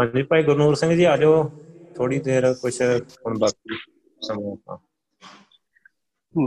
[0.00, 1.50] ਹਾਂਜੀ ਭਾਈ ਗੁਰਨੂਰ ਸਿੰਘ ਜੀ ਆ ਜਾਓ।
[1.96, 2.82] ਥੋੜੀ ਦੇਰ ਕੁਝ
[3.26, 3.76] ਹੁਣ ਬਾਕੀ
[4.20, 4.78] ਸਮਾਂ ਹਾਂ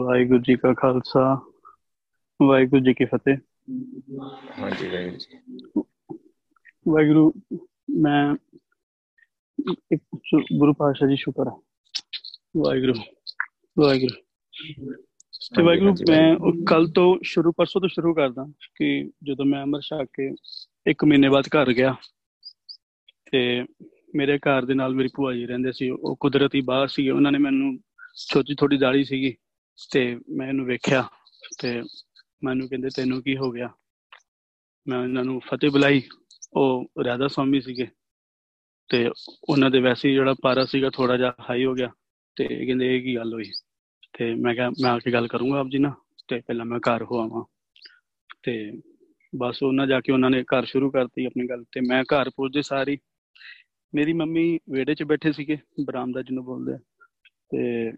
[0.04, 1.42] ਵਾਹਿਗੁਰੂ ਜੀ ਕਾ ਖਾਲਸਾ
[2.42, 3.38] ਵਾਹਿਗੁਰੂ ਜੀ ਕੀ ਫਤਿਹ।
[4.60, 5.40] ਹਾਂਜੀ ਵਾਹਿਗੁਰੂ ਜੀ।
[6.88, 7.34] ਵਾਹਿਗੁਰੂ
[7.90, 8.36] ਮੈਂ
[9.92, 10.02] ਇੱਕ
[10.58, 11.62] ਗੁਰੂ ਪਾਤਸ਼ਾਹ ਜੀ ਸ਼ੁਕਰ ਹੈ।
[12.58, 12.94] ਵਾਹਿਗੁਰੂ
[13.80, 14.22] ਵਾਹਿਗੁਰੂ।
[15.56, 16.36] ਤੇ ਵਾਹਿਗੁਰੂ ਮੈਂ
[16.68, 18.46] ਕੱਲ ਤੋਂ ਸ਼ੁਰੂ ਪਰਸੋਂ ਤੋਂ ਸ਼ੁਰੂ ਕਰਦਾ
[18.76, 20.36] ਕਿ ਜਦੋਂ ਮੈਂ ਅਮਰ ਛਕ ਕੇ
[20.88, 21.96] ਇੱਕ ਮਹੀਨੇ ਬਾਅਦ ਘਰ ਗਿਆ
[23.32, 23.66] ਤੇ
[24.16, 27.38] ਮੇਰੇ ਘਰ ਦੇ ਨਾਲ ਮੇਰੀ ਭੂਆ ਜੀ ਰਹਿੰਦੇ ਸੀ, ਉਹ ਕੁਦਰਤੀ ਬਾਹਰ ਸੀ ਉਹਨਾਂ ਨੇ
[27.38, 27.80] ਮੈਨੂੰ
[28.34, 29.36] ਛੋਟੀ ਥੋੜੀ ਦਾੜੀ ਸੀਗੀ
[29.92, 31.10] ਤੇ ਮੈਂ ਇਹਨੂੰ ਵੇਖਿਆ
[31.60, 31.82] ਤੇ
[32.44, 33.70] ਮੈਨੂੰ ਕਹਿੰਦੇ ਤੈਨੂੰ ਕੀ ਹੋ ਗਿਆ?
[34.88, 36.02] ਮੈਂ ਉਹਨਾਂ ਨੂੰ ਫਤਿਹ ਬੁਲਾਈ,
[36.54, 37.88] ਉਹ ਰਾਧਾ ਸਵਾਮੀ ਸੀਗੇ
[38.90, 39.10] ਤੇ
[39.50, 41.90] ਉਹਨਾਂ ਦੇ ਵੈਸੇ ਜਿਹੜਾ ਪਾਰਾ ਸੀਗਾ ਥੋੜਾ ਜਿਹਾ ਹਾਈ ਹੋ ਗਿਆ
[42.36, 43.52] ਤੇ ਕਹਿੰਦੇ ਇਹ ਕੀ ਗੱਲ ਹੋਈ?
[44.18, 45.92] ਤੇ ਮੈਂ ਕਿਹਾ, ਮੈਂ ਆ ਕੇ ਗੱਲ ਕਰੂੰਗਾ ਆਪ ਜੀ ਨਾਲ
[46.28, 47.44] ਤੇ ਪਹਿਲਾਂ ਮੈਂ ਘਰ ਹੋ ਆਵਾਂ।
[48.44, 48.82] ਤੇ
[49.36, 52.62] ਬਸ ਉਹਨਾਂ ਜਾ ਕੇ ਉਹਨਾਂ ਨੇ ਘਰ ਸ਼ੁਰੂ ਕਰਤੀ ਆਪਣੀ ਗੱਲ ਤੇ ਮੈਂ ਘਰ ਪਹੁੰਚਦੇ
[52.62, 52.98] ਸਾਰੀ
[53.96, 56.80] ਮੇਰੀ ਮੰਮੀ ਵੇੜੇ 'ਚ ਬੈਠੇ ਸੀਗੇ, ਬਰਾਮਦਾ ਜਿਹਨੂੰ ਬੋਲਦੇ ਆ।
[57.50, 57.92] ਤੇ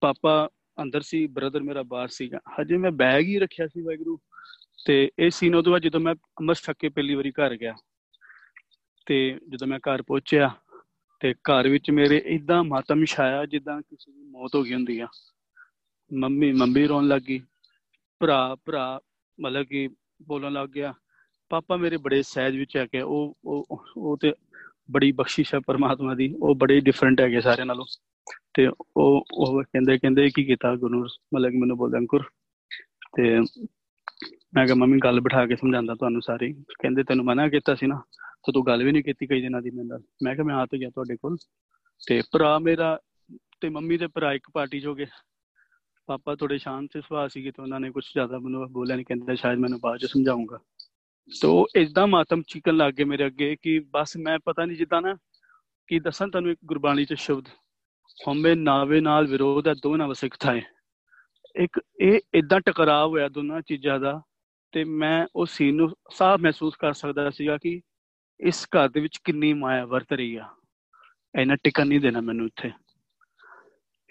[0.00, 0.48] ਪਾਪਾ
[0.82, 4.18] ਅੰਦਰ ਸੀ ਬ੍ਰਦਰ ਮੇਰਾ ਬਾਹਰ ਸੀਗਾ। ਹਜੇ ਮੈਂ ਬੈਗ ਹੀ ਰੱਖਿਆ ਸੀ ਵਾਹਿਗੁਰੂ।
[4.86, 7.74] ਤੇ ਇਹ ਸੀਨ ਤੋਂ ਬਾਅਦ ਜਦੋਂ ਮੈਂ ਅੰਮ੍ਰਿਤ ਛੱਕ ਕੇ ਪਹਿਲੀ ਵਾਰੀ ਘਰ ਗਿਆ।
[9.06, 10.50] ਤੇ ਜਦੋਂ ਮੈਂ ਘਰ ਪਹੁੰਚਿਆ,
[11.20, 15.06] ਤੇ ਘਰ ਵਿੱਚ ਮੇਰੇ ਇਦਾਂ ਮਾਤਮ ਛਾਇਆ ਜਿੱਦਾਂ ਕਿਸੇ ਦੀ ਮੌਤ ਹੋ ਗਈ ਹੁੰਦੀ ਆ।
[16.12, 17.42] ਮੰਮੀ ਮੰਮੀ ਰੋਣ ਲੱਗੀ
[18.18, 19.00] ਭਰਾ ਭਰਾ
[19.40, 19.88] ਮਤਲਬ ਕਿ
[20.22, 20.94] ਬੋਲਣ ਲੱਗ ਗਿਆ।
[21.48, 24.32] ਪਾਪਾ ਮੇਰੇ ਬੜੇ ਸਹਿਜ ਵਿੱਚ ਹੈ ਕਿ ਉਹ ਉਹ ਉਹ ਤੇ
[24.90, 27.84] ਬੜੀ ਬਖਸ਼ਿਸ਼ ਹੈ ਪਰਮਾਤਮਾ ਦੀ, ਉਹ ਬੜੇ ਡਿਫਰੈਂਟ ਹੈਗੇ ਸਾਰਿਆਂ ਨਾਲੋਂ।
[28.54, 32.22] ਤੇ ਉਹ ਉਹ ਕਹਿੰਦੇ ਕਹਿੰਦੇ ਕੀ ਕੀਤਾ ਗੁਰੂ, ਮਤਲਬ ਕਿ ਮੈਨੂੰ ਬੋਲਦਾ, ਅੰਕੁਰ,
[33.16, 33.40] ਤੇ
[34.54, 38.02] ਮੈਂ ਕਿਹਾ, ਮੰਮੀ, ਗੱਲ ਬਿਠਾ ਕੇ ਸਮਝਾਉਂਦਾ ਤੁਹਾਨੂੰ ਸਾਰੀ। ਕਹਿੰਦੇ, ਤੈਨੂੰ ਮਨਾ ਕੀਤਾ ਸੀ ਨਾ,
[38.16, 40.66] ਤੇ ਤੂੰ ਗੱਲ ਵੀ ਨਹੀਂ ਕੀਤੀ ਕਈ ਦਿਨਾਂ ਦੀ ਮੇਰੇ ਨਾਲ। ਮੈਂ ਕਿਹਾ, ਮੈਂ ਆ
[40.66, 41.36] ਤਾਂ ਗਿਆ ਤੁਹਾਡੇ ਕੋਲ।
[42.08, 42.98] ਤੇ ਭਰਾ ਮੇਰਾ
[43.60, 45.06] ਤੇ ਮੰਮੀ ਦੇ ਭਰਾ ਇੱਕ ਪਾਰਟੀ 'ਚ ਹੋ ਗਏ।
[46.06, 49.58] ਪਾਪਾ ਥੋੜੇ ਸ਼ਾਂਤ ਸੁਭਾਅ ਸੀਗੇ ਤੇ ਉਹਨਾਂ ਨੇ ਕੁਝ ਜ਼ਿਆਦਾ ਮੈਨੂੰ ਬੋਲਿਆ ਨਹੀਂ ਕਹਿੰਦੇ, ਸ਼ਾਇਦ
[49.58, 50.58] ਮੈਨੂੰ ਬਾਅਦ 'ਚ ਸਮਝਾਉਂਗਾ।
[51.40, 55.16] ਤੋ ਇਦਾਂ ਮਾਤਮ ਚੀਕਣ ਲੱਗ ਗਏ ਮੇਰੇ ਅੱਗੇ ਕਿ ਬਸ ਮੈਂ ਪਤਾ ਨਹੀਂ ਜਿੱਦਾਂ ਨਾ
[55.86, 57.44] ਕਿ ਦੱਸਾਂ ਤੁਹਾਨੂੰ ਇੱਕ ਗੁਰਬਾਣੀ 'ਚ ਸ਼ਬਦ।
[58.28, 60.62] ਹਮੇ ਨਾਵੇ ਨਾਲ ਵਿਰੋਧ ਹੈ ਦੋਨਾਂ ਵਸਿਕ ਥਾਏ।
[61.56, 64.22] ਇੱਕ ਇਹ ਇਦਾਂ ਟਕਰਾਅ ਹੋਇਆ ਦੋਨਾਂ ਚੀਜ਼ਾਂ ਦਾ
[64.72, 67.80] ਤੇ ਮੈਂ ਉਹ ਸੀਨ ਨੂੰ ਸਾਫ਼ ਮਹਿਸੂਸ ਕਰ ਸਕਦਾ ਸੀਗਾ ਕਿ
[68.40, 70.48] ਇਸ ਘਰ ਦੇ ਵਿੱਚ ਕਿੰਨੀ ਮਾਇਆ ਵਰਤ ਰਹੀ ਆ।
[71.40, 72.70] ਇਹਨਾਂ ਟਿਕਣ ਨਹੀਂ ਦੇਣਾ ਮੈਨੂੰ ਇੱਥੇ।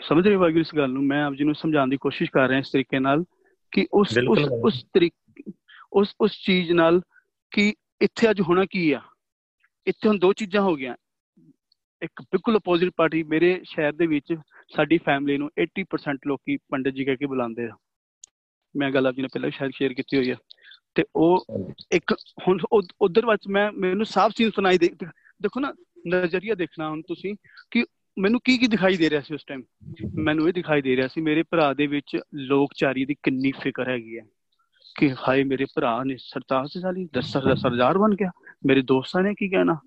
[0.01, 1.03] ਸਮਝ ਰਹੇ ਵਾਹਿਗੁਰੂ ਇਸ ਗੱਲ ਨੂੰ?
[1.03, 3.23] ਮੈਂ ਆਪ ਜੀ ਨੂੰ ਸਮਝਾਉਣ ਦੀ ਕੋਸ਼ਿਸ਼ ਕਰ ਰਿਹਾ ਇਸ ਤਰੀਕੇ ਨਾਲ
[3.71, 5.22] ਕਿ ਉਸ ਉਸ ਉਸ ਤਰੀਕੇ
[5.93, 7.01] ਉਸ ਉਸ ਚੀਜ਼ ਨਾਲ
[7.51, 9.01] ਕਿ ਇੱਥੇ ਅੱਜ ਹੋਣਾ ਕੀ ਆ?
[9.87, 10.95] ਇੱਥੇ ਹੁਣ ਦੋ ਚੀਜ਼ਾਂ ਹੋ ਗਈਆਂ।
[12.01, 14.35] ਇੱਕ ਬਿਲਕੁਲ ਅਪੋਜ਼ਿਟ ਪਾਰਟੀ ਮੇਰੇ ਸ਼ਹਿਰ ਦੇ ਵਿੱਚ
[14.75, 17.77] ਸਾਡੀ ਫੈਮਿਲੀ ਨੂੰ 80% ਲੋਕੀ ਪੰਡਿਤ ਜੀ ਕਹਿ ਕੇ ਬੁਲਾਉਂਦੇ ਆ।
[18.75, 20.35] ਮੈਂ ਗੱਲ ਆਪ ਜੀ ਨੇ ਪਹਿਲਾਂ ਸ਼ਾਇਦ ਸ਼ੇਅਰ ਕੀਤੀ ਹੋਈ ਆ।
[20.95, 21.45] ਤੇ ਉਹ
[21.91, 22.15] ਇੱਕ
[22.47, 22.59] ਹੁਣ
[23.01, 24.89] ਉਧਰ ਵਿੱਚ ਮੈਂ, ਮੈਨੂੰ ਸਾਫ਼ ਚੀਜ਼ ਸੁਣਾਈ ਦੇ,
[25.41, 25.73] ਦੇਖੋ ਨਾ,
[26.07, 27.35] ਨਜ਼ਰੀਆ ਦੇਖਣਾ ਹੁਣ ਤੁਸੀਂ
[27.71, 27.85] ਕਿ
[28.19, 29.63] ਮੈਨੂੰ ਕੀ ਕੀ ਦਿਖਾਈ ਦੇ ਰਿਹਾ ਸੀ ਉਸ ਟਾਈਮ
[30.15, 34.19] ਮੈਨੂੰ ਇਹ ਦਿਖਾਈ ਦੇ ਰਿਹਾ ਸੀ ਮੇਰੇ ਭਰਾ ਦੇ ਵਿੱਚ ਲੋਕਚਾਰੀ ਦੀ ਕਿੰਨੀ ਫਿਕਰ ਹੈਗੀ
[34.19, 34.23] ਹੈ
[34.97, 38.31] ਕਿ ਹਾਏ ਮੇਰੇ ਭਰਾ ਨੇ ਸਰਤਾਜ ਸਾਲੀ ਦਸਰ ਸਰਦਾਰ ਬਣ ਗਿਆ।
[38.65, 39.79] ਮੇਰੇ ਦੋਸਤਾਂ ਨੇ ਕੀ ਕਹਿਣਾ?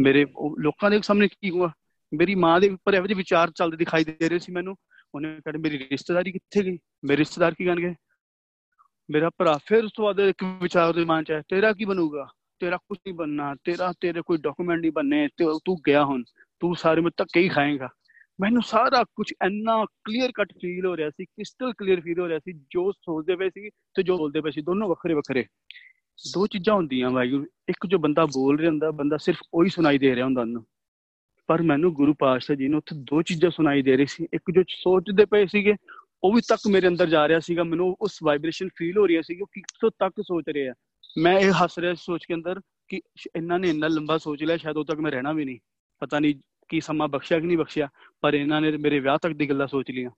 [0.00, 0.26] ਮੇਰੇ
[0.58, 1.70] ਲੋਕਾਂ ਦੇ ਸਾਹਮਣੇ ਕੀ ਹੋਇਆ?
[2.14, 4.76] ਮੇਰੀ ਮਾਂ ਦੇ ਉੱਪਰ ਇਹੋ ਜਿਹੇ ਵਿਚਾਰ ਚੱਲਦੇ ਦਿਖਾਈ ਦੇ ਰਹੇ ਸੀ ਮੈਨੂੰ।
[5.14, 6.78] ਉਹਨੇ ਕਹਿੰਦੇ ਮੇਰੀ ਰਿਸ਼ਤੇਦਾਰੀ ਕਿੱਥੇ ਗਈ?
[7.04, 7.94] ਮੇਰੇ ਰਿਸ਼ਤੇਦਾਰ ਕੀ ਕਹਿਣਗੇ
[9.10, 12.26] ਮੇਰਾ ਭਰਾ ਫਿਰ ਉਸ ਤੋਂ ਬਾਅਦ ਇੱਕ ਵਿਚਾਰ ਦੇ ਮਨ ਚ ਹੈ ਤੇਰਾ ਕੀ ਬਣੂਗਾ?
[12.58, 16.22] ਤੇਰਾ ਕੁਝ ਨਹੀਂ ਬਣਨਾ। ਤੇਰਾ ਤੇਰੇ ਕੋਈ ਡਾਕੂਮੈਂਟ ਨਹੀਂ ਬਣਨੇ। ਤੇ ਤੂੰ ਗਿਆ ਹੁਣ।
[16.60, 17.88] ਤੂੰ ਸਾਰੇ ਮੇ ਧੱਕੇ ਹੀ ਖਾਏਗਾ।
[18.40, 22.38] ਮੈਨੂੰ ਸਾਰਾ ਕੁਝ ਇੰਨਾ ਕਲੀਅਰ ਕੱਟ ਫੀਲ ਹੋ ਰਿਹਾ ਸੀ ਕ੍ਰਿਸਟਲ ਕਲੀਅਰ ਫੀਲ ਹੋ ਰਿਹਾ
[22.38, 25.46] ਸੀ, ਜੋ ਸੋਚਦੇ ਪਏ ਸੀ ਤੇ ਜੋ ਬੋਲਦੇ ਪਏ ਸੀ, ਦੋਨੋਂ ਵੱਖਰੇ ਵੱਖਰੇ।
[26.34, 30.14] ਦੋ ਚੀਜ਼ਾਂ ਹੁੰਦੀਆਂ ਵਾਹਿਗੁਰੂ ਇੱਕ ਜੋ ਬੰਦਾ ਬੋਲ ਰਿਹਾ ਹੁੰਦਾ, ਬੰਦਾ ਸਿਰਫ ਉਹੀ ਸੁਣਾਈ ਦੇ
[30.14, 30.66] ਰਿਹਾ ਹੁੰਦਾ ਉਹਨੂੰ।
[31.46, 34.62] ਪਰ ਮੈਨੂੰ ਗੁਰੂ ਪਾਤਸ਼ਾਹ ਜੀ ਨੇ ਉੱਥੇ ਦੋ ਚੀਜ਼ਾਂ ਸੁਣਾਈ ਦੇ ਰਹੀ ਸੀ, ਇੱਕ ਜੋ
[34.68, 35.74] ਸੋਚਦੇ ਪਏ ਸੀਗੇ,
[36.24, 39.34] ਉਹ ਵੀ ਤੱਕ ਮੇਰੇ ਅੰਦਰ ਜਾ ਰਿਹਾ ਸੀਗਾ, ਮੈਨੂੰ ਉਸ ਵਾਈਬ੍ਰੇਸ਼ਨ ਫੀਲ ਹੋ ਰਹੀ ਸੀ
[39.34, 40.74] ਕਿ ਕਿੱਥੋਂ ਤੱਕ ਸੋਚ ਰਿਹਾ
[41.18, 43.00] ਮੈਂ ਇਹ ਹੱਸ ਰਿਹਾ ਸੋਚ ਕੇ ਅੰਦਰ ਕਿ
[43.36, 45.58] ਇਹਨਾਂ ਨੇ ਇੰਨਾ ਲੰਬਾ ਸੋਚ ਲਿਆ, ਸ਼ਾਇਦ ਉਹ ਤੱਕ ਮੈਂ ਰਹਿਣਾ ਵੀ ਨਹੀਂ।
[46.00, 46.34] ਪਤਾ ਨਹੀਂ
[46.70, 47.88] ਕੀ ਸਮਾਂ ਬਖਸ਼ਿਆ ਕਿ ਨਹੀਂ ਬਖਸ਼ਿਆ,
[48.22, 50.10] ਪਰ ਇਹਨਾਂ ਨੇ ਮੇਰੇ ਵਿਆਹ ਤੱਕ ਦੀ ਗੱਲਾਂ ਸੋਚ ਲੀਆਂ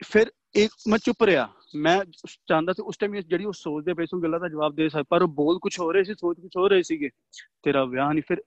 [0.00, 1.98] ਫਿਰ ਇੱਕ ਮੈਂ ਚੁੱਪ ਰਿਹਾ। ਮੈਂ
[2.46, 5.22] ਚਾਹੁੰਦਾ ਸੀ ਉਸ ਟਾਈਮ ਜਿਹੜੀ ਉਹ ਸੋਚਦੇ ਪਏ ਸੀ ਗੱਲਾਂ ਦਾ ਜਵਾਬ ਦੇ ਸਕ ਪਰ
[5.22, 7.10] ਉਹ ਬੋਲ ਕੁਝ ਹੋ ਰਹੇ ਸੀ, ਸੋਚ ਕੁਝ ਹੋ ਰਹੇ ਸੀਗੇ।
[7.62, 8.42] ਤੇਰਾ ਵਿਆਹ ਨਹੀਂ, ਫਿਰ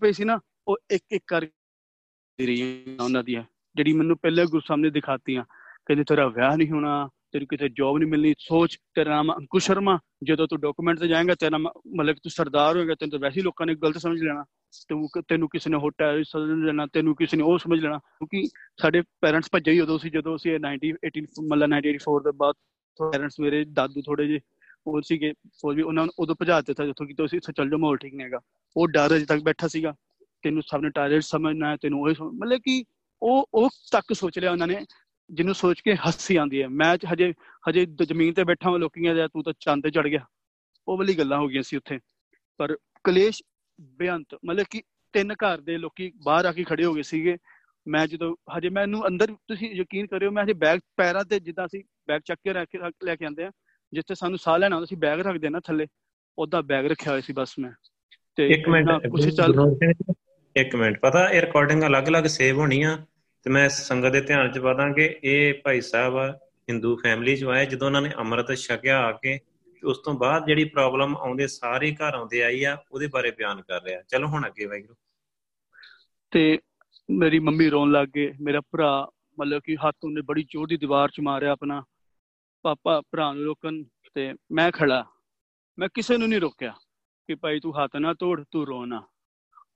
[0.00, 0.38] ਪਈ ਸੀ ਨਾ,
[0.68, 1.46] ਉਹ ਇੱਕ ਇੱਕ ਕਰ
[2.38, 3.42] ਰਹੀ ਉਹਨਾਂ ਦੀਆਂ,
[3.76, 5.44] ਜਿਹੜੀ ਮੈਨੂੰ ਪਹਿਲੇ ਗੁਰੂ ਸਾਹਮਣੇ ਦਿਖਾਤੀਆਂ।
[5.86, 9.98] ਕਹਿੰਦੇ, ਤੇਰਾ ਵਿਆਹ ਨਹੀਂ ਹੋਣਾ ਤੇਰੀ ਕਿਤੇ ਜੌਬ ਨਹੀਂ ਮਿਲਣੀ, ਸੋਚ, ਤੇਰਾ ਨਾਮ ਅੰਕੁਸ਼ ਸ਼ਰਮਾ,
[10.24, 13.74] ਜਦੋਂ ਤੂੰ ਡਾਕੂਮੈਂਟ ਤੇ ਜਾਏਗਾ, ਤੇਰਾ ਮਤਲਬ ਤੂੰ ਸਰਦਾਰ ਹੋਏਗਾ, ਤੈਨੂੰ ਤਾਂ ਵੈਸੇ ਲੋਕਾਂ ਨੇ
[13.74, 14.44] ਗਲਤ ਸਮਝ ਲੈਣਾ।
[14.88, 18.46] ਤੂੰ ਤੈਨੂੰ ਕਿਸੇ ਨੇ ਹੋਟਲ ਸਮਝ ਲੈਣਾ ਤੈਨੂੰ ਕਿਸੇ ਨੇ ਉਹ ਸਮਝ ਲੈਣਾ, ਕਿਉਂਕਿ
[18.82, 22.54] ਸਾਡੇ ਪੈਰੈਂਟਸ ਭੱਜੇ ਹੀ ਉਦੋਂ ਸੀ, ਜਦੋਂ ਅਸੀਂ 90 18 ਮਤਲਬ 1984 ਦੇ ਬਾਅਦ
[22.98, 24.40] ਪੈਰੈਂਟਸ ਮੇਰੇ ਦਾਦੂ ਥੋੜੇ ਜਿਹੇ
[24.86, 25.32] ਉਹ ਸੀਗੇ
[25.62, 28.14] ਫੌਜ ਵੀ ਉਹਨਾਂ ਨੂੰ ਉਦੋਂ ਭਜਾ ਦਿੱਤਾ ਜਿੱਥੋਂ ਕਿ ਤੁਸੀਂ ਇੱਥੇ ਚੱਲ ਜਾਓ, ਮਾਹੌਲ ਠੀਕ
[28.14, 28.40] ਨਹੀਂ ਹੈਗਾ।
[28.76, 29.94] ਉਹ ਡਰ ਅਜੇ ਤੱਕ ਬੈਠਾ ਸੀਗਾ,
[30.42, 32.84] ਤੈਨੂੰ ਸਭ ਨੇ ਟਾਇਲਟ ਸਮਝਣਾ ਹੈ, ਤੈਨੂੰ ਉਹ ਮਤਲਬ ਕਿ
[33.22, 34.84] ਉਹ ਉਹ ਤੱਕ ਸੋਚ ਲਿਆ ਉਹਨਾਂ ਨੇ,
[35.30, 37.32] ਜਿਹਨੂੰ ਸੋਚ ਕੇ ਹੱਸੀ ਆਉਂਦੀ ਹੈ। ਮੈਂ ਹਜੇ
[37.68, 40.24] ਹਜੇ ਜ਼ਮੀਨ ਤੇ ਬੈਠਾ ਹਾਂ ਲੋਕੀਆਂ ਦਾ ਤੂੰ ਤਾਂ ਚੰਦ ਤੇ ਚੜ ਗਿਆ।
[40.88, 41.98] ਉਹ ਵਾਲੀ ਗੱਲਾਂ ਹੋ ਗਈਆਂ ਸੀ ਉੱਥੇ।
[42.60, 43.42] ਪਰ ਕਲੇਸ਼
[43.80, 44.82] ਬੇਅੰਤ ਮਤਲਬ ਕਿ
[45.12, 47.36] ਤਿੰਨ ਘਰ ਦੇ ਲੋਕੀ ਬਾਹਰ ਆ ਕੇ ਖੜੇ ਹੋ ਗਏ ਸੀਗੇ।
[47.88, 51.82] ਮੈਂ ਜਦੋਂ ਹਜੇ ਮੈਨੂੰ ਅੰਦਰ ਤੁਸੀਂ ਯਕੀਨ ਕਰਿਓ ਮੈਂ ਹਜੇ ਬੈਗ ਪੈਰਾਂ ਤੇ ਜਿੱਦਾਂ ਸੀ
[52.08, 53.50] ਬੈਗ ਚੱਕ ਕੇ ਰੱਖ ਲੈ ਕੇ ਆਂਦੇ ਆ
[53.92, 55.86] ਜਿੱਥੇ ਸਾਨੂੰ ਸਾਹ ਲੈਣਾ ਹੁੰਦਾ ਸੀ ਬੈਗ ਰੱਖਦੇ ਨਾ ਥੱਲੇ
[56.38, 57.70] ਉਹਦਾ ਬੈਗ ਰੱਖਿਆ ਹੋਇਆ ਸੀ ਬਸ ਮੈਂ।
[58.36, 59.76] ਤੇ ਇੱਕ ਮਿੰਟ ਕੁਝ ਚੱਲ
[60.56, 62.96] ਇੱਕ ਮਿੰਟ ਪਤਾ ਇਹ ਰਿਕਾਰਡਿੰਗ ਅਲੱਗ-ਅਲੱਗ ਸੇਵ ਹੋਣੀ ਆ
[63.42, 66.18] ਤੇ ਮੈਂ ਸੰਗਤ ਦੇ ਧਿਆਨ ਚ ਪਾਦਾਂ ਕਿ ਇਹ ਭਾਈ ਸਾਹਿਬ
[66.70, 69.38] ਹਿੰਦੂ ਫੈਮਿਲੀ ਚ ਆਏ ਜਦੋਂ ਉਹਨਾਂ ਨੇ ਅੰਮ੍ਰਿਤ ਛਕਿਆ ਆ ਕੇ
[69.84, 73.82] ਉਸ ਤੋਂ ਬਾਅਦ ਜਿਹੜੀ ਪ੍ਰੋਬਲਮ ਆਉਂਦੇ ਸਾਰੇ ਘਰ ਆਉਂਦੇ ਆਈ ਆ, ਉਹਦੇ ਬਾਰੇ ਬਿਆਨ ਕਰ
[73.82, 74.94] ਰਿਹਾ। ਚਲੋ ਹੁਣ ਅੱਗੇ ਵਾਹਿਗੁਰੂ।
[76.30, 76.58] ਤੇ
[77.10, 79.10] ਮੇਰੀ ਮੰਮੀ ਰੋਣ ਲੱਗ ਗਏ। ਮੇਰਾ ਭਰਾ
[79.40, 81.84] ਮਤਲਬ ਕਿ ਹੱਥ ਉਹਨੇ ਬੜੀ ਜ਼ੋਰ ਦੀ ਦੀਵਾਰ 'ਚ ਮਾਰਿਆ ਆਪਣਾ।
[82.62, 83.82] ਪਾਪਾ, ਭਰਾ ਨੂੰ ਰੋਕਣ
[84.14, 85.04] ਤੇ ਮੈਂ ਖੜਾ।
[85.78, 86.70] ਮੈਂ ਕਿਸੇ ਨੂੰ ਨਹੀਂ ਰੋਕਿਆ
[87.26, 89.06] ਕਿ ਭਾਈ ਤੂੰ ਹੱਥ ਨਾ ਤੋੜ, ਤੂੰ ਰੋ ਨਾ।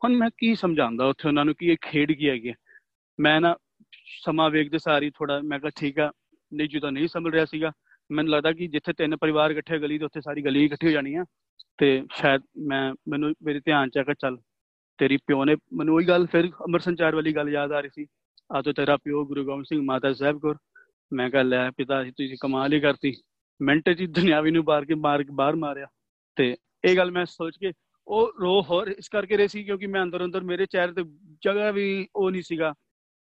[0.04, 2.52] ਹੁਣ ਮੈਂ ਕੀ ਸਮਝਾਉਂਦਾ ਉੱਥੇ ਉਹਨਾਂ ਨੂੰ ਕਿ ਇਹ ਖੇਡ ਕੀ ਹੈਗੀ
[3.20, 3.56] ਮੈਂ ਨਾ
[4.24, 6.12] ਸਮਾਂ ਵੇਖਦੇ ਸਾਰੀ ਥੋੜਾ ਮੈਂ ਕਿਹਾ, ਠੀਕ ਆ
[6.52, 7.72] ਨਹੀਂ ਜਦੋਂ ਨਹੀਂ ਸਮਝ ਰਿਹਾ ਸੀਗਾ।
[8.12, 11.14] ਮੈਨੂੰ ਲੱਗਦਾ ਕਿ ਜਿੱਥੇ ਤਿੰਨ ਪਰਿਵਾਰ ਇਕੱਠੇ ਗਲੀ ਤੇ ਉੱਥੇ ਸਾਰੀ ਗਲੀ ਇਕੱਠੀ ਹੋ ਜਾਣੀ
[11.14, 11.24] ਆ,
[11.78, 14.38] ਤੇ ਸ਼ਾਇਦ ਮੈਂ, ਮੈਨੂੰ ਮੇਰੇ ਧਿਆਨ ਚ ਆ ਕੇ ਚੱਲ
[14.98, 18.06] ਤੇਰੀ ਪਿਓ ਨੇ, ਮੈਨੂੰ ਉਹੀ ਗੱਲ ਫਿਰ ਅਮਰ ਸੰਚਾਰ ਵਾਲੀ ਗੱਲ ਯਾਦ ਆ ਰਹੀ ਸੀ।
[18.52, 20.56] ਆ ਤੋ ਤੇਰਾ ਪਿਓ ਗੁਰੂ ਗੋਬਿੰਦ ਸਿੰਘ ਮਾਤਾ ਸਾਹਿਬ ਕੋਰ
[21.12, 23.14] ਮੈਂ ਕਹ, ਲੈ ਪਿਤਾ ਜੀ, ਤੁਸੀਂ ਕਮਾਲ ਹੀ ਕਰਤੀ।
[23.62, 25.86] ਮਿੰਟ ਚ ਦੁਨਿਆਵੀ ਨੂੰ ਬਾਹਰ ਕੇ ਮਾਰ ਕੇ ਬਾਹਰ ਮਾਰਿਆ।
[26.36, 27.72] ਤੇ ਇਹ ਗੱਲ ਮੈਂ ਸੋਚ ਕੇ
[28.06, 31.02] ਉਹ ਰੋ ਹੋਰ ਇਸ ਕਰਕੇ ਰਹੀ ਸੀ ਕਿਉਂਕਿ ਮੈਂ ਅੰਦਰ ਅੰਦਰ ਮੇਰੇ ਚਿਹਰੇ ਤੇ
[31.44, 32.74] ਜਗ੍ਹਾ ਵੀ ਉਹ ਨਹੀਂ ਸੀਗਾ।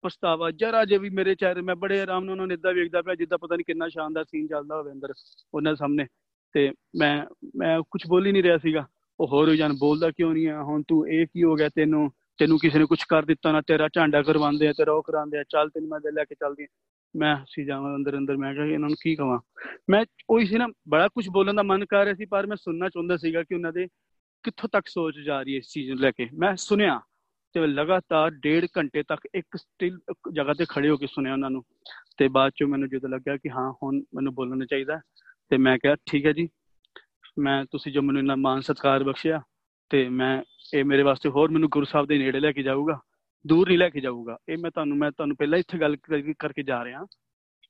[0.03, 3.15] ਪਛਤਾਵਾ। ਜਰਾ ਜੇ ਵੀ ਮੇਰੇ ਚਿਹਰੇ, ਮੈਂ ਬੜੇ ਆਰਾਮ ਨਾਲ ਉਹਨਾਂ ਨੇ ਇਦਾਂ ਵੇਖਦਾ ਪਿਆ,
[3.15, 5.13] ਜਿੱਦਾਂ ਪਤਾ ਨਹੀਂ ਕਿੰਨਾ ਸ਼ਾਨਦਾਰ ਸੀਨ ਚੱਲਦਾ ਹੋਵੇ ਅੰਦਰ,
[5.55, 6.07] ਉਹਨਾਂ ਸਾਹਮਣੇ।
[6.53, 7.27] ਤੇ ਮੈਂ
[7.57, 8.87] ਮੈਂ ਕੁਝ ਬੋਲ ਹੀ ਨਹੀਂ ਰਿਹਾ ਸੀਗਾ।
[9.21, 12.11] ਉਹ ਹੋਰ ਹੋ ਜਾਣ ਬੋਲਦਾ ਕਿਉਂ ਨਹੀਂ ਆ ਹੁਣ ਤੂੰ ਇਹ ਕੀ ਹੋ ਗਿਆ ਤੈਨੂੰ?
[12.39, 13.61] ਤੈਨੂੰ ਕਿਸੇ ਨੇ ਕੁਝ ਕਰ ਦਿੱਤਾ ਨਾ?
[13.61, 16.67] ਤੇਰਾ ਝਾਂਡਾ ਕਰਵਾਉਂਦੇ ਆ, ਤੇਰਾ ਉਹ ਕਰਾਉਂਦੇ ਆ। ਚੱਲ ਤੈਨੂੰ ਮੈਂ ਲੈ ਕੇ ਚੱਲਦੀ
[17.17, 19.39] ਮੈਂ ਸੀ ਜਾਵਾਂ ਅੰਦਰ ਅੰਦਰ। ਮੈਂ ਕਿਹਾ, ਇਹਨਾਂ ਨੂੰ ਕੀ ਕਵਾਂ?
[19.91, 22.89] ਮੈਂ ਉਹੀ ਸੀ ਨਾ, ਬੜਾ ਕੁਝ ਬੋਲਣ ਦਾ ਮਨ ਕਰ ਰਿਹਾ ਸੀ, ਪਰ ਮੈਂ ਸੁਣਨਾ
[22.89, 23.87] ਚਾਹੁੰਦਾ ਸੀਗਾ ਕਿ ਉਹਨਾਂ ਦੇ
[24.43, 27.01] ਕਿੱਥੋਂ ਤੱਕ ਸੋਚ ਜਾ ਰਹੀ ਹੈ ਇਸ ਚੀਜ਼ ਨੂੰ ਲੈ ਕੇ। ਮੈਂ ਸੁਣਿਆ।
[27.53, 29.99] ਤੇ ਲਗਾਤਾਰ ਡੇਢ ਘੰਟੇ ਤੱਕ ਇੱਕ ਸਟਿਲ
[30.33, 31.65] ਜਗ੍ਹਾ ਤੇ ਖੜੇ ਹੋ ਕੇ ਸੁਣਿਆ ਉਹਨਾਂ ਨੂੰ।
[32.17, 35.01] ਤੇ ਬਾਅਦ ਚ ਮੈਨੂੰ ਜਦੋਂ ਲੱਗਿਆ ਕਿ ਹਾਂ, ਹੁਣ ਮੈਨੂੰ ਬੋਲਣਾ ਚਾਹੀਦਾ
[35.49, 36.49] ਤੇ ਮੈਂ ਕਿਹਾ, ਠੀਕ ਹੈ ਜੀ,
[37.39, 39.43] ਮੈਂ, ਤੁਸੀਂ ਜੋ ਮੈਨੂੰ ਇੰਨਾ ਮਾਨ ਸਤਿਕਾਰ ਬਖਸ਼ਿਆ,
[39.91, 40.43] ਤੇ ਮੈਂ,
[40.75, 43.01] ਇਹ ਮੇਰੇ ਵਾਸਤੇ ਹੋਰ ਮੈਨੂੰ ਗੁਰੂ ਸਾਹਿਬ ਦੇ ਨੇੜੇ ਲੈ ਕੇ ਜਾਊਗਾ,
[43.47, 45.97] ਦੂਰ ਨਹੀਂ ਲੈ ਕੇ ਜਾਊਗਾ। ਇਹ ਮੈਂ ਤੁਹਾਨੂੰ ਮੈਂ ਤੁਹਾਨੂੰ ਪਹਿਲਾਂ ਇੱਥੇ ਗੱਲ
[46.39, 47.07] ਕਰਕੇ ਜਾ ਰਿਹਾ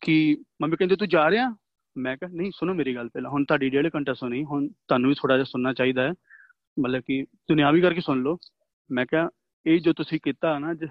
[0.01, 1.57] ਕਿ ਮੰਮੀ ਕਹਿੰਦੇ, ਤੂੰ ਜਾ ਰਿਹਾ?
[1.97, 5.15] ਮੈਂ ਕਿਹਾ, ਨਹੀਂ, ਸੁਣੋ ਮੇਰੀ ਗੱਲ ਪਹਿਲਾਂ, ਹੁਣ ਤੁਹਾਡੀ ਡੇਢ ਘੰਟਾ ਸੁਣੀ, ਹੁਣ ਤੁਹਾਨੂੰ ਵੀ
[5.15, 6.13] ਥੋੜਾ ਜਿਹਾ ਸੁਣਨਾ ਚਾਹੀਦਾ ਹੈ।
[6.81, 8.39] ਮਤਲਬ ਕਿ ਦੁਨਿਆਵੀ ਕਰਕੇ ਸੁਣ ਲਓ।
[8.91, 9.29] ਮੈਂ ਕਿਹਾ
[9.67, 10.85] ਇਹ ਜੋ ਤੁਸੀਂ ਕੀਤਾ ਨਾ ਅੱਜ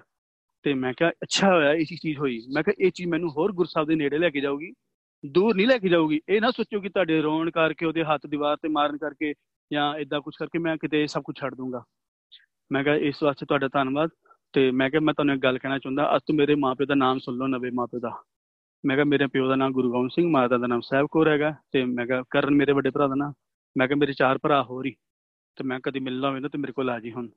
[0.63, 3.87] ਤੇ ਮੈਂ ਕਿਹਾ, ਅੱਛਾ ਹੋਇਆ, ਇਹ ਚੀਜ਼ ਹੋਈ। ਮੈਂ ਕਿਹਾ, ਇਹ ਚੀਜ਼ ਮੈਨੂੰ ਹੋਰ ਗੁਰਸਾਹਿਬ
[3.87, 4.73] ਦੇ ਨੇੜੇ ਲੈ ਕੇ ਜਾਊਗੀ,
[5.25, 8.57] ਦੂਰ ਨਹੀਂ ਲੈ ਕੇ ਜਾਊਗੀ। ਇਹ ਨਾ ਸੋਚੋ ਕਿ ਤੁਹਾਡੇ ਰੋਣ ਕਰਕੇ, ਉਹਦੇ ਹੱਥ ਦੀਵਾਰ
[8.57, 9.33] ਤੇ ਮਾਰਨ ਕਰਕੇ
[9.73, 11.83] ਜਾਂ ਇਦਾਂ ਕੁਝ ਕਰਕੇ ਮੈਂ ਕਿਤੇ ਸਭ ਕੁਝ ਛੱਡ ਦੂੰਗਾ।
[12.71, 14.09] ਮੈਂ ਕਿਹਾ, ਇਸ ਵਾਸਤੇ ਤੁਹਾਡਾ ਧੰਨਵਾਦ।
[14.53, 17.19] ਤੇ ਮੈਂ ਕਿਹਾ, ਮੈਂ ਤੁਹਾਨੂੰ ਇੱਕ ਗੱਲ ਕਹਿਣਾ ਚਾਹੁੰਦਾ, ਅੱਜ ਤੋਂ ਮੇਰੇ ਮਾਪੇ ਦਾ ਨਾਮ
[17.19, 18.23] ਸੁਣ ਲਓ, ਨਵੇਂ ਮਾਪੇ ਦਾ।
[18.85, 21.55] ਮੈਂ ਕਿਹਾ, ਮੇਰੇ ਪਿਓ ਦਾ ਨਾਮ ਗੁਰੂ ਗੋਬਿੰਦ ਸਿੰਘ ਮਾਤਾ ਦਾ ਨਾਮ ਸਾਹਿਬ ਕੌਰ ਹੈਗਾ।
[21.71, 23.33] ਤੇ ਮੈਂ ਕਿਹਾ, ਕਰਨ ਮੇਰੇ ਵੱਡੇ ਭਰਾ ਦਾ ਨਾਮ?
[23.77, 24.95] ਮੈਂ ਕਿਹਾ, ਮੇਰੇ ਚਾਰ ਭਰਾ ਹੋਰ ਹੀ
[25.55, 27.29] ਤੇ ਮੈਂ ਕਦੀ ਮਿਲਣਾ ਹੋਵੇ ਨਾ, ਤੇ ਮੇਰੇ ਕੋਲ ਆ ਜੀ ਹੁਣ।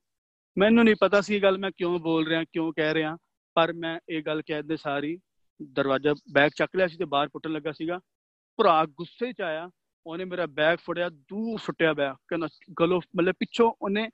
[0.58, 3.16] ਮੈਨੂੰ ਨਹੀਂ ਪਤਾ ਸੀ ਇਹ ਗੱਲ ਮੈਂ ਕਿਉਂ ਬੋਲ ਰਿਹਾ, ਕਿਉਂ ਕਹਿ ਰਿਹਾ,
[3.54, 5.18] ਪਰ ਮੈਂ ਇਹ ਗੱਲ ਕਹਿਦੇ ਸਾਰੀ
[5.62, 7.98] ਦਰਵਾਜ਼ਾ ਬੈਗ ਚੱਕ ਲਿਆ ਸੀ ਤੇ ਬਾਹਰ ਪੁੱਟਣ ਲੱਗਾ ਸੀਗਾ।
[8.58, 9.70] ਭਰਾ ਗੁੱਸੇ 'ਚ ਆਇਆ,
[10.06, 12.48] ਉਹਨੇ ਮੇਰਾ ਬੈਗ ਫੜਿਆ, ਦੂਰ ਸੁੱਟਿਆ ਬਿਆ ਕਹਿੰਦਾ
[12.80, 14.08] ਗਲੋ ਮਤਲਬ ਪਿੱਛੋਂ ਉਹਨੇ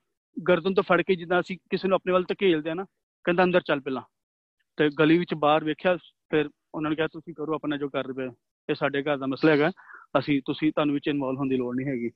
[0.49, 2.85] ਗਰਦਨ ਤੋਂ ਫੜ ਕੇ ਜਿੱਦਾਂ ਅਸੀਂ ਕਿਸੇ ਨੂੰ ਆਪਣੇ ਵੱਲ ਧਕੇਲਦੇ ਆ ਨਾ,
[3.25, 4.03] ਕਹਿੰਦਾ ਅੰਦਰ ਚੱਲ ਪਹਿਲਾਂ।
[4.77, 5.97] ਤੇ ਗਲੀ ਵਿੱਚ ਬਾਹਰ ਵੇਖਿਆ,
[6.31, 8.31] ਫਿਰ ਉਹਨਾਂ ਨੇ ਕਿਹਾ, ਤੁਸੀਂ ਕਰੋ ਆਪਣਾ ਜੋ ਕਰ ਰਹੇ
[8.69, 9.71] ਇਹ ਸਾਡੇ ਘਰ ਦਾ ਮਸਲਾ ਹੈਗਾ,
[10.19, 12.11] ਅਸੀਂ, ਤੁਸੀਂ, ਤੁਹਾਨੂੰ ਵਿੱਚ ਇਨਵੋਲ ਹੋਣ ਦੀ ਲੋੜ ਨਹੀਂ ਹੈਗੀ।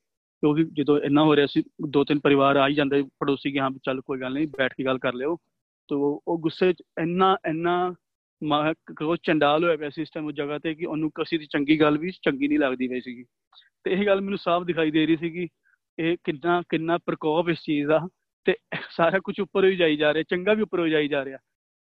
[0.45, 3.71] ਕਿਉਂਕਿ ਜਦੋਂ ਇੰਨਾ ਹੋ ਰਿਹਾ ਸੀ ਦੋ ਤਿੰਨ ਪਰਿਵਾਰ ਆ ਹੀ ਜਾਂਦੇ, ਪੜੋਸੀ ਕਿ ਹਾਂ
[3.71, 5.39] ਚੱਲ ਕੋਈ ਗੱਲ ਨਹੀਂ, ਬੈਠ ਕੇ ਗੱਲ ਕਰ ਲਿਓ।
[5.89, 7.95] ਤੋ ਉਹ ਗੁੱਸੇ 'ਚ ਇੰਨਾ ਇੰਨਾ
[8.97, 11.81] ਕੋ ਚੰਡਾਲ ਹੋਇਆ ਪਿਆ ਸੀ ਇਸ ਟਾਈਮ ਉਹ ਜਗ੍ਹਾ ਤੇ ਕਿ ਉਹਨੂੰ ਕਿਸੇ ਦੀ ਚੰਗੀ
[11.81, 13.25] ਗੱਲ ਵੀ ਚੰਗੀ ਨਹੀਂ ਲੱਗਦੀ ਪਈ ਸੀਗੀ।
[13.85, 15.49] ਤੇ ਇਹ ਗੱਲ ਮੈਨੂੰ ਸਾਫ਼ ਦਿਖਾਈ ਦੇ ਰਹੀ ਸੀ ਕਿ
[15.99, 18.09] ਇਹ ਕਿੰਨਾ ਕਿੰਨਾ ਪ੍ਰਕੋਪ ਇਸ ਚੀਜ਼ ਦਾ
[18.45, 18.55] ਤੇ
[18.91, 21.39] ਸਾਰਾ ਕੁਝ ਉੱਪਰ ਹੀ ਜਾਈ ਜਾ ਰਿਹਾ, ਚੰਗਾ ਵੀ ਉੱਪਰ ਹੋ ਜਾਈ ਜਾ ਰਿਹਾ।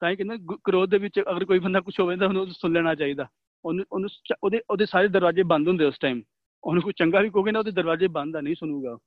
[0.01, 2.95] ਤਾਂ ਹੀ ਕਹਿੰਦਾ ਕ੍ਰੋਧ ਦੇ ਵਿੱਚ ਅਗਰ ਕੋਈ ਬੰਦਾ ਕੁਝ ਹੋਵੇ ਤਾਂ ਉਹਨੂੰ ਸੁਣ ਲੈਣਾ
[2.95, 3.27] ਚਾਹੀਦਾ।
[3.65, 4.09] ਉਹਨੂੰ ਉਹਨੂੰ
[4.43, 6.23] ਉਹਦੇ ਉਹਦੇ ਸਾਰੇ ਦਰਵਾਜ਼ੇ ਬੰਦ ਹੁੰਦੇ ਉਸ ਟਾਈਮ
[6.65, 8.99] ਉਹਨੂੰ ਕੋਈ ਚੰਗਾ ਵੀ ਕਹੋਗੇ ਨਾ, ਉਹਦੇ ਦਰਵਾਜ਼ੇ ਬੰਦ ਆ, ਨਹੀਂ ਸੁਣੂਗਾ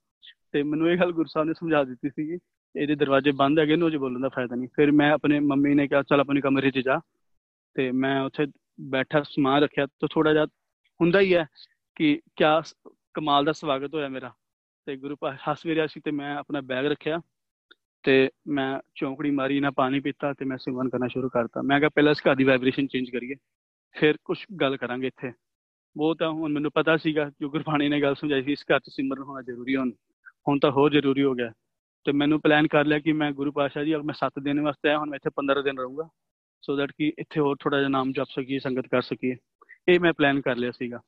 [0.52, 2.40] ਤੇ ਮੈਨੂੰ ਇਹ ਗੱਲ ਗੁਰਸਾਹਿਬ ਨੇ ਸਮਝਾ ਦਿੱਤੀ ਸੀ
[2.76, 5.74] ਇਹਦੇ ਦਰਵਾਜ਼ੇ ਬੰਦ ਹੈਗੇ ਨੇ ਉਹ ਜੇ ਬੋਲਣ ਦਾ ਫਾਇਦਾ ਨਹੀਂ। ਫਿਰ ਮੈਂ ਆਪਣੇ ਮੰਮੀ
[5.74, 7.00] ਨੇ ਕਿਹਾ, ਚੱਲ ਆਪਣੇ ਕਮਰੇ 'ਚ ਜਾ।
[7.74, 8.48] ਤੇ ਮੈਂ ਉੱਥੇ
[8.82, 10.46] ਬੈਠਾ, ਸਮਾਨ ਰੱਖਿਆ, ਤਾਂ ਥੋੜਾ ਜਿਹਾ
[11.02, 11.46] ਹੁੰਦਾ ਹੀ ਹੈ
[11.96, 12.62] ਕਿ ਕਿਆ
[13.14, 14.32] ਕਮਾਲ ਦਾ ਸਵਾਗਤ ਹੋਇਆ ਮੇਰਾ।
[14.86, 17.22] ਤੇ ਗੁਰੂ ਪਾਸ ਹੱਸ ਵੀ ਰਿਹਾ ਸੀ ਤੇ ਮੈਂ ਆਪਣਾ ਬੈਗ ਰੱਖਿਆ।
[18.04, 21.90] ਤੇ ਮੈਂ ਚੌਂਕੜੀ ਮਾਰੀ, ਨਾ ਪਾਣੀ ਪੀਤਾ ਤੇ ਮੈਂ ਸਿਮਰਨ ਕਰਨਾ ਸ਼ੁਰੂ ਕਰਤਾ। ਮੈਂ ਕਿਹਾ,
[21.90, 23.36] ਪਹਿਲਾਂ ਇਸ ਘਰ ਦੀ ਵਾਈਬ੍ਰੇਸ਼ਨ ਚੇਂਜ ਕਰੀਏ,
[23.92, 25.32] ਫਿਰ ਕੁਝ ਗੱਲ ਕਰਾਂਗੇ ਇੱਥੇ।
[25.98, 28.84] ਉਹ ਤਾਂ ਹੁਣ ਮੈਨੂੰ ਪਤਾ ਸੀਗਾ ਜੋ ਗੁਰਬਾਣੀ ਨੇ ਗੱਲ ਸਮਝਾਈ ਸੀ, ਇਸ ਘਰ 'ਚ
[28.90, 29.92] ਸਿਮਰਨ ਹੋਣਾ ਜ਼ਰੂਰੀ ਹੁਣ।
[30.48, 31.52] ਹੁਣ ਤਾਂ ਹੋਰ ਜ਼ਰੂਰੀ ਹੋ ਗਿਆ।
[32.06, 34.98] ਤੇ ਮੈਨੂੰ ਪਲਾਨ ਕਰ ਲਿਆ ਕਿ ਮੈਂ ਗੁਰੂ ਪਾਸ਼ਾ ਜੀ ਮੈਂ 7 ਦਿਨ ਵਾਸਤੇ ਆਇਆ,
[34.98, 36.10] ਹੁਣ ਮੈਂ ਇੱਥੇ 15 ਦਿਨ ਰਹੂੰਗਾ।
[36.62, 39.36] ਸੋ ਦੈਟ ਕਿ ਇੱਥੇ ਹੋਰ ਥੋੜਾ ਜਿਹਾ ਨਾਮ ਜਪ ਸਕੀਏ, ਸੰਗਤ ਕਰ ਸਕੀਏ।
[39.88, 41.00] ਇਹ ਮੈਂ ਪਲਾਨ ਕਰ ਲਿਆ ਸੀਗਾ।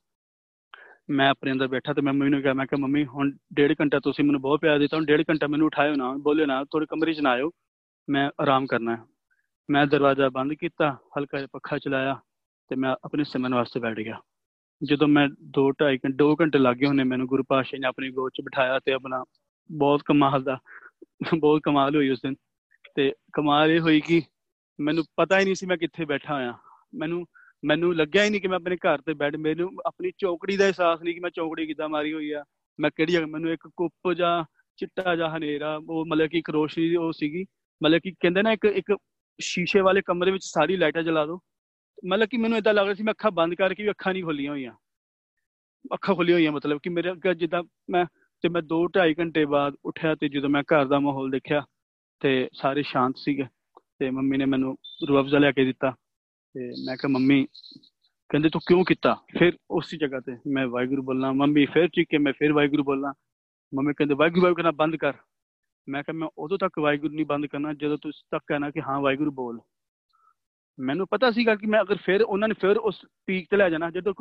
[1.09, 3.99] ਮੈਂ ਆਪਣੇ ਅੰਦਰ ਬੈਠਾ ਤੇ ਮੈਂ ਮੰਮੀ ਨੂੰ ਕਿਹਾ, ਮੈਂ ਕਿਹਾ, ਮੰਮੀ, ਹੁਣ ਡੇਢ ਘੰਟਾ
[3.99, 7.13] ਤੁਸੀਂ ਮੈਨੂੰ ਬਹੁਤ ਪਿਆਰ ਦਿੱਤਾ, ਹੁਣ ਡੇਢ ਘੰਟਾ ਮੈਨੂੰ ਉਠਾਇਓ ਨਾ, ਬੋਲਿਓ ਨਾ ਥੋੜੇ ਕਮਰੇ
[7.13, 7.51] 'ਚ ਨਾ ਆਇਓ,
[8.09, 9.01] ਮੈਂ ਆਰਾਮ ਕਰਨਾ ਹੈ।
[9.69, 12.19] ਮੈਂ ਦਰਵਾਜ਼ਾ ਬੰਦ ਕੀਤਾ, ਹਲਕਾ ਜਿਹਾ ਪੱਖਾ ਚਲਾਇਆ
[12.69, 14.19] ਤੇ ਮੈਂ ਆਪਣੇ ਸਿਮਰਨ ਵਾਸਤੇ ਬੈਠ ਗਿਆ।
[14.83, 18.31] ਜਦੋਂ ਮੈਂ 2 2.5 ਘੰਟੇ 2 ਘੰਟੇ ਲੱਗੇ ਹੋਣੇ ਮੈਨੂੰ ਗੁਰੂ ਪਾਤਸ਼ਾਹ ਨੇ ਆਪਣੀ ਗੋਦ
[18.35, 19.23] 'ਚ ਬਿਠਾਇਆ ਤੇ ਆਪਣਾ
[19.71, 20.57] ਬਹੁਤ ਕਮਾਲ ਦਾ,
[21.37, 22.35] ਬਹੁਤ ਕਮਾਲ ਹੋਈ ਉਸ ਦਿਨ।
[22.95, 24.21] ਤੇ ਕਮਾਲ ਇਹ ਹੋਈ ਕਿ
[24.79, 26.53] ਮੈਨੂੰ ਪਤਾ ਹੀ ਨਹੀਂ ਸੀ ਮੈਂ ਕਿੱਥੇ ਬੈਠਾ ਹੋਇਆ।
[26.95, 27.25] ਮੈਨੂੰ
[27.65, 31.01] ਮੈਨੂੰ ਲੱਗਿਆ ਹੀ ਨਹੀਂ ਕਿ ਮੈਂ ਆਪਣੇ ਘਰ ਤੇ ਬੈਠ, ਮੈਨੂੰ ਆਪਣੀ ਚੌਕੜੀ ਦਾ ਅਹਿਸਾਸ
[31.01, 32.43] ਨਹੀਂ ਕਿ ਮੈਂ ਚੌਕੜੀ ਕਿੱਦਾਂ ਮਾਰੀ ਹੋਈ ਆ।
[32.79, 34.43] ਮੈਂ ਕਿਹੜੀ ਜਗ੍ਹਾ, ਮੈਨੂੰ ਇੱਕ ਕੁੱਪ ਜਾਂ
[34.77, 37.45] ਚਿੱਟਾ ਜਾਂ ਹਨੇਰਾ, ਉਹ ਮਤਲਬ ਕਿ ਇੱਕ ਰੋਸ਼ਨੀ ਉਹ ਸੀਗੀ।
[37.83, 38.97] ਮਤਲਬ ਕਿ ਕਹਿੰਦੇ ਨਾ ਇੱਕ ਇੱਕ
[39.41, 41.39] ਸ਼ੀਸ਼ੇ ਵਾਲੇ ਕਮਰੇ ਵਿੱਚ ਸਾਰੀ ਲਾਈਟਾਂ ਜਲਾ ਦਿਓ।
[42.05, 44.51] ਮਤਲਬ ਕਿ ਮੈਨੂੰ ਇਦਾਂ ਲੱਗ ਰਿਹਾ ਸੀ ਮੈਂ ਅੱਖਾਂ ਬੰਦ ਕਰਕੇ ਵੀ ਅੱਖਾਂ ਨਹੀਂ ਖੋਲੀਆਂ
[44.51, 44.73] ਹੋਈਆਂ।
[45.93, 48.05] ਅੱਖਾਂ ਖੋਲੀਆਂ ਹੋਈਆਂ ਮਤਲਬ ਕਿ ਮੇਰੇ ਅੱਗੇ ਜਿੱਦਾਂ ਮੈਂ
[48.41, 51.65] ਤੇ ਮੈਂ 2-2.5 ਘੰਟੇ ਬਾਅਦ ਉੱਠਿਆ ਤੇ ਜਦੋਂ ਮੈਂ ਘਰ ਦਾ ਮਾਹੌਲ ਦੇਖਿਆ
[52.19, 53.45] ਤੇ ਸਾਰੇ ਸ਼ਾਂਤ ਸੀਗੇ।
[53.99, 54.77] ਤੇ ਮੰਮੀ ਨੇ ਮੈਨੂੰ
[55.07, 55.91] ਰੂਅਫਜ਼ਾ ਲਿਆ ਕੇ ਦਿੱਤਾ
[56.53, 57.47] ਤੇ ਮੈਂ ਕਿਹਾ, ਮੰਮੀ,
[58.29, 59.17] ਕਹਿੰਦੇ ਤੂੰ ਕਿਉਂ ਕੀਤਾ?
[59.39, 63.13] ਫਿਰ ਉਸੇ ਜਗ੍ਹਾ ਤੇ ਮੈਂ ਵਾਹਿਗੁਰੂ ਬੋਲਣਾ ਮੰਮੀ, ਫਿਰ ਚੀਕੇ ਮੈਂ ਫਿਰ ਵਾਹਿਗੁਰੂ ਬੋਲਣਾ
[63.75, 65.13] ਮੰਮੀ ਕਹਿੰਦੇ, ਵਾਹਿਗੁਰੂ ਵਾਹਿਗੁਰੂ ਕਰਨਾ ਬੰਦ ਕਰ।
[65.89, 69.01] ਮੈਂ ਕਿਹਾ, ਮੈਂ ਉਦੋਂ ਤੱਕ ਵਾਹਿਗੁਰੂ ਨਹੀਂ ਬੰਦ ਕਰਨਾ ਜਦੋਂ ਤੂੰ ਤੱਕ ਕਹਿਣਾ ਕਿ ਹਾਂ,
[69.01, 69.59] ਵਾਹਿਗੁਰੂ ਬੋਲ।
[70.79, 73.89] ਮੈਨੂੰ ਪਤਾ ਸੀਗਾ ਕਿ ਮੈਂ ਅਗਰ ਫਿਰ ਉਹਨਾਂ ਨੇ ਫਿਰ ਉਸ ਪੀਕ ਤੇ ਲੈ ਜਾਣਾ,
[73.89, 74.13] ਜਦੋਂ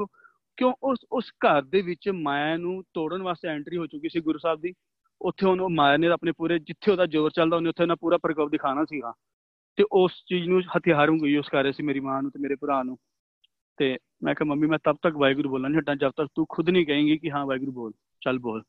[0.56, 4.38] ਕਿਉਂ ਉਸ ਉਸ ਘਰ ਦੇ ਵਿੱਚ ਮਾਇਆ ਨੂੰ ਤੋੜਨ ਵਾਸਤੇ ਐਂਟਰੀ ਹੋ ਚੁੱਕੀ ਸੀ ਗੁਰੂ
[4.38, 4.74] ਸਾਹਿਬ ਦੀ,
[5.22, 8.50] ਉੱਥੇ ਉਹਨੂੰ ਮਾਇਆ ਨੇ ਆਪਣੇ ਪੂਰੇ ਜਿੱਥੇ ਉਹਦਾ ਜ਼ੋਰ ਚੱਲਦਾ, ਉਹਨੇ ਉੱਥੇ ਨਾ ਪੂਰਾ ਪ੍ਰਕੋਪ
[8.50, 9.12] ਦਿਖਾਣਾ ਸੀਗਾ।
[9.76, 12.54] ਤੇ ਉਸ ਚੀਜ਼ ਨੂੰ ਹਥਿਆਰ ਨੂੰ ਯੂਜ਼ ਕਰ ਰਹੇ ਸੀ ਮੇਰੀ ਮਾਂ ਨੂੰ ਤੇ ਮੇਰੇ
[12.54, 12.98] ਭਰਾ ਨੂੰ।
[13.76, 16.70] ਤੇ ਮੈਂ ਕਿਹਾ, ਮੰਮੀ, ਮੈਂ ਤਬ ਤੱਕ ਵਾਹਿਗੁਰੂ ਬੋਲਣਾ ਨਹੀਂ ਹਟਾਂ ਜਦ ਤੱਕ ਤੂੰ ਖੁਦ
[16.70, 18.62] ਨਹੀਂ ਕਹੇਂਗੀ ਕਿ ਹਾਂ, ਵਾਹਿਗੁਰੂ ਬੋਲ, ਚੱਲ ਬੋਲ।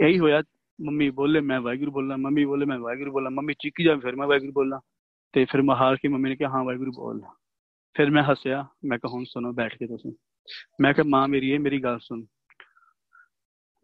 [0.00, 0.42] ਇਹੀ ਹੋਇਆ,
[0.80, 4.26] ਮੰਮੀ, ਬੋਲੇ, ਮੈਂ ਵਾਹਿਗੁਰੂ ਬੋਲਣਾ ਮੰਮੀ, ਬੋਲੇ, ਮੈਂ ਵਾਹਿਗੁਰੂ ਬੋਲਣਾ ਮੰਮੀ, ਚੀਕੀ ਜਾ ਫਿਰ ਮੈਂ
[4.26, 4.80] ਵਾਹਿਗੁਰੂ ਬੋਲਣਾ
[5.32, 7.20] ਤੇ ਫਿਰ ਮੈਂ ਹਾਰ ਕੇ ਮੰਮੀ ਨੇ ਕਿਹਾ, ਹਾਂ ਵਾਹਿਗੁਰੂ ਬੋਲ।
[7.94, 10.12] ਫਿਰ ਮੈਂ ਹੱਸਿਆ, ਮੈਂ ਕਿਹਾ, ਹੁਣ ਸੁਣੋ, ਬੈਠ ਕੇ ਤੁਸੀਂ।
[10.80, 12.24] ਮੈਂ ਕਿਹਾ, ਮਾਂ ਮੇਰੀ ਇਹ ਮੇਰੀ ਗੱਲ ਸੁਣ।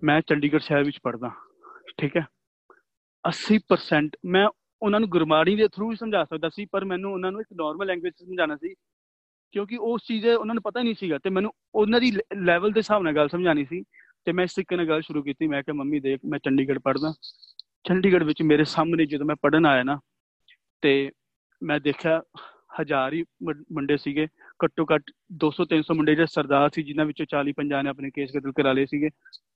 [0.02, 1.30] ਮੈਂ ਚੰਡੀਗੜ੍ਹ ਸ਼ਹਿਰ ਵਿੱਚ ਪੜਦਾ
[1.98, 2.26] ਠੀਕ ਹੈ?
[3.28, 4.48] 80% ਮੈਂ
[4.82, 8.12] ਉਹਨਾਂ ਨੂੰ ਗੁਰਮਾਣੀ ਦੇ ਥਰੂ ਸਮਝਾ ਸਕਦਾ ਸੀ, ਪਰ ਮੈਨੂੰ ਉਹਨਾਂ ਨੂੰ ਇੱਕ ਨਾਰਮਲ ਲੈਂਗੁਏਜ
[8.18, 8.74] ਸਮਝਾਉਣਾ ਸੀ,
[9.52, 13.02] ਕਿਉਂਕਿ ਉਸ ਚੀਜ਼ ਉਹਨਾਂ ਨੂੰ ਪਤਾ ਨਹੀਂ ਸੀਗਾ ਤੇ ਮੈਨੂੰ ਉਹਨਾਂ ਦੀ ਲੈਵਲ ਦੇ ਹਿਸਾਬ
[13.02, 13.82] ਨਾਲ ਗੱਲ ਸਮਝਾਣੀ ਸੀ
[14.24, 17.14] ਤੇ ਮੈਂ ਇਸ ਤਰੀਕੇ ਨਾਲ ਗੱਲ ਸ਼ੁਰੂ ਕੀਤੀ। ਮੈਂ ਕਿਹਾ, ਮੰਮੀ ਦੇਖ, ਮੈਂ ਚੰਡੀਗੜ੍ਹ ਪੜਦਾ
[17.84, 20.00] ਚੰਡੀਗੜ੍ਹ ਵਿੱਚ ਮੇਰੇ ਸਾਹਮਣੇ ਜਦੋਂ ਮੈਂ ਪੜਨ ਆਇਆ ਨਾ,
[20.80, 21.10] ਤੇ
[21.62, 22.22] ਮੈਂ ਦੇਖਿਆ
[22.80, 23.24] ਹਜ਼ਾਰ ਹੀ
[23.72, 24.26] ਮੁੰਡੇ ਸੀਗੇ।
[24.64, 28.30] ਘੱਟੋ ਘੱਟ 200 300 ਮੁੰਡੇ ਜਿਹੜੇ ਸਰਦਾਰ ਸੀ, ਜਿਨ੍ਹਾਂ ਵਿੱਚੋਂ 40 50 ਨੇ ਆਪਣੇ ਕੇਸ
[28.30, 29.10] ਕਤਲ ਕਰਾ ਲਏ ਸੀਗੇ।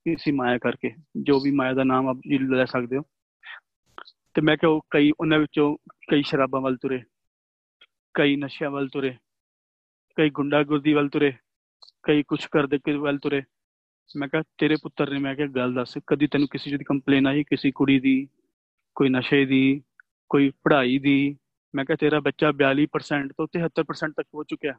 [0.07, 3.01] ਇਸੀ ਮਾਇਆ ਕਰਕੇ, ਜੋ ਵੀ ਮਾਇਆ ਦਾ ਨਾਮ ਆਪ ਜੀ ਲੈ ਸਕਦੇ ਹੋ।
[4.33, 5.77] ਤੇ ਮੈਂ ਕਿਹਾ ਕਈ, ਉਹਨਾਂ ਵਿੱਚੋਂ
[6.11, 7.03] ਕਈ ਸ਼ਰਾਬਾਂ ਵੱਲ ਤੁਰੇ,
[8.13, 9.15] ਕਈ ਨਸ਼ਿਆਂ ਵੱਲ ਤੁਰੇ,
[10.17, 11.33] ਕਈ ਗੁੰਡਾਗਰਦੀ ਵੱਲ ਤੁਰੇ,
[12.03, 13.41] ਕਈ ਕੁਛ ਕਰਦੇ ਕਿ ਵੱਲ ਤੁਰੇ।
[14.17, 17.43] ਮੈਂ ਕਿਹਾ, ਤੇਰੇ ਪੁੱਤਰ ਨੇ, ਮੈਂ ਕਿਹਾ, ਗੱਲ ਦੱਸ, ਕਦੀ ਤੈਨੂੰ ਕਿਸੇ ਦੀ ਕੰਪਲੇਨ ਆਈ?
[17.43, 18.27] ਕਿਸੇ ਕੁੜੀ ਦੀ,
[18.95, 19.83] ਕੋਈ ਨਸ਼ੇ ਦੀ,
[20.29, 21.37] ਕੋਈ ਪੜ੍ਹਾਈ ਦੀ
[21.75, 24.73] ਮੈਂ ਕਿਹਾ ਤੇਰਾ ਬੱਚਾ 42% ਤੋਂ 73% ਤੱਕ ਹੋ ਚੁੱਕਿਆ।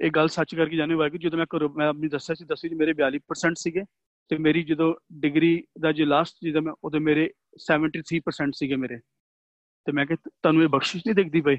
[0.00, 2.74] ਇਹ ਗੱਲ ਸੱਚ ਕਰਕੇ ਜਾਣੇ ਵਾਕਿ ਜਦੋਂ ਮੈਂ ਕਰੋ ਮੈਂ ਆਪਣੀ ਦੱਸਿਆ ਸੀ, ਦੱਸੀ ਜੀ
[2.74, 3.82] ਮੇਰੇ 42% ਸੀਗੇ
[4.28, 8.98] ਤੇ ਮੇਰੀ ਜਦੋਂ ਡਿਗਰੀ ਦਾ ਜੋ ਲਾਸਟ ਜਦੋਂ ਮੈਂ ਉਹਦੇ ਮੇਰੇ 73% ਸੀਗੇ ਮੇਰੇ।
[9.84, 11.56] ਤੇ ਮੈਂ ਕਿਹਾ ਤੁਹਾਨੂੰ ਇਹ ਬਖਸ਼ਿਸ਼ ਨਹੀਂ ਦਿਖਦੀ ਬਈ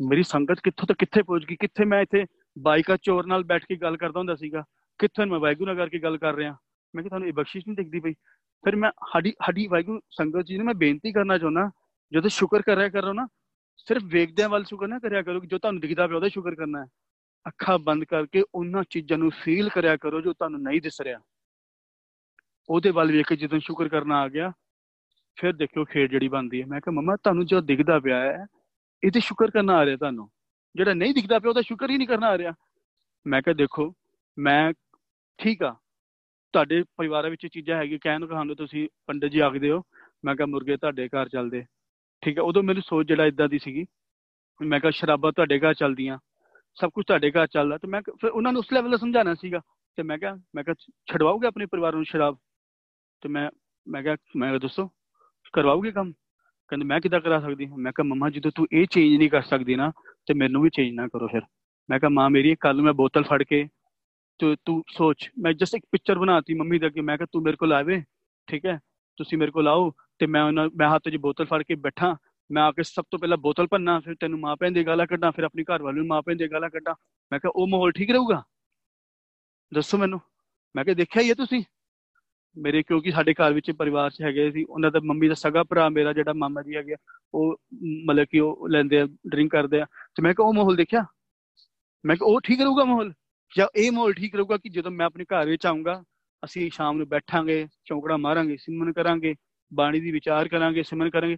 [0.00, 1.56] ਮੇਰੀ ਸੰਗਤ ਕਿੱਥੋਂ ਤੱਕ ਕਿੱਥੇ ਪਹੁੰਚ ਗਈ?
[1.56, 2.24] ਕਿੱਥੇ ਮੈਂ ਇੱਥੇ
[2.58, 4.64] ਬਾਈਕਾ ਚੋਰ ਨਾਲ ਬੈਠ ਕੇ ਗੱਲ ਕਰਦਾ ਹੁੰਦਾ ਸੀਗਾ?
[4.98, 6.56] ਕਿੱਥੇ ਮੈਂ ਵਾਹਿਗੁਰੂ ਨਾਲ ਕਰਕੇ ਗੱਲ ਕਰ ਰਿਹਾ?
[6.94, 8.12] ਮੈਂ ਕਿਹਾ ਤੁਹਾਨੂੰ ਇਹ ਬਖਸ਼ਿਸ਼ ਨਹੀਂ ਦਿਖਦੀ ਬਈ
[8.64, 11.70] ਫਿਰ ਮੈਂ ਸਾਡੀ ਸਾਡੀ ਵਾਹਿਗੁਰੂ ਸੰਗਤ ਜੀ ਨੂੰ ਮੈਂ ਬੇਨਤੀ ਕਰਨਾ ਚਾਹੁੰਦਾ
[12.12, 13.28] ਜਦੋਂ ਸ਼ੁਕਰ ਕਰ ਰਿਹਾ ਕਰੋ ਨਾ,
[13.76, 16.84] ਸਿਰਫ ਵੇਖਦਿਆਂ ਵੱਲ ਸ਼ੁਕਰ ਨਾ ਕਰਿਆ ਕਰੋ ਕਿ ਜੋ ਤੁਹਾਨੂੰ ਦਿਖਦਾ ਪਿਆ ਉਹਦਾ ਸ਼ੁਕਰ ਕਰਨਾ
[16.84, 16.88] ਹੈ।
[17.46, 21.18] ਅੱਖਾਂ ਬੰਦ ਕਰਕੇ ਉਹਨਾਂ ਚੀਜ਼ਾਂ ਨੂੰ ਫੀਲ ਕਰਿਆ ਕਰੋ ਜੋ ਤੁਹਾਨੂੰ ਨਹੀਂ ਦਿਸ ਰਿਹਾ।
[22.70, 24.52] ਉਹਦੇ ਵੱਲ ਵੇਖ ਕੇ ਜਦੋਂ ਸ਼ੁਕਰ ਕਰਨਾ ਆ ਗਿਆ,
[25.36, 28.46] ਫਿਰ ਦੇਖਿਓ ਖੇਡ ਜਿਹੜੀ ਬਣਦੀ ਹੈ। ਮੈਂ ਕਿਹਾ, ਮਮਾ, ਤੁਹਾਨੂੰ ਜੋ ਦਿਖਦਾ ਪਿਆ ਹੈ,
[29.04, 30.30] ਇਹ ਤੇ ਸ਼ੁਕਰ ਕਰਨਾ ਆ ਰਿਹਾ ਤੁਹਾਨੂੰ।
[30.74, 32.52] ਜਿਹੜਾ ਨਹੀਂ ਦਿਖਦਾ ਪਿਆ, ਉਹਦਾ ਸ਼ੁਕਰ ਹੀ ਨਹੀਂ ਕਰਨਾ ਆ ਰਿਹਾ।
[33.26, 33.94] ਮੈਂ ਕਿਹਾ, ਦੇਖੋ,
[34.38, 34.72] ਮੈਂ
[35.38, 35.76] ਠੀਕ ਆ।
[36.52, 39.82] ਤੁਹਾਡੇ ਪਰਿਵਾਰ ਵਿੱਚ ਚੀਜ਼ਾਂ ਹੈਗੀ ਕਹਿਣ ਕਹਾਂਦੇ ਤੁਸੀਂ, ਪੰਡਤ ਜੀ ਆਖਦੇ ਹੋ,
[40.24, 41.64] ਮੈਂ ਕਿਹਾ, ਮੁਰਗੇ ਤੁਹਾਡੇ ਘਰ ਚੱਲਦੇ।
[42.22, 43.86] ਠੀਕ ਹੈ, ਉਦੋਂ ਮੇਰੀ ਸੋਚ ਜਿਹੜਾ ਇਦਾਂ ਦੀ ਸੀਗੀ।
[44.60, 46.18] ਮੈਂ ਕਿਹਾ ਸ਼ਰਾਬਾਂ ਤੁਹਾਡੇ ਘਰ ਚੱਲਦੀਆਂ,
[46.74, 49.60] ਸਭ ਕੁਝ ਤੁਹਾਡੇ ਘਰ ਚੱਲਦਾ। ਤੇ ਮੈਂ ਫਿਰ ਉਹਨਾਂ ਨੂੰ ਉਸ ਲੈਵਲ ਦਾ ਸਮਝਾਣਾ ਸੀਗਾ।
[49.96, 50.74] ਤੇ ਮੈਂ ਕਿਹਾ ਮੈਂ ਕਿਹਾ,
[51.12, 52.38] ਛਡਵਾਓਗੇ ਆਪਣੇ ਪਰਿਵਾਰ ਨੂੰ ਸ਼ਰਾਬ?
[53.20, 53.50] ਤੇ ਮੈਂ
[53.88, 54.90] ਮੈਂ ਕਿਹਾ ਮੈਂ ਕਿਹਾ, ਦੱਸੋ,
[55.52, 56.12] ਕਰਵਾਓਗੇ ਕੰਮ?
[56.68, 57.66] ਕਹਿੰਦੇ, ਮੈਂ ਕਿਦਾਂ ਕਰਾ ਸਕਦੀ?
[57.66, 59.92] ਹਾਂ ਮੈਂ ਕਿਹਾ, ਮਮਾ, ਜਦੋਂ ਤੂੰ ਇਹ ਚੇਂਜ ਨਹੀਂ ਕਰ ਸਕਦੀ ਨਾ,
[60.26, 61.42] ਤੇ ਮੈਨੂੰ ਵੀ ਚੇਂਜ ਨਾ ਕਰੋ ਫਿਰ।
[61.90, 63.68] ਮੈਂ ਕਿਹਾ, ਮਾਂ, ਮੇਰੀ ਕੱਲ ਨੂੰ ਮੈਂ ਬੋਤਲ ਫੜ ਕੇ,
[64.38, 67.56] ਤੂੰ ਤੂੰ ਸੋਚ, ਮੈਂ ਜਸਟ ਇੱਕ ਪਿਕਚਰ ਬਣਾਤੀ ਮੰਮੀ ਦਾ ਕਿ ਮੈਂ ਕਿਹਾ, ਤੂੰ ਮੇਰੇ
[67.56, 68.02] ਕੋਲ ਆਵੇ,
[68.46, 68.78] ਠੀਕ ਹੈ?
[69.16, 69.90] ਤੁਸੀਂ ਮੇਰੇ ਕੋਲ ਆਓ
[70.22, 72.16] ਤੇ ਮੈਂ ਉਹਨਾਂ, ਮੈਂ ਹੱਥ 'ਚ ਬੋਤਲ ਫੜ ਕੇ ਬੈਠਾ,
[72.50, 75.32] ਮੈਂ ਆ ਕੇ ਸਭ ਤੋਂ ਪਹਿਲਾਂ ਬੋਤਲ ਭੰਨਾ, ਫਿਰ ਤੈਨੂੰ ਮਾਂ ਭੈਣ ਦੀ ਗਾਲਾਂ ਕੱਢਾਂ,
[75.32, 76.94] ਫਿਰ ਆਪਣੀ ਘਰ ਵਾਲੀ ਨੂੰ ਮਾਂ ਭੈਣ ਦੀ ਗਾਲਾਂ ਕੱਢਾਂ।
[77.32, 78.42] ਮੈਂ ਕਿਹਾ, ਉਹ ਮਾਹੌਲ ਠੀਕ ਰਹੂਗਾ?
[79.74, 80.20] ਦੱਸੋ ਮੈਨੂੰ।
[80.76, 81.64] ਮੈਂ ਕਿਹਾ, ਦੇਖਿਆ ਹੀ ਹੈ ਤੁਸੀਂ?
[82.56, 85.88] ਮੇਰੇ ਕਿਉਂਕਿ ਸਾਡੇ ਘਰ ਵਿੱਚ ਪਰਿਵਾਰ 'ਚ ਹੈਗੇ ਸੀ, ਉਹਨਾਂ ਦਾ ਮੰਮੀ ਦਾ ਸਗਾ ਭਰਾ
[85.88, 86.96] ਮੇਰਾ ਜਿਹੜਾ ਮਾਮਾ ਜੀ ਹੈਗਾ
[87.34, 87.56] ਉਹ
[88.04, 91.04] ਮਤਲਬ ਕਿ ਉਹ ਲੈਂਦੇ ਆ ਡਰਿੰਕ ਕਰਦੇ ਆ। ਤੇ ਮੈਂ ਕਿਹਾ, ਉਹ ਮਾਹੌਲ ਦੇਖਿਆ?
[92.06, 93.12] ਮੈਂ ਕਿਹਾ, ਉਹ ਠੀਕ ਰਹੂਗਾ ਮਾਹੌਲ?
[93.56, 96.02] ਜਾਂ ਇਹ ਮਾਹੌਲ ਠੀਕ ਰਹੂਗਾ ਕਿ ਜਦੋਂ ਮੈਂ ਆਪਣੇ ਘਰ ਵਿੱਚ ਆਉਂਗਾ
[96.44, 99.34] ਅਸੀਂ ਸ਼ਾਮ ਨੂੰ ਬੈਠਾਂਗੇ, ਚੌਂਕੜਾ ਮਾਰਾਂਗੇ, ਸਿਮਰਨ ਕਰਾਂਗੇ
[99.74, 101.36] ਬਾਣੀ ਦੀ ਵਿਚਾਰ ਕਰਾਂਗੇ, ਸਿਮਰਨ ਕਰਾਂਗੇ।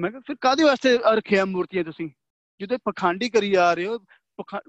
[0.00, 2.08] ਮੈਂ ਕਿਹਾ, ਫਿਰ ਕਾਦੇ ਵਾਸਤੇ ਰੱਖਿਆ ਮੂਰਤੀਆਂ ਤੁਸੀਂ?
[2.60, 3.98] ਜਦੋਂ ਪਖੰਡੀ ਕਰੀ ਆ ਰਹੇ ਹੋ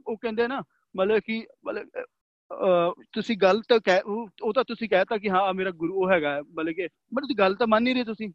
[0.08, 0.62] ਉਹ ਕਹਿੰਦੇ ਨਾ,
[0.96, 6.02] ਮਤਲਬ ਕਿ, ਮਤਲਬ ਤੁਸੀਂ ਗੱਲ ਤਾਂ ਕਹਿ, ਉਹ ਤਾਂ ਤੁਸੀਂ ਕਹਿਤਾ ਕਿ ਹਾਂ ਮੇਰਾ ਗੁਰੂ
[6.02, 8.30] ਉਹ ਹੈਗਾ, ਮਤਲਬ ਕਿ ਪਰ ਤੁਸੀਂ ਗੱਲ ਤਾਂ ਮੰਨ ਨਹੀਂ ਰਹੇ ਤੁਸੀਂ।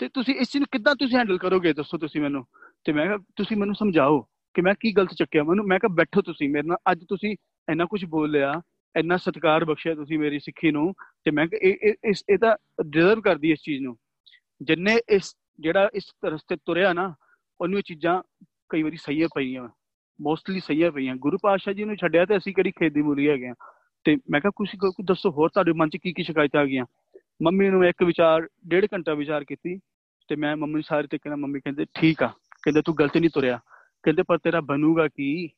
[0.00, 2.44] ਤੇ ਤੁਸੀਂ ਇਸ ਚੀਜ਼ ਨੂੰ ਕਿੱਦਾਂ ਤੁਸੀਂ ਹੈਂਡਲ ਕਰੋਗੇ, ਦੱਸੋ ਤੁਸੀਂ ਮੈਨੂੰ।
[2.84, 4.20] ਤੇ ਮੈਂ ਕਿਹਾ, ਤੁਸੀਂ ਮੈਨੂੰ ਸਮਝਾਓ
[4.54, 5.42] ਕਿ ਮੈਂ ਕੀ ਗਲਤ ਚੱਕਿਆ?
[5.44, 7.36] ਮੈਨੂੰ, ਮੈਂ ਕਿਹਾ, ਬੈਠੋ ਤੁਸੀਂ ਮੇਰੇ ਨਾਲ, ਅੱਜ ਤੁਸੀਂ
[7.70, 8.52] ਇੰਨਾ ਕੁਝ ਬੋਲਿਆ
[8.96, 13.52] ਇੰਨਾ ਸਤਿਕਾਰ ਬਖਸ਼ਿਆ ਤੁਸੀਂ ਮੇਰੀ ਸਿੱਖੀ ਨੂੰ ਤੇ ਮੈਂ ਇਹ ਇਸ, ਇਹ ਤਾਂ ਡਿਜ਼ਰਵ ਕਰਦੀ
[13.52, 13.96] ਇਸ ਚੀਜ਼ ਨੂੰ।
[14.62, 17.14] ਜਿੰਨੇ ਇਸ, ਜਿਹੜਾ ਇਸ ਰਸਤੇ ਤੁਰਿਆ ਨਾ
[17.60, 18.22] ਉਹਨੂੰ ਚੀਜ਼ਾਂ
[18.68, 19.68] ਕਈ ਵਾਰੀ ਸਹੀ ਪਈਆਂ
[20.20, 23.54] ਮੋਸਟਲੀ ਸਹੀ ਪਈਆਂ। ਗੁਰੂ ਪਾਤਸ਼ਾਹ ਜੀ ਨੂੰ ਛੱਡਿਆ ਤੇ ਅਸੀਂ ਕਿਹੜੀ ਖੇਦੀ ਮੂਲੀ ਹੈਗੇ ਆ
[24.04, 24.68] ਤੇ ਮੈਂ ਕਿਹਾ ਕੁਝ
[25.04, 26.84] ਦੱਸੋ, ਹੋਰ ਤੁਹਾਡੇ ਮਨ 'ਚ ਕੀ ਕੀ ਸ਼ਿਕਾਇਤਾਂ ਆ ਗਈਆਂ?
[27.42, 29.78] ਮੰਮੀ ਨੂੰ ਇੱਕ ਵਿਚਾਰ, ਡੇਢ ਘੰਟਾ ਵਿਚਾਰ ਕੀਤੀ
[30.28, 32.26] ਤੇ ਮੈਂ ਮੰਮੀ ਸਾਰੇ ਤਰੀਕੇ ਨਾਲ, ਮੰਮੀ ਕਹਿੰਦੇ, ਠੀਕ ਆ।
[32.62, 33.60] ਕਹਿੰਦੇ, ਤੂੰ ਗਲਤ ਨਹੀਂ ਤੁਰਿਆ।
[34.02, 35.50] ਕਹਿੰਦੇ, ਪਰ ਤੇਰਾ ਬਣੂਗਾ ਕੀ?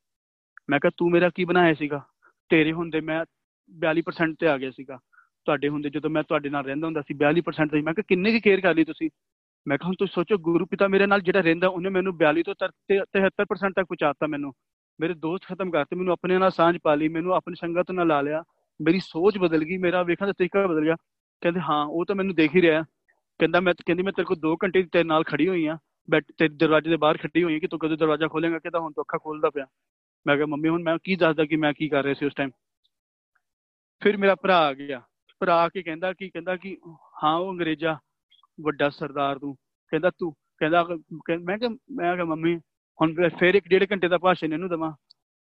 [0.70, 2.02] ਮੈਂ ਕਿਹਾ, ਤੂੰ ਮੇਰਾ ਕੀ ਬਣਾਇਆ ਸੀਗਾ?
[2.48, 3.24] ਤੇਰੇ ਹੁੰਦੇ ਮੈਂ
[3.80, 4.98] 42% ਤੇ ਆ ਗਿਆ ਸੀਗਾ।
[5.44, 8.40] ਤੁਹਾਡੇ ਹੁੰਦੇ ਜਦੋਂ ਮੈਂ ਤੁਹਾਡੇ ਨਾਲ ਰਹਿੰਦਾ ਹੁੰਦਾ ਸੀ 42% ਤੇ ਮੈਂ ਕਿਹਾ, ਕਿੰਨੇ ਕੀ
[8.40, 9.10] ਕੇਅਰ ਕਰ ਲਈ ਤੁਸੀਂ?
[9.68, 12.54] ਮੈਂ ਕਿਹਾ, ਹੁਣ ਤੁਸੀਂ ਸੋਚੋ, ਗੁਰੂ ਪਿਤਾ ਮੇਰੇ ਨਾਲ ਜਿਹੜਾ ਰਹਿੰਦਾ, ਉਹਨੇ ਮੈਨੂੰ 42 ਤੋਂ
[12.90, 14.52] 73% ਤੱਕ ਪਹੁੰਚਾਤਾ ਮੈਨੂੰ।
[15.00, 18.20] ਮੇਰੇ ਦੋਸਤ ਖਤਮ ਕਰਤੇ, ਮੈਨੂੰ ਆਪਣੇ ਨਾਲ ਸਾਂਝ ਪਾ ਲਈ, ਮੈਨੂੰ ਆਪਣੀ ਸੰਗਤ ਨਾਲ ਲਾ
[18.20, 18.44] ਲਿਆ।
[18.82, 20.96] ਮੇਰੀ ਸੋਚ ਬਦਲ ਗਈ, ਮੇਰਾ ਵੇਖਣ ਦਾ ਤਰੀਕਾ ਬਦਲ ਗਿਆ।
[21.40, 22.82] ਕਹਿੰਦੇ, ਹਾਂ, ਉਹ ਤਾਂ ਮੈਨੂੰ ਦੇਖ ਹੀ ਰਿਹਾ।
[23.38, 25.78] ਕਹਿੰਦਾ, ਮੈਂ, ਕਹਿੰਦੀ, ਮੈਂ ਤੇਰੇ ਕੋਲ 2 ਘੰਟੇ ਤੇਰੇ ਨਾਲ ਖੜੀ ਹੋਈ ਆ
[26.10, 28.58] ਬੈਠ ਤੇ ਦਰਵਾਜ਼ੇ ਦੇ ਬਾਹਰ ਖੱਟੀ ਹੋਈ ਕਿ ਤੂੰ ਕਦੋਂ ਦਰਵਾਜ਼ਾ ਖੋਲੇਗਾ?
[28.58, 29.66] ਕਹਿੰਦਾ, ਹੁਣ ਤੂੰ ਅੱਖਾਂ ਖੋਲਦਾ ਪਿਆ।
[30.28, 32.50] ਮੈਂ ਕਿਹਾ, ਮੰਮੀ, ਹੁਣ ਮੈਂ ਕੀ ਦੱਸਦਾ ਕਿ ਮੈਂ ਕੀ ਕਰ ਰਿਹਾ ਸੀ ਉਸ ਟਾਈਮ
[34.02, 35.02] ਫਿਰ ਮੇਰਾ ਭਰਾ ਆ ਗਿਆ।
[35.40, 36.78] ਭਰਾ ਆ ਕੇ ਕਹਿੰਦਾ ਕਿ ਕਹਿੰਦਾ ਕਿ,
[37.24, 37.98] ਹਾਂ, ਉਹ ਅੰਗਰੇਜ਼ਾ,
[38.60, 39.54] ਵੱਡਾ ਸਰਦਾਰ ਤੂੰ।
[39.88, 40.86] ਕਹਿੰਦਾ ਤੂੰ, ਕਹਿੰਦਾ
[41.40, 42.56] ਮੈਂ ਕਿਹਾ ਮੈਂ ਕਿਹਾ, ਮੰਮੀ,
[43.00, 44.92] ਹੁਣ ਫਿਰ ਇੱਕ ਡੇਢ ਘੰਟੇ ਦਾ ਭਾਸ਼ਣ ਇਹਨੂੰ ਦਵਾਂ।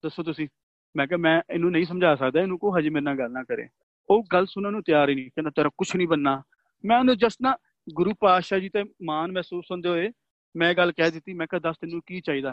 [0.05, 0.49] ਦੱਸੋ ਤੁਸੀਂ।
[0.97, 3.69] ਮੈਂ ਕਿਹਾ, ਮੈਂ ਇਹਨੂੰ ਨਹੀਂ ਸਮਝਾ ਸਕਦਾ, ਇਹਨੂੰ ਕੋ ਹਜੇ ਮੇਰੇ ਨਾਲ ਗੱਲ ਨਾ ਕਰੇ।
[4.11, 6.43] ਉਹ ਗੱਲ ਸੁਣਨ ਨੂੰ ਤਿਆਰ ਹੀ ਨਹੀਂ। ਕਹਿੰਦਾ, ਤੇਰਾ ਕੁਝ ਨਹੀਂ ਬੰਨਾ
[6.85, 7.57] ਮੈਂ ਉਹਨੂੰ ਜਸਟ ਨਾ
[7.93, 10.11] ਗੁਰੂ ਪਾਤਸ਼ਾਹ ਜੀ ਤੇ ਮਾਨ ਮਹਿਸੂਸ ਹੁੰਦੇ ਹੋਏ
[10.57, 12.53] ਮੈਂ ਗੱਲ ਕਹਿ ਦਿੱਤੀ। ਮੈਂ ਕਿਹਾ, ਦੱਸ ਤੈਨੂੰ ਕੀ ਚਾਹੀਦਾ?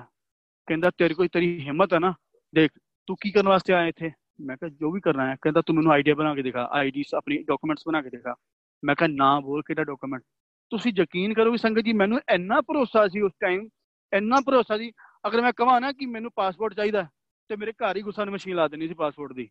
[0.68, 2.14] ਕਹਿੰਦਾ, ਤੇਰੇ ਕੋਈ ਤੇਰੀ ਹਿੰਮਤ ਹੈ ਨਾ?
[2.54, 2.72] ਦੇਖ,
[3.08, 4.12] ਤੂੰ ਕੀ ਕਰਨ ਵਾਸਤੇ ਆਇਆ ਇੱਥੇ?
[4.42, 7.38] ਮੈਂ ਕਿਹਾ, ਜੋ ਵੀ ਕਰਨਾ ਹੈ ਕਹਿੰਦਾ ਤੂੰ ਮੈਨੂੰ ਆਈਡੀਆ ਬਣਾ ਕੇ ਦਿਖਾ ਆਈਡੀਸ ਆਪਣੀ
[7.44, 8.36] ਡਾਕੂਮੈਂਟਸ ਬਣਾ ਕੇ ਦਿਖਾ।
[8.84, 10.24] ਮੈਂ ਕਿਹਾ, ਨਾ ਬੋਲ, ਕਿਹੜਾ ਡਾਕੂਮੈਂਟ
[10.72, 13.68] ਤੁਸੀਂ ਯਕੀਨ ਕਰੋ ਵੀ ਸੰਗਤ ਜੀ, ਮੈਨੂੰ ਇੰਨਾ ਭਰੋਸਾ ਸੀ ਉਸ ਟਾਈਮ
[14.14, 14.92] ਇੰਨਾ ਭਰੋਸਾ ਸੀ।
[15.28, 17.06] ਅਗਰ ਮੈਂ ਕਹਾਂ ਨਾ ਕਿ ਮੈਨੂੰ ਪਾਸਪੋਰਟ ਚਾਹੀਦਾ,
[17.50, 19.50] ਤੇ ਮੇਰੇ ਘਰ ਹੀ ਗੁੱਸਾ ਨੂੰ ਮਸ਼ੀਨ ਲਾ ਦੇਣੀ ਸੀ ਪਾਸਪੋਰਟ ਦੀ।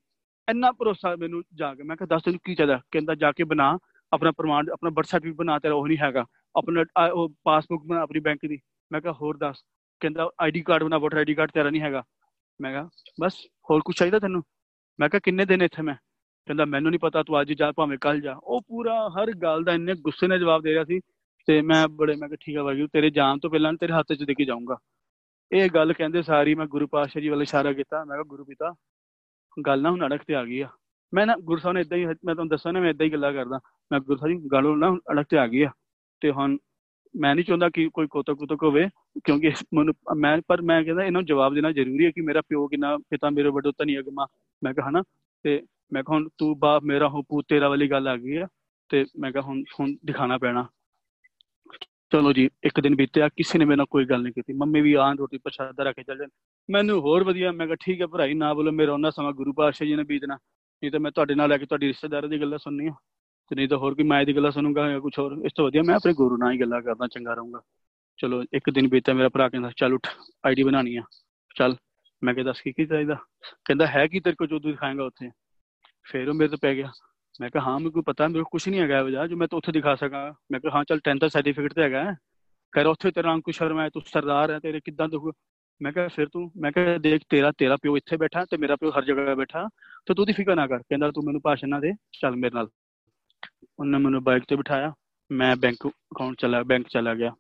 [0.49, 2.81] ਇੰਨਾ ਭਰੋਸਾ ਮੈਨੂੰ ਜਾ ਕੇ ਮੈਂ ਕਿਹਾ, ਦੱਸ ਤੈਨੂੰ ਕੀ ਚਾਹੀਦਾ?
[2.91, 3.79] ਕਹਿੰਦਾ, ਜਾ ਕੇ ਬਣਾ,
[4.13, 6.25] ਆਪਣਾ ਪ੍ਰਮਾਣ, ਆਪਣਾ ਬਰਥ ਸਰਟੀਫਿਕੇਟ ਬਣਾ ਤੇਰਾ, ਉਹ ਨਹੀਂ ਹੈਗਾ।
[6.57, 8.59] ਆਪਣਾ ਉਹ ਪਾਸਬੁੱਕ ਬਣਾ ਆਪਣੀ ਬੈਂਕ ਦੀ।
[8.93, 9.63] ਮੈਂ ਕਿਹਾ, ਹੋਰ ਦੱਸ।
[10.01, 12.03] ਕਹਿੰਦਾ ਆਈਡੀ ਕਾਰਡ ਬਣਾ ਵੋਟਰ ਆਈਡੀ ਕਾਰਡ ਤੇਰਾ ਨਹੀਂ ਹੈਗਾ।
[12.61, 12.89] ਮੈਂ ਕਿਹਾ,
[13.21, 13.35] ਬਸ,
[13.71, 14.43] ਹੋਰ ਕੁਝ ਚਾਹੀਦਾ ਤੈਨੂੰ?
[15.01, 15.95] ਮੈਂ ਕਿਹਾ, ਕਿੰਨੇ ਦਿਨ ਇੱਥੇ ਮੈਂ?
[16.47, 19.73] ਕਹਿੰਦਾ, ਮੈਨੂੰ ਨਹੀਂ ਪਤਾ, ਤੂੰ ਅੱਜ ਜਾ, ਭਾਵੇਂ ਕੱਲ ਜਾ। ਉਹ ਪੂਰਾ ਹਰ ਗੱਲ ਦਾ
[19.73, 21.01] ਇੰਨੇ ਗੁੱਸੇ ਨਾਲ ਜਵਾਬ ਦੇ ਰਿਹਾ ਸੀ
[21.47, 24.23] ਤੇ ਮੈਂ ਬੜੇ, ਮੈਂ ਕਿਹਾ, ਠੀਕ ਆ ਵਾਹਿਗੁਰੂ ਤੇਰੇ ਜਾਣ ਤੋਂ ਪਹਿਲਾਂ ਤੇਰੇ ਹੱਥ 'ਚ
[24.23, 24.77] ਦੇ ਕੇ ਜਾਊਂਗਾ।
[25.53, 28.75] ਇਹ ਗੱਲ ਕਹਿੰਦੇ ਸਾਰੀ ਮੈਂ ਗੁਰੂ ਪਾਤਸ਼ਾਹ ਜੀ ਵੱਲ ਇਸ਼ਾਰਾ ਕੀਤਾ। ਮੈਂ ਕਿਹਾ, ਗੁਰੂ ਪਿਤਾ,
[29.67, 30.69] ਗੱਲ ਨਾ ਹੁਣ ਅੜਕ ਤੇ ਆ ਗਈ ਆ।
[31.15, 33.33] ਮੈਂ ਨਾ ਗੁਰੂ ਸਾਹਿਬ ਨੇ ਇਦਾਂ ਹੀ, ਮੈਂ ਤੁਹਾਨੂੰ ਦੱਸਾਂ ਨਾ, ਮੈਂ ਇਦਾਂ ਹੀ ਗੱਲਾਂ
[33.33, 33.61] ਕਰਦਾ।
[33.93, 35.71] ਮੈਂ ਗੁਰੂ ਸਾਹਿਬ ਜੀ, ਗੱਲ ਨਾ ਅੜਕ ਤੇ ਆ ਗਈ ਆ।
[36.21, 36.57] ਤੇ ਹੁਣ
[37.21, 38.89] ਮੈਂ ਨਹੀਂ ਚਾਹੁੰਦਾ ਕਿ ਕੋਈ ਕੋਤਕ ਕੁਤਕ ਹੋਵੇ,
[39.25, 42.67] ਕਿਉਂਕਿ ਮੈਨੂੰ, ਮੈਂ, ਪਰ ਮੈਂ ਕਹਿੰਦਾ ਇਹਨਾਂ ਨੂੰ ਜਵਾਬ ਦੇਣਾ ਜ਼ਰੂਰੀ ਹੈ ਕਿ ਮੇਰਾ ਪਿਓ
[42.69, 44.27] ਕਿੰਨਾ ਪਿਤਾ ਮੇਰੇ ਵੱਡੋ ਤਾਂ ਨਹੀਂ ਅਗਮਾ
[44.65, 45.03] ਮੈਂ ਕਹਾਂ ਨਾ
[45.45, 48.49] ਤੇ ਮੈਂ ਕਹਾਂ ਤੂੰ ਬਾਪ ਮੇਰਾ ਹੋ ਪੂਤ ਤੇਰਾ ਵਾਲੀ ਗੱਲ ਆ ਗਈ ਆ,
[48.89, 50.67] ਤੇ ਮੈਂ ਕਹਾਂ ਹੁਣ ਹੁਣ ਦਿਖਾਣਾ ਪੈਣਾ।
[52.13, 54.95] ਚਲੋ ਜੀ, ਇੱਕ ਦਿਨ ਬੀਤਿਆ, ਕਿਸੇ ਨੇ ਮੇਰੇ ਨਾਲ ਕੋਈ ਗੱਲ ਨਹੀਂ ਕੀਤੀ। ਮੰਮੀ ਵੀ
[54.95, 56.29] ਆਣ ਰੋਟੀ ਪ੍ਰਸ਼ਾਦਾ ਰੱਖ ਕੇ ਚੱਲ ਜਾਣ
[56.71, 59.89] ਮੈਨੂੰ ਹੋਰ ਵਧੀਆ, ਮੈਂ ਕਿਹਾ ਠੀਕ ਹੈ ਭਰਾਈ, ਨਾ ਬੋਲੋ, ਮੇਰਾ ਉਹਨਾਂ ਸਮਾਂ ਗੁਰੂ ਪਾਤਸ਼ਾਹ
[59.89, 62.93] ਜੀ ਨੇ ਬੀਤਣਾ। ਨਹੀਂ ਤਾਂ ਮੈਂ ਤੁਹਾਡੇ ਨਾਲ ਲੈ ਕੇ ਤੁਹਾਡੀ ਰਿਸ਼ਤੇਦਾਰਾਂ ਦੀ ਗੱਲਾਂ ਸੁਣਨੀਆਂ।
[63.49, 65.83] ਤੇ ਨਹੀਂ ਤਾਂ ਹੋਰ ਕੋਈ ਮੈਂ ਦੀ ਗੱਲਾਂ ਸੁਣੂਗਾ ਜਾਂ ਕੁਝ ਹੋਰ। ਇਸ ਤੋਂ ਵਧੀਆ
[65.83, 67.61] ਮੈਂ ਆਪਣੇ ਗੁਰੂ ਨਾਲ ਹੀ ਗੱਲਾਂ ਕਰਦਾ, ਚੰਗਾ ਰਹੂੰਗਾ।
[68.17, 70.09] ਚਲੋ, ਇੱਕ ਦਿਨ ਬੀਤਿਆ ਮੇਰਾ ਭਰਾ ਕਹਿੰਦਾ, ਚੱਲ ਉੱਠ
[70.47, 71.03] ਆਈਡੀ ਬਣਾਣੀ ਆ।
[71.57, 71.77] ਚੱਲ,
[72.25, 73.15] ਮੈਂ ਕਿਹਾ, ਦੱਸ ਕੀ ਕੀ ਚਾਹੀਦਾ
[73.65, 75.31] ਕਹਿੰਦਾ, ਹੈ ਕੀ ਤੇਰੇ ਕੋ ਜੋ ਤੂੰ ਦਿਖਾਏਗਾ ਉੱਥੇ?
[76.05, 76.91] ਫੇਰ ਉਹ ਮੇਰੇ ਤੋਂ ਪੈ ਗਿਆ।
[77.41, 79.73] ਮੈਂ ਕਿਹਾ, ਹਾਂ, ਮੈਨੂੰ ਪਤਾ, ਮੇਰੇ ਕੋਲ ਕੁਝ ਨਹੀਂ ਹੈਗਾ ਵਜਾ ਜੋ ਮੈਂ ਤਾਂ ਉੱਥੇ
[79.73, 82.15] ਦਿਖਾ ਸਕਾਂ। ਮੈਂ ਕਿਹਾ, ਹਾਂ, ਚੱਲ 10th ਦਾ ਸਰਟੀਫਿਕੇਟ ਤੇ ਹੈਗਾ
[82.73, 85.37] ਕਰ ਉੱਥੇ ਤੇਰਾ ਅੰਕੁਸ਼ ਸ਼ਰਮਾ ਹੈ ਤੂੰ ਸਰਦਾਰ ਹੈ, ਤੇਰੇ ਕਿੱਦਾਂ ਦੁੱਖ
[85.83, 88.91] ਮੈਂ ਕਿਹਾ, ਫਿਰ ਤੂੰ, ਮੈਂ ਕਿਹਾ, ਦੇਖ, ਤੇਰਾ ਤੇਰਾ ਪਿਓ ਇੱਥੇ ਬੈਠਾ ਤੇ ਮੇਰਾ ਪਿਓ
[88.99, 89.69] ਹਰ ਜਗ੍ਹਾ ਬੈਠਾ।
[90.07, 92.69] ਤੇ ਤੂੰ ਦੀ ਫਿਕਰ ਨਾ ਕਰ, ਕਹਿੰਦਾ, ਤੂੰ ਮੈਨੂੰ ਭਾਸ਼ਣ ਨਾ ਦੇ, ਚੱਲ ਮੇਰੇ ਨਾਲ।
[93.79, 94.95] ਉਹਨੇ ਮੈਨੂੰ ਬਾਈਕ ਤੇ ਬਿਠਾਇਆ।
[95.33, 97.37] ਮੈਂ ਬੈਂਕ ਅਕਾਊਂਟ ਚਲਾ ਬੈਂਕ ਚਲਾ ਗਿਆ।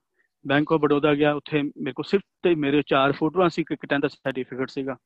[0.47, 4.03] ਬੈਂਕ ਆਫ ਬੜੌਦਾ ਗਿਆ। ਉੱਥੇ ਮੇਰੇ ਕੋਲ ਸਿਰਫ ਤੇ ਮੇਰੇ ਚਾਰ ਫੋਟੋਆਂ ਸੀ। ਇੱਕ ਟੈਂਥ
[4.03, 4.97] ਦਾ ਸਰਟੀਫਿਕੇਟ ਸੀਗਾ।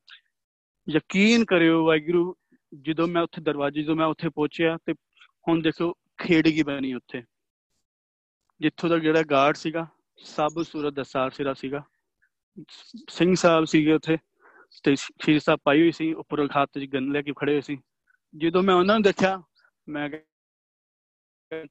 [0.90, 2.35] ਯਕੀਨ ਕਰਿਓ ਵਾਹਿਗੁਰੂ,
[2.80, 4.94] ਜਦੋਂ ਮੈਂ ਉੱਥੇ ਦਰਵਾਜ਼ੇ, ਜਦੋਂ ਮੈਂ ਉੱਥੇ ਪਹੁੰਚਿਆ ਤੇ
[5.48, 7.22] ਹੁਣ ਦੇਖੋ ਖੇਡ ਗਈ ਬਣੀ ਉੱਥੇ।
[8.61, 11.82] ਜਿੱਥੋਂ ਦਾ ਜਿਹੜਾ ਗਾਰਡ ਸੀਗਾ, ਸਭ ਸੂਰਤ ਦਸਾਰ ਸਿਰਾ ਸੀਗਾ।
[13.09, 14.18] ਸਿੰਘ ਸਾਹਿਬ ਸੀਗੇ ਉੱਥੇ
[14.82, 17.78] ਤੇ ਸ਼ੀਰ ਸਾਹਿਬ ਪਾਈ ਹੋਈ ਸੀ। ਉੱਪਰ ਖਾਤ 'ਚ ਗੰਨ ਲੈ ਕੇ ਖੜੇ ਹੋਏ ਸੀ।
[18.37, 19.42] ਜਦੋਂ ਮੈਂ ਉਹਨਾਂ ਨੂੰ ਦੇਖਿਆ,
[19.88, 20.11] ਮੈਂ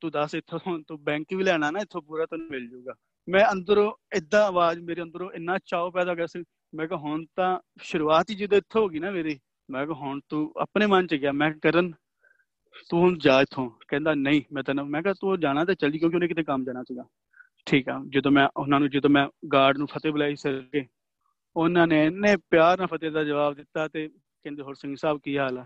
[0.01, 2.93] ਤੂੰ ਦੱਸ ਇੱਥੋਂ ਤੂੰ ਬੈਂਕ ਵੀ ਲੈਣਾ ਨਾ, ਇੱਥੋਂ ਪੂਰਾ ਤੈਨੂੰ ਮਿਲ ਜਾਊਗਾ।
[3.29, 6.43] ਮੈਂ ਅੰਦਰੋਂ ਇਦਾਂ ਆਵਾਜ਼, ਮੇਰੇ ਅੰਦਰੋਂ ਇੰਨਾ ਚਾਅ ਪੈਦਾ ਗਿਆ ਸੀ।
[6.75, 9.39] ਮੈਂ ਕਿਹਾ, ਹੁਣ ਤਾਂ ਸ਼ੁਰੂਆਤ ਹੀ ਜਦੋਂ ਇੱਥੋਂ ਹੋ ਗਈ ਨਾ ਮੇਰੀ,
[9.71, 11.93] ਮੈਂ ਕਿਹਾ, ਹੁਣ ਤੂੰ ਆਪਣੇ ਮਨ 'ਚ ਗਿਆ। ਮੈਂ ਕਰਨ,
[12.89, 16.15] ਤੂੰ ਹੁਣ ਜਾ ਇੱਥੋਂ। ਕਹਿੰਦਾ, ਨਹੀਂ, ਮੈਂ ਤੈਨੂੰ, ਮੈਂ ਕਿਹਾ, ਤੂੰ ਜਾਣਾ ਤੇ ਚੱਲੀ ਕਿਉਂਕਿ
[16.15, 17.03] ਉਹਨੇ ਕਿਤੇ ਕੰਮ ਜਾਣਾ ਸੀਗਾ।
[17.65, 20.87] ਠੀਕ ਆ, ਜਦੋਂ ਮੈਂ, ਉਹਨਾਂ ਨੂੰ, ਜਦੋਂ ਮੈਂ ਗਾਰਡ ਨੂੰ ਫਤਿਹ ਬੁਲਾਈ ਸਿਰ ਕੇ
[21.55, 24.07] ਉਹਨਾਂ ਨੇ ਇੰਨੇ ਪਿਆਰ ਨਾਲ ਫਤਿਹ ਦਾ ਜਵਾਬ ਦਿੱਤਾ ਤੇ
[24.43, 25.65] ਕਹਿੰਦੇ, ਹੋਰ ਸਿੰਘ ਸਾਹਿਬ ਕੀ ਹਾਲ ਆ?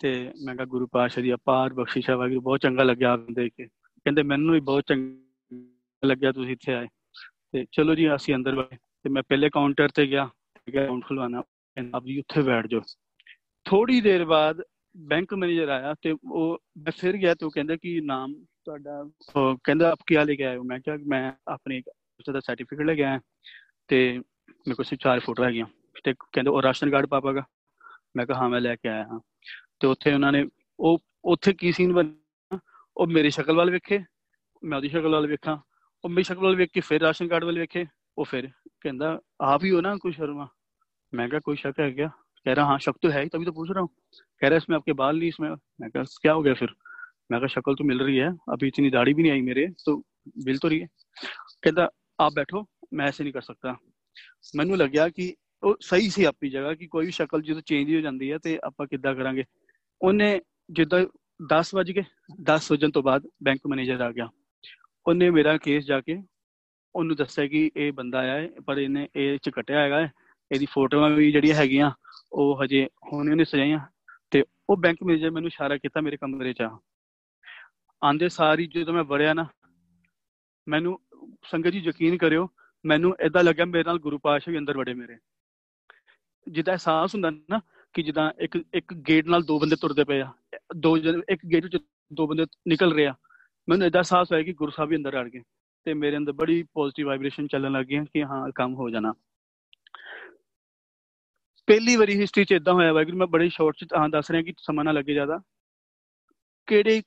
[0.00, 3.52] ਤੇ ਮੈਂ ਕਿਹਾ ਗੁਰੂ ਪਾਤਸ਼ਾਹ ਦੀ ਅਪਾਰ ਬਖਸ਼ਿਸ਼ ਹੈ ਵਾਹਿਗੁਰੂ ਬਹੁਤ ਚੰਗਾ ਲੱਗਿਆ ਆਪ ਦੇਖ
[3.56, 6.86] ਕੇ। ਕਹਿੰਦੇ ਮੈਨੂੰ ਵੀ ਬਹੁਤ ਚੰਗਾ ਲੱਗਿਆ ਤੁਸੀਂ ਇੱਥੇ ਆਏ।
[7.52, 10.30] ਤੇ ਚਲੋ ਜੀ, ਅਸੀਂ ਅੰਦਰ ਗਏ ਤੇ ਮੈਂ ਪਹਿਲੇ ਕਾਊਂਟਰ ਤੇ ਗਿਆ
[10.68, 11.42] ਅਕਾਊਂਟ ਖੁਲਵਾਣਾ
[11.94, 12.80] ਆਪ ਜੀ ਉੱਥੇ ਬੈਠ ਜਾਓ।
[13.64, 14.62] ਥੋੜੀ ਦੇਰ ਬਾਅਦ
[14.96, 19.58] ਬੈਂਕ ਮੈਨੇਜਰ ਆਇਆ ਤੇ ਉਹ ਮੈਂ ਫਿਰ ਗਿਆ ਤੇ ਉਹ ਕਹਿੰਦਾ ਕਿ ਨਾਮ ਤੁਹਾਡਾ, ਉਹ
[19.64, 20.62] ਕਹਿੰਦਾ ਆਪ ਕੀ ਲੈ ਕੇ ਆਏ ਹੋ?
[20.62, 23.20] ਮੈਂ ਕਿਹਾ ਮੈਂ ਆਪਣੇ ਉਸ ਦਾ ਸਰਟੀਫਿਕੇਟ ਲੈ ਕੇ ਆਇਆ।
[23.88, 25.66] ਤੇ ਮੇਰੇ ਕੋਲ ਸਿਰਫ ਚਾਰ ਫੋਟੋ ਹੈਗੀਆਂ।
[26.04, 27.42] ਤੇ ਕਹਿੰਦੇ ਉਹ ਰਾਸ਼ਨ ਕਾਰਡ ਪਾਪਾਗਾ
[28.16, 29.20] ਮੈਂ ਕਿਹਾ ਹਾਂ, ਮੈਂ ਲੈ ਕੇ ਆਇਆ ਹਾਂ।
[29.79, 30.45] ਤੇ ਉੱਥੇ ਉਹਨਾਂ ਨੇ
[30.79, 32.59] ਉਹ ਉੱਥੇ ਕੀ ਸੀਨ ਬਣਿਆ
[32.97, 33.99] ਉਹ ਮੇਰੀ ਸ਼ਕਲ ਵੱਲ ਵੇਖੇ
[34.63, 35.57] ਮੈਂ ਉਹਦੀ ਸ਼ਕਲ ਵੱਲ ਵੇਖਾਂ
[36.03, 37.85] ਉਹ ਮੇਰੀ ਸ਼ਕਲ ਵੱਲ ਵੇਖ ਕੇ ਫਿਰ ਰਾਸ਼ਨ ਕਾਰਡ ਵੱਲ ਵੇਖੇ
[38.17, 38.49] ਉਹ ਫਿਰ
[38.81, 40.47] ਕਹਿੰਦਾ ਆਪ ਹੀ ਹੋ ਨਾ ਕੁਛ ਸ਼ਰਮਾ
[41.13, 42.07] मैं क्या कोई शक है क्या
[42.45, 43.89] कह रहा हाँ शक तो है ही तभी तो पूछ रहा हूँ
[44.41, 45.49] कह रहा है इसमें आपके बाल नहीं इसमें
[45.81, 46.73] मैं कहा क्या हो गया फिर
[47.31, 49.95] मैं कहा शक्ल तो मिल रही है अभी इतनी दाढ़ी भी नहीं आई मेरे तो
[50.45, 50.87] मिल तो रही है
[51.63, 51.87] कहता
[52.19, 53.77] आप बैठो मैं ऐसे नहीं कर सकता
[54.55, 55.33] ਮੈਨੂੰ ਲੱਗਿਆ ਕਿ
[55.63, 58.57] ਉਹ ਸਹੀ ਸੀ ਆਪਣੀ ਜਗ੍ਹਾ ਕਿ ਕੋਈ ਵੀ ਸ਼ਕਲ ਜਦੋਂ ਚੇਂਜ ਹੋ ਜਾਂਦੀ ਹੈ ਤੇ
[58.63, 59.43] ਆਪਾਂ ਕਿੱਦਾਂ ਕਰਾਂਗੇ
[60.02, 61.04] ਉਹਨੇ ਜਿੱਦਾਂ
[61.52, 62.02] 10 ਵਜੇ
[62.42, 64.28] 10 ਵਜਣ ਤੋਂ ਬਾਅਦ ਬੈਂਕ ਮੈਨੇਜਰ ਆ ਗਿਆ।
[65.06, 66.22] ਉਹਨੇ ਮੇਰਾ ਕੇਸ ਜਾ ਕੇ
[66.94, 70.00] ਉਹਨੂੰ ਦੱਸਿਆ ਕਿ ਇਹ ਬੰਦਾ ਆਇਆ ਹੈ, ਪਰ ਇਹਨੇ ਇਹ ਚ ਕਟਿਆ ਹੈਗਾ
[70.50, 71.90] ਇਹਦੀ ਫੋਟੋਆਂ ਵੀ ਜਿਹੜੀਆਂ ਹੈਗੀਆਂ,
[72.32, 73.78] ਉਹ ਹਜੇ ਹੁਣ ਉਹਨੇ ਸਜਾਈਆਂ।
[74.30, 76.68] ਤੇ ਉਹ ਬੈਂਕ ਮੈਨੇਜਰ ਮੈਨੂੰ ਇਸ਼ਾਰਾ ਕੀਤਾ ਮੇਰੇ ਕਮਰੇ 'ਚ
[78.02, 79.46] ਆਂਦੇ ਸਾਰੀ ਜਦੋਂ ਮੈਂ ਵੜਿਆ ਨਾ,
[80.66, 81.00] ਮੈਨੂੰ
[81.44, 82.48] ਸੰਗਤ ਜੀ ਯਕੀਨ ਕਰਿਓ,
[82.84, 85.16] ਮੈਨੂੰ ਇਦਾਂ ਲੱਗਿਆ ਮੇਰੇ ਨਾਲ ਗੁਰੂ ਪਾਤਸ਼ਾਹ ਵੀ ਅੰਦਰ ਵੜੇ ਮੇਰੇ।
[86.46, 87.60] ਜਿੱਦਾਂ ਅਹਿਸਾਸ ਹੁੰਦਾ ਨਾ
[87.92, 90.32] ਕਿ ਜਿੱਦਾਂ ਇੱਕ ਇੱਕ ਗੇਟ ਨਾਲ ਦੋ ਬੰਦੇ ਤੁਰਦੇ ਪਏ ਆ।
[90.76, 90.96] ਦੋ
[91.28, 91.76] ਇੱਕ ਗੇਟ ਵਿੱਚ
[92.12, 93.14] ਦੋ ਬੰਦੇ ਨਿਕਲ ਰਹੇ ਆ।
[93.68, 95.42] ਮੈਨੂੰ ਇਦਾਂ ਸਾਹਸ ਹੋਇਆ ਕਿ ਗੁਰੂ ਸਾਹਿਬ ਵੀ ਅੰਦਰ ਆ ਗਏ।
[95.84, 99.12] ਤੇ ਮੇਰੇ ਅੰਦਰ ਬੜੀ ਪੋਜ਼ਿਟਿਵ ਵਾਈਬ੍ਰੇਸ਼ਨ ਚੱਲਣ ਲੱਗ ਗਈ ਕਿ ਹਾਂ, ਕੰਮ ਹੋ ਜਾਣਾ।
[101.66, 104.54] ਪਹਿਲੀ ਵਾਰੀ ਹਿਸਟਰੀ ਚ ਇਦਾਂ ਹੋਇਆ, ਵਾਹਿਗੁਰੂ, ਮੈਂ ਬੜੇ ਸ਼ਾਰਟ ਚ ਹਾਂ ਦੱਸ ਰਿਹਾ ਕਿ
[104.58, 105.40] ਸਮਾਂ ਨਾ ਲੱਗੇ ਜ਼ਿਆਦਾ।
[106.66, 107.02] ਕਿਹੜੇ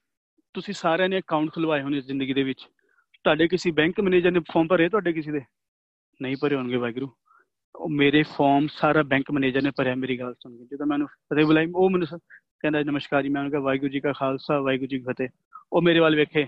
[0.54, 2.68] ਤੁਸੀਂ ਸਾਰਿਆਂ ਨੇ ਅਕਾਊਂਟ ਖੁਲਵਾਏ ਹੋਣੇ ਜ਼ਿੰਦਗੀ ਦੇ ਵਿੱਚ?
[3.24, 5.42] ਤੁਹਾਡੇ ਕਿਸੇ ਬੈਂਕ ਮੈਨੇਜਰ ਨੇ ਫਾਰਮ ਭਰੇ ਤੁਹਾਡੇ ਕਿਸੇ ਦੇ?
[6.22, 7.23] ਨਹੀਂ ਭਰੇ ਹੋਣਗੇ ਵਾਹਿਗੁਰੂ। ਉਹ
[7.90, 11.72] ਮੇਰੇ ਫਾਰਮ ਸਾਰਾ ਬੈਂਕ ਮੈਨੇਜਰ ਨੇ ਭਰਿਆ, ਮੇਰੀ ਗੱਲ ਸੁਣ ਕੇ। ਜਦੋਂ ਮੈਨੂੰ ਫਤਿਹ ਬੁਲਾਈ,
[11.76, 12.20] ਉਹ ਮੈਨੂੰ
[12.60, 15.30] ਕਹਿੰਦਾ ਨਮਸਕਾਰ ਜੀ, ਮੈਂ ਉਹਨੂੰ ਕਿਹਾ, ਵਾਹਿਗੁਰੂ ਜੀ ਕਾ ਖਾਲਸਾ, ਵਾਹਿਗੁਰੂ ਜੀ ਕੀ ਫਤਿਹ।
[15.74, 16.48] ਉਹ ਮੇਰੇ ਵੱਲ ਵੇਖੇ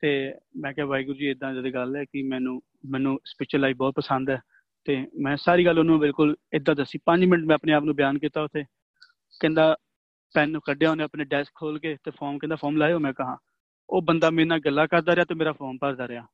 [0.00, 3.94] ਤੇ ਮੈਂ ਕਿਹਾ, ਵਾਹਿਗੁਰੂ ਜੀ ਇਦਾਂ ਦੀ ਗੱਲ ਹੈ ਕਿ ਮੈਨੂੰ ਮੈਨੂੰ ਸਪਿਰਚੁਅਲ ਲਾਈਫ ਬਹੁਤ
[3.94, 4.40] ਪਸੰਦ ਹੈ।
[4.84, 8.18] ਤੇ ਮੈਂ ਸਾਰੀ ਗੱਲ ਉਹਨੂੰ ਬਿਲਕੁਲ ਇਦਾਂ ਦੱਸੀ। 5 ਮਿੰਟ ਮੈਂ ਆਪਣੇ ਆਪ ਨੂੰ ਬਿਆਨ
[8.18, 8.64] ਕੀਤਾ ਉੱਥੇ।
[9.40, 9.76] ਕਹਿੰਦਾ
[10.34, 12.98] ਪੈਨ ਨੂੰ ਕੱਢਿਆ ਉਹਨੇ ਆਪਣੇ ਡੈਸਕ ਖੋਲ ਕੇ ਤੇ ਫਾਰਮ ਕਹਿੰਦਾ ਫਾਰਮ ਲਾਇਓ?
[12.98, 13.36] ਮੈਂ ਕਹਾ
[13.90, 16.26] ਉਹ ਬੰਦਾ ਮੇਰੇ ਨਾਲ ਗੱਲਾਂ ਕਰਦਾ ਰਿਹਾ ਤੇ ਮੇਰਾ ਫਾਰਮ ਭਰਦਾ ਰਿਹਾ।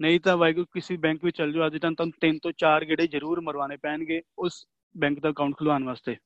[0.00, 3.06] ਨਹੀਂ ਤਾਂ ਵਾਹਿਗੁਰੂ, ਕਿਸੇ ਬੈਂਕ ਵਿੱਚ ਚੱਲ ਜਾਓ, ਅੱਜ ਤਾਂ ਤੁਹਾਨੂੰ ਤਿੰਨ ਤੋਂ ਚਾਰ ਗੇੜੇ
[3.06, 6.16] ਜ਼ਰੂਰ ਮਰਵਾਣੇ ਪੈਣਗੇ ਉਸ ਬੈਂਕ ਦਾ ਅਕਾਊਂਟ ਖੁਲਵਾਉਣ ਵਾਸਤੇ।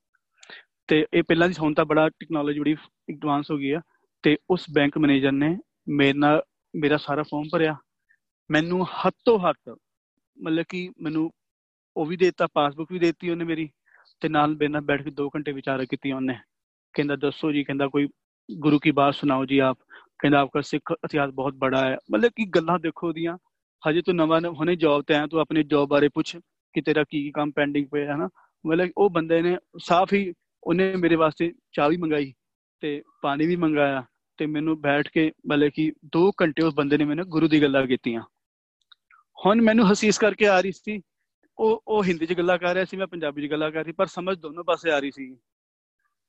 [0.87, 2.77] ਤੇ ਇਹ ਪਹਿਲਾਂ ਦੀ ਹੁਣ ਤਾਂ ਬੜਾ ਟੈਕਨੋਲੋਜੀ ਬੜੀ
[3.11, 3.81] ਐਡਵਾਂਸ ਹੋ ਗਈ ਆ,
[4.23, 6.43] ਤੇ ਉਸ ਬੈਂਕ ਮੈਨੇਜਰ ਨੇ ਮੇਰੇ ਨਾਲ
[6.77, 7.77] ਮੇਰਾ ਸਾਰਾ ਫਾਰਮ ਭਰਿਆ।
[8.51, 9.77] ਮੈਨੂੰ ਹੱਥੋਂ ਹੱਥ
[10.43, 11.31] ਮਤਲਬ ਕਿ ਮੈਨੂੰ
[11.97, 13.71] ਉਹ ਵੀ ਦੇਤਾ ਪਾਸਬੁੱਕ ਵੀ ਦੇਤੀ ਉਹਨੇ ਮੇਰੀ,
[14.21, 16.35] ਤੇ ਨਾਲ ਬੇਨਾ ਬੈਠ ਕੇ 2 ਘੰਟੇ ਵਿਚਾਰ ਕੀਤੀ ਉਹਨੇ।
[16.93, 18.09] ਕਹਿੰਦਾ, ਦੱਸੋ ਜੀ, ਕਹਿੰਦਾ, ਕੋਈ
[18.51, 19.79] ਗੁਰੂ ਕੀ ਬਾਤ ਸੁਣਾਓ ਜੀ ਆਪ।
[20.19, 23.39] ਕਹਿੰਦਾ, ਆਪਕਾ ਸਿੱਖ ਇਤਿਹਾਸ ਬਹੁਤ ਬੜਾ ਹੈ। ਮਤਲਬ ਕਿ ਗੱਲਾਂ ਦੇਖੋ ਦੀਆਂ
[23.83, 26.37] ਹਜੇ ਤੂੰ ਨਵਾਂ ਹੁਣੇ ਜੌਬ ਤੇ ਆਇਆ, ਤੂੰ ਆਪਣੇ ਜੌਬ ਬਾਰੇ ਪੁੱਛ
[26.75, 28.29] ਕਿ ਤੇਰਾ ਕੀ ਕੀ ਕੰਮ ਪੈਂਡਿੰਗ ਪਿਆ ਹੈ ਨਾ
[28.65, 32.33] ਮਤਲਬ ਉਹ ਬੰਦੇ ਨੇ ਸਾਫ਼ ਹੀ ਉਹਨੇ ਮੇਰੇ ਵਾਸਤੇ ਚਾਹ ਵੀ ਮੰਗਾਈ
[32.83, 34.05] ਤੇ ਪਾਣੀ ਵੀ ਮੰਗਾਇਆ
[34.39, 37.87] ਤੇ ਮੈਨੂੰ ਬੈਠ ਕੇ ਮਤਲਬ ਕਿ 2 ਘੰਟੇ ਉਸ ਬੰਦੇ ਨੇ ਮੈਨੂੰ ਗੁਰੂ ਦੀ ਗੱਲਾਂ
[37.87, 38.23] ਕੀਤੀਆਂ।
[39.39, 41.01] ਹੁਣ ਮੈਨੂੰ ਹਸੀਸ ਕਰਕੇ ਆ ਰਹੀ ਸੀ,
[41.59, 44.07] ਉਹ ਉਹ ਹਿੰਦੀ 'ਚ ਗੱਲਾਂ ਕਰ ਰਿਹਾ ਸੀ, ਮੈਂ ਪੰਜਾਬੀ 'ਚ ਗੱਲਾਂ ਕਰ ਰਹੀ ਪਰ
[44.07, 45.37] ਸਮਝ ਦੋਨੋਂ ਪਾਸੇ ਆ ਰਹੀ ਸੀ।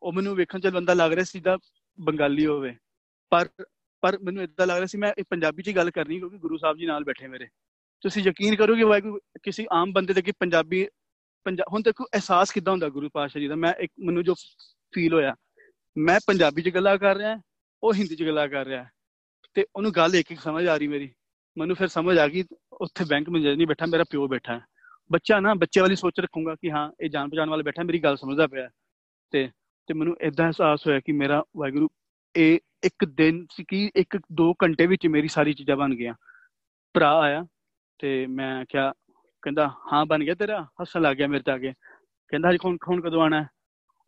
[0.02, 1.58] ਉਹ ਮੈਨੂੰ ਵੇਖਣ 'ਚ ਬੰਦਾ ਲੱਗ ਰਿਹਾ ਸੀ ਦਾ
[2.00, 2.76] ਬੰਗਾਲੀ ਹੋਵੇ,
[3.32, 3.48] ਪਰ
[4.02, 6.78] ਪਰ ਮੈਨੂੰ ਇਦਾਂ ਲੱਗ ਰਿਹਾ ਸੀ, ਮੈਂ ਪੰਜਾਬੀ 'ਚ ਹੀ ਗੱਲ ਕਰਨੀ ਕਿਉਂਕਿ ਗੁਰੂ ਸਾਹਿਬ
[6.78, 7.48] ਜੀ ਨਾਲ ਬੈਠੇ ਮੇਰੇ।
[8.04, 10.88] ਤੁਸੀਂ ਯਕੀਨ ਕਰੋਗੇ ਵਾਹਿਗੁਰੂ, ਕਿਸੇ ਆਮ ਬੰਦੇ ਦੇ ਕਿ ਪੰਜਾਬੀ
[11.46, 13.56] ਪੰਜਾਬ ਹੁਣ ਦੇਖੋ ਅਹਿਸਾਸ ਕਿਦਾਂ ਹੁੰਦਾ ਗੁਰੂ ਪਾਤਸ਼ਾਹ ਜੀ ਦਾ?
[13.56, 14.34] ਮੈਂ ਇੱਕ, ਮੈਨੂੰ ਜੋ
[14.94, 15.36] ਫੀਲ ਹੋਇਆ,
[15.98, 17.38] ਮੈਂ ਪੰਜਾਬੀ 'ਚ ਗੱਲਾਂ ਕਰ ਰਿਹਾ,
[17.84, 18.86] ਉਹ ਹਿੰਦੀ 'ਚ ਗੱਲਾਂ ਕਰ ਰਿਹਾ।
[19.54, 21.14] ਤੇ ਉਹਨੂੰ ਗੱਲ ਇੱਕ ਇੱਕ ਸਮਝ ਆ ਰਹੀ ਮੇਰੀ।
[21.58, 24.62] ਮੈਨੂੰ ਫਿਰ ਸਮਝ ਆ ਗਈ, ਉੱਥੇ ਬੈਂਕ ਮੈਨੇਜਰ ਨਹੀਂ ਬੈਠਾ, ਮੇਰਾ ਪਿਓ ਬੈਠਾ। ਹੈ
[25.12, 28.18] ਬੱਚਾ ਨਾ, ਬੱਚੇ ਵਾਲੀ ਸੋਚ ਰੱਖੂੰਗਾ ਕਿ ਹਾਂ, ਇਹ ਜਾਣ ਪਛਾਣ ਵਾਲਾ ਬੈਠਾ, ਮੇਰੀ ਗੱਲ
[28.18, 28.70] ਸਮਝਦਾ ਪਿਆ।
[29.32, 29.50] ਤੇ
[29.88, 31.90] ਤੇ ਮੈਨੂੰ ਇਦਾਂ ਅਹਿਸਾਸ ਹੋਇਆ ਕਿ ਮੇਰਾ ਵਾਹਿਗੁਰੂ,
[32.36, 36.13] ਇਹ ਇੱਕ ਦਿਨ ਸੀ ਕਿ ਇੱਕ ਦੋ ਘੰਟੇ ਵਿੱਚ ਮੇਰੀ ਸਾਰੀ ਚੀਜ਼ਾਂ ਬਣ ਗਈਆਂ।
[36.94, 37.46] ਭਰਾ ਆਇਆ
[38.00, 38.92] ਤੇ ਮੈਂ ਕਿਹਾ,
[39.42, 41.74] ਕਹਿੰਦਾ, ਹਾਂ, ਬਣ ਗਿਆ ਤੇਰਾ। ਹੱਸਣ ਲੱਗ ਗਿਆ ਮੇਰੇ ਤੇ ਆ ਕੇ।
[42.28, 43.44] ਕਹਿੰਦਾ, ਹਜੇ ਕੌਣ ਕੌਣ ਕਦੋਂ ਆਣਾ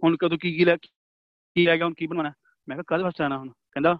[0.03, 2.31] ਹੁਣ ਕਦੋਂ ਕੀ ਕੀ ਲੈ ਕੀ ਲੈ ਗਿਆ ਹੁਣ ਕੀ ਬਣਾਉਣਾ
[2.69, 3.97] ਮੈਂ ਕਿਹਾ ਕੱਲ ਵਾਸਤੇ ਆਣਾ ਹੁਣ। ਕਹਿੰਦਾ,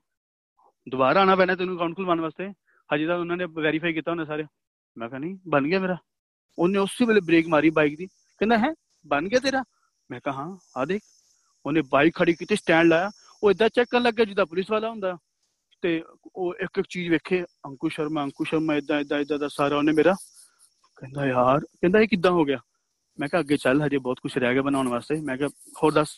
[0.89, 2.53] ਦੁਬਾਰਾ ਆਣਾ ਪੈਣਾ ਤੈਨੂੰ ਅਕਾਊਂਟ ਖੁਲਵਾਉਣ ਵਾਸਤੇ?
[2.95, 4.45] ਹਜੇ ਤਾਂ ਉਹਨਾਂ ਨੇ ਵੈਰੀਫਾਈ ਕੀਤਾ ਉਹਨੇ ਸਾਰੇ।
[4.97, 5.97] ਮੈਂ ਕਿਹਾ, ਨਹੀਂ, ਬਣ ਗਿਆ ਮੇਰਾ।
[6.59, 8.73] ਉਹਨੇ ਉਸੇ ਵੇਲੇ ਬ੍ਰੇਕ ਮਾਰੀ ਬਾਈਕ ਦੀ। ਕਹਿੰਦਾ, ਹੈ,
[9.07, 9.63] ਬਣ ਗਿਆ ਤੇਰਾ?
[10.11, 11.01] ਮੈਂ ਕਿਹਾ, ਹਾਂ, ਆ ਦੇਖ।
[11.65, 13.09] ਉਹਨੇ ਬਾਈਕ ਖੜੀ ਕੀਤੀ ਸਟੈਂਡ ਲਾਇਆ।
[13.43, 15.17] ਉਹ ਇਦਾਂ ਚੈੱਕ ਕਰਨ ਲੱਗਾ ਜਿੱਦਾਂ ਪੁਲਿਸ ਵਾਲਾ ਹੁੰਦਾ।
[15.81, 16.03] ਤੇ
[16.35, 19.91] ਉਹ ਇੱਕ ਇੱਕ ਚੀਜ਼ ਵੇਖੇ ਅੰਕੂ ਸ਼ਰਮਾ ਅੰਕੂ ਸ਼ਰਮਾ ਇਦਾਂ ਇਦਾਂ ਇਦਾਂ ਦਾ ਸਾਰਾ ਉਹਨੇ
[19.91, 20.15] ਮੇਰਾ।
[20.95, 22.57] ਕਹਿੰਦਾ ਯਾਰ, ਕਹਿੰਦਾ ਇਹ ਕਿੱਦਾਂ ਹੋ ਗਿਆ?
[23.19, 25.49] ਮੈਂ ਕਿਹਾ ਅੱਗੇ ਚੱਲ, ਹਜੇ ਬਹੁਤ ਕੁਝ ਰਹਿ ਗਿਆ ਬਣਾਉਣ ਵਾਸਤੇ। ਮੈਂ ਕਿਹਾ
[25.83, 26.09] ਹੋਰ ਦੱਸ।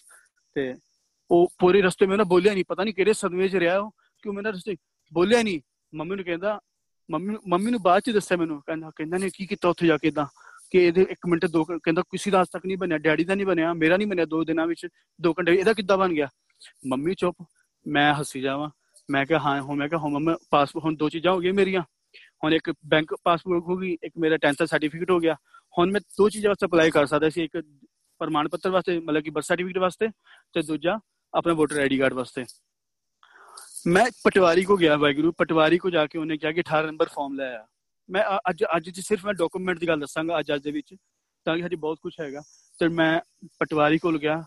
[0.53, 0.75] ਤੇ
[1.31, 4.33] ਉਹ ਪੂਰੇ ਰਸਤੇ ਮੈਂ ਨਾ ਬੋਲਿਆ ਨਹੀਂ, ਪਤਾ ਨਹੀਂ ਕਿਹੜੇ ਸਦਮੇ 'ਚ ਰਿਹਾ ਉਹ। ਕਿਉਂ
[4.33, 4.75] ਮੈਂ ਨਾ ਰਸਤੇ
[5.13, 5.61] ਬੋਲਿਆ ਨਹੀਂ।
[5.95, 6.59] ਮੰਮੀ ਨੂੰ ਕਹਿੰਦਾ,
[7.11, 10.07] ਮੰਮੀ ਮੰਮੀ ਨੂੰ ਬਾਅਦ 'ਚ ਦੱਸਿਆ ਮੈਨੂੰ। ਕਹਿੰਦਾ ਕਹਿੰਦਾ ਨੇ ਕੀ ਕੀਤਾ ਉੱਥੇ ਜਾ ਕੇ
[10.07, 10.25] ਇਦਾਂ
[10.73, 13.73] ਕਿ ਇਹਦੇ 1 ਮਿੰਟ ਦੋ ਕਹਿੰਦਾ ਕਿਸੇ ਦਾ ਤੱਕ ਨਹੀਂ ਬਣਿਆ, ਡੈਡੀ ਦਾ ਨਹੀਂ ਬਣਿਆ,
[13.73, 14.87] ਮੇਰਾ ਨਹੀਂ ਬਣਿਆ, ਦੋ ਦਿਨਾਂ ਵਿੱਚ
[15.21, 16.27] ਦੋ ਘੰਟੇ ਇਹਦਾ ਕਿੱਦਾਂ ਬਣ ਗਿਆ?
[16.87, 17.45] ਮੰਮੀ ਚੁੱਪ,
[17.87, 18.69] ਮੈਂ ਹੱਸੀ ਜਾਵਾਂ,
[19.11, 21.81] ਮੈਂ ਕਿਹਾ, ਹਾਂ, ਹੁਣ ਮੈਂ ਕਿਹਾ, ਹੁਣ ਮੰਮਾ ਪਾਸਪੋਰਟ ਹੁਣ ਦੋ ਚੀਜ਼ਾਂ ਹੋ ਗਈਆਂ ਮੇਰੀਆਂ।
[22.43, 25.35] ਹੁਣ ਇੱਕ ਬੈਂਕ ਪਾਸਪੋਰਟ ਹੋ ਗਈ, ਇੱਕ ਮੇਰਾ 10th ਸਰਟੀਫਿਕੇਟ ਹੋ ਗਿਆ।
[25.77, 27.61] ਹੁਣ ਮੈਂ ਦੋ ਚੀਜ਼ਾਂ ਵਾਸਤੇ ਅਪਲਾਈ ਕਰ ਸਕਦਾ ਸੀ, ਇੱਕ
[28.19, 30.07] ਪ੍ਰਮਾਣ ਪੱਤਰ ਵਾਸਤੇ, ਮਤਲਬ ਕਿ ਬਰਥ ਸਰਟੀਫਿਕੇਟ ਵਾਸਤੇ
[30.53, 30.99] ਤੇ ਦੂਜਾ
[31.33, 32.45] ਆਪਣਾ ਵੋਟਰ ਆਈਡੀ ਕਾਰਡ ਵਾਸਤੇ।
[33.87, 37.33] ਮੈਂ ਪਟਵਾਰੀ ਕੋ ਗਿਆ, ਵਾਹਿਗੁਰੂ, ਪਟਵਾਰੀ ਕੋ ਜਾ ਕੇ ਉਹਨੇ ਕਿਹਾ ਕਿ 18 ਨੰਬਰ ਫਾਰਮ
[37.33, 37.67] ਲੈ ਆਇਆ
[38.09, 40.95] ਮੈਂ ਅੱਜ ਅੱਜ ਜੀ ਸਿਰਫ ਮੈਂ ਡਾਕੂਮੈਂਟ ਦੀ ਗੱਲ ਦੱਸਾਂਗਾ ਅੱਜ ਅੱਜ ਦੇ ਵਿੱਚ,
[41.45, 42.41] ਤਾਂ ਕਿ ਹਜੇ ਬਹੁਤ ਕੁਝ ਹੈਗਾ।
[42.79, 43.19] ਤੇ ਮੈਂ
[43.59, 44.43] ਪਟਵਾਰੀ ਕੋਲ ਗਿਆ।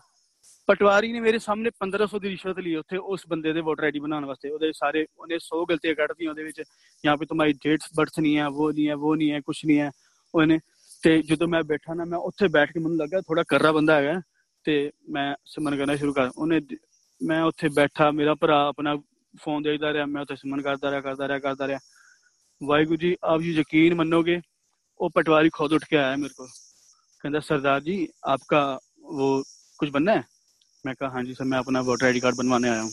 [0.67, 4.25] ਪਟਵਾਰੀ ਨੇ ਮੇਰੇ ਸਾਹਮਣੇ 1500 ਦੀ ਰਿਸ਼ਵਤ ਲਈ ਉੱਥੇ ਉਸ ਬੰਦੇ ਦੇ ਵੋਟਰ ਆਈਡੀ ਬਣਾਉਣ
[4.25, 6.63] ਵਾਸਤੇ। ਉਹਦੇ ਸਾਰੇ, ਉਹਨੇ 100 ਗਲਤੀਆਂ ਕੱਢਤੀਆਂ ਉਹਦੇ ਵਿੱਚ।
[7.05, 9.79] ਜਾਂ ਵੀ ਤੁਹਾਡੀ ਡੇਟ ਬਰਥ ਨਹੀਂ ਹੈ, ਉਹ ਨਹੀਂ ਹੈ, ਉਹ ਨਹੀਂ ਹੈ ਕੁਝ ਨਹੀਂ
[9.79, 9.91] ਹੈ,
[10.35, 10.59] ਉਹਨੇ।
[11.03, 14.21] ਤੇ ਜਦੋਂ ਮੈਂ ਬੈਠਾ ਨਾ, ਮੈਂ ਉੱਥੇ ਬੈਠ ਕੇ ਮੈਨੂੰ ਲੱਗਾ ਥੋੜਾ ਕਰਰਾ ਬੰਦਾ ਹੈਗਾ।
[14.63, 16.61] ਤੇ ਮੈਂ ਸਿਮਰਨ ਕਰਨਾ ਸ਼ੁਰੂ ਕਰ, ਉਹਨੇ
[17.23, 18.95] ਮੈਂ ਉੱਥੇ ਬੈਠਾ, ਮੇਰਾ ਭਰਾ ਆਪਣਾ
[19.41, 21.79] ਫੋਨ ਦੇਖਦਾ ਰਿਹਾ, ਮੈਂ ਉੱਥੇ ਸਿਮਰਨ ਕਰਦਾ ਰਿਹਾ ਕਰਦਾ ਰਿਹਾ ਕਰਦਾ ਰਿਹਾ।
[22.63, 24.41] ਵਾਹਿਗੁਰੂ ਜੀ, ਆਪ ਜੀ ਯਕੀਨ ਮੰਨੋਗੇ?
[24.97, 26.47] ਉਹ ਪਟਵਾਰੀ ਖੁਦ ਉੱਠ ਕੇ ਆਇਆ ਮੇਰੇ ਕੋਲ।
[27.21, 29.43] ਕਹਿੰਦਾ, ਸਰਦਾਰ ਜੀ, ਆਪਕਾ ਉਹ
[29.77, 30.23] ਕੁਝ ਬੰਨਾ ਹੈ?
[30.85, 32.91] ਮੈਂ ਕਹਾ, ਹਾਂਜੀ ਸਰ, ਮੈਂ ਆਪਣਾ ਵੋਟਰ ਆਈਡੀ ਕਾਰਡ ਬਣਵਾने ਆਇਆ ਹੂੰ।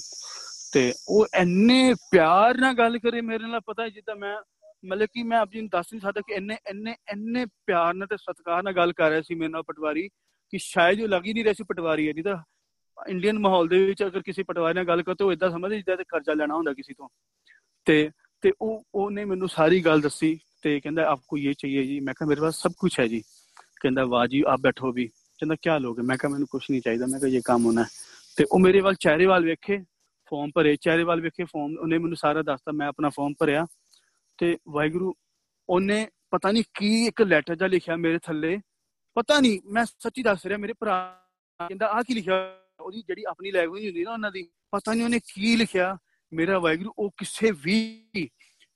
[0.72, 4.36] ਤੇ ਉਹ ਇੰਨੇ ਪਿਆਰ ਨਾਲ ਗੱਲ ਕਰੇ ਮੇਰੇ ਨਾਲ, ਪਤਾ ਜਿੱਦਾਂ ਮੈਂ,
[4.84, 8.62] ਮਤਲਬ ਕਿ ਮੈਂ ਆਪਣੀ ਦੱਸ ਨਹੀਂ ਸਕਦਾ ਕਿ ਇੰਨੇ ਇੰਨੇ ਇੰਨੇ ਪਿਆਰ ਨਾਲ ਤੇ ਸਤਿਕਾਰ
[8.62, 10.08] ਨਾਲ ਗੱਲ ਕਰ ਰਿਹਾ ਸੀ ਮੇਰੇ ਨਾਲ ਪਟਵਾਰੀ,
[10.50, 12.38] ਕਿ ਸ਼ਾਇਦ ਉਹ ਲੱਗ ਹੀ ਨਹੀਂ ਰਿਹਾ ਸੀ ਪਟਵਾਰੀ ਹੈ ਨਹੀਂ ਤਾਂ
[13.08, 16.04] ਇੰਡੀਅਨ ਮਾਹੌਲ ਦੇ ਵਿੱਚ ਅਗਰ ਕਿਸੇ ਪਟਵਾਰੀ ਨਾਲ ਗੱਲ ਕਰੋ ਉਹ ਇਦਾਂ ਸਮਝਦੇ ਜਿੱਦਾਂ ਤੇ
[16.08, 17.08] ਕਰਜ਼ਾ ਲੈਣਾ ਹੁੰਦਾ ਕਿਸੇ ਤੋਂ।
[17.84, 18.10] ਤੇ
[18.44, 22.28] ਤੇ ਉਹ, ਉਹਨੇ ਮੈਨੂੰ ਸਾਰੀ ਗੱਲ ਦੱਸੀ ਤੇ ਕਹਿੰਦਾ, ਆਪਕੋ ਇਹ ਚਾਹੀਏ ਜੀ। ਮੈਂ ਕਿਹਾ,
[22.28, 23.20] ਮੇਰੇ ਪਾਸ ਸਭ ਕੁਝ ਹੈ ਜੀ।
[23.80, 26.02] ਕਹਿੰਦਾ, ਵਾਹ ਜੀ, ਆਪ ਬੈਠੋ ਵੀ। ਕਹਿੰਦਾ ਕੀ ਲੋਗੇ?
[26.02, 27.84] ਮੈਂ ਕਿਹਾ, ਮੈਨੂੰ ਕੁਝ ਨਹੀਂ ਚਾਹੀਦਾ। ਮੈਂ ਕਿਹਾ ਇਹ ਕੰਮ ਹੋਣਾ
[28.36, 29.78] ਤੇ ਉਹ ਮੇਰੇ ਵੱਲ ਚਿਹਰੇ ਵੱਲ ਵੇਖੇ
[30.30, 33.66] ਫਾਰਮ ਭਰੇ ਚਿਹਰੇ ਵੱਲ ਵੇਖੇ ਫਾਰਮ ਉਹਨੇ ਮੈਨੂੰ ਸਾਰਾ ਦੱਸਤਾ, ਮੈਂ ਆਪਣਾ ਫਾਰਮ ਭਰਿਆ
[34.38, 35.14] ਤੇ ਵਾਹਿਗੁਰੂ,
[35.68, 38.60] ਉਹਨੇ ਪਤਾ ਨਹੀਂ ਕੀ ਇੱਕ ਲੈਟਰ ਜਿਹਾ ਲਿਖਿਆ ਮੇਰੇ ਥੱਲੇ,
[39.14, 41.20] ਪਤਾ ਨਹੀਂ, ਮੈਂ ਸੱਚੀ ਦੱਸ ਰਿਹਾ, ਮੇਰੇ ਭਰਾ
[41.68, 42.60] ਕਹਿੰਦਾ ਆ ਕੀ ਲਿਖਿਆ?
[42.80, 45.98] ਉਹਦੀ ਜਿਹੜੀ ਆਪਣੀ ਲੈਂਗੁਏਜ ਹੁੰਦੀ ਨਾ ਉਹਨਾਂ ਦੀ, ਪਤਾ ਨਹੀਂ ਉਹਨੇ ਕੀ ਲਿਖਿਆ।
[46.32, 48.06] ਮੇਰਾ ਵਾਹਿਗੁਰੂ, ਉਹ ਕਿਸੇ ਵੀ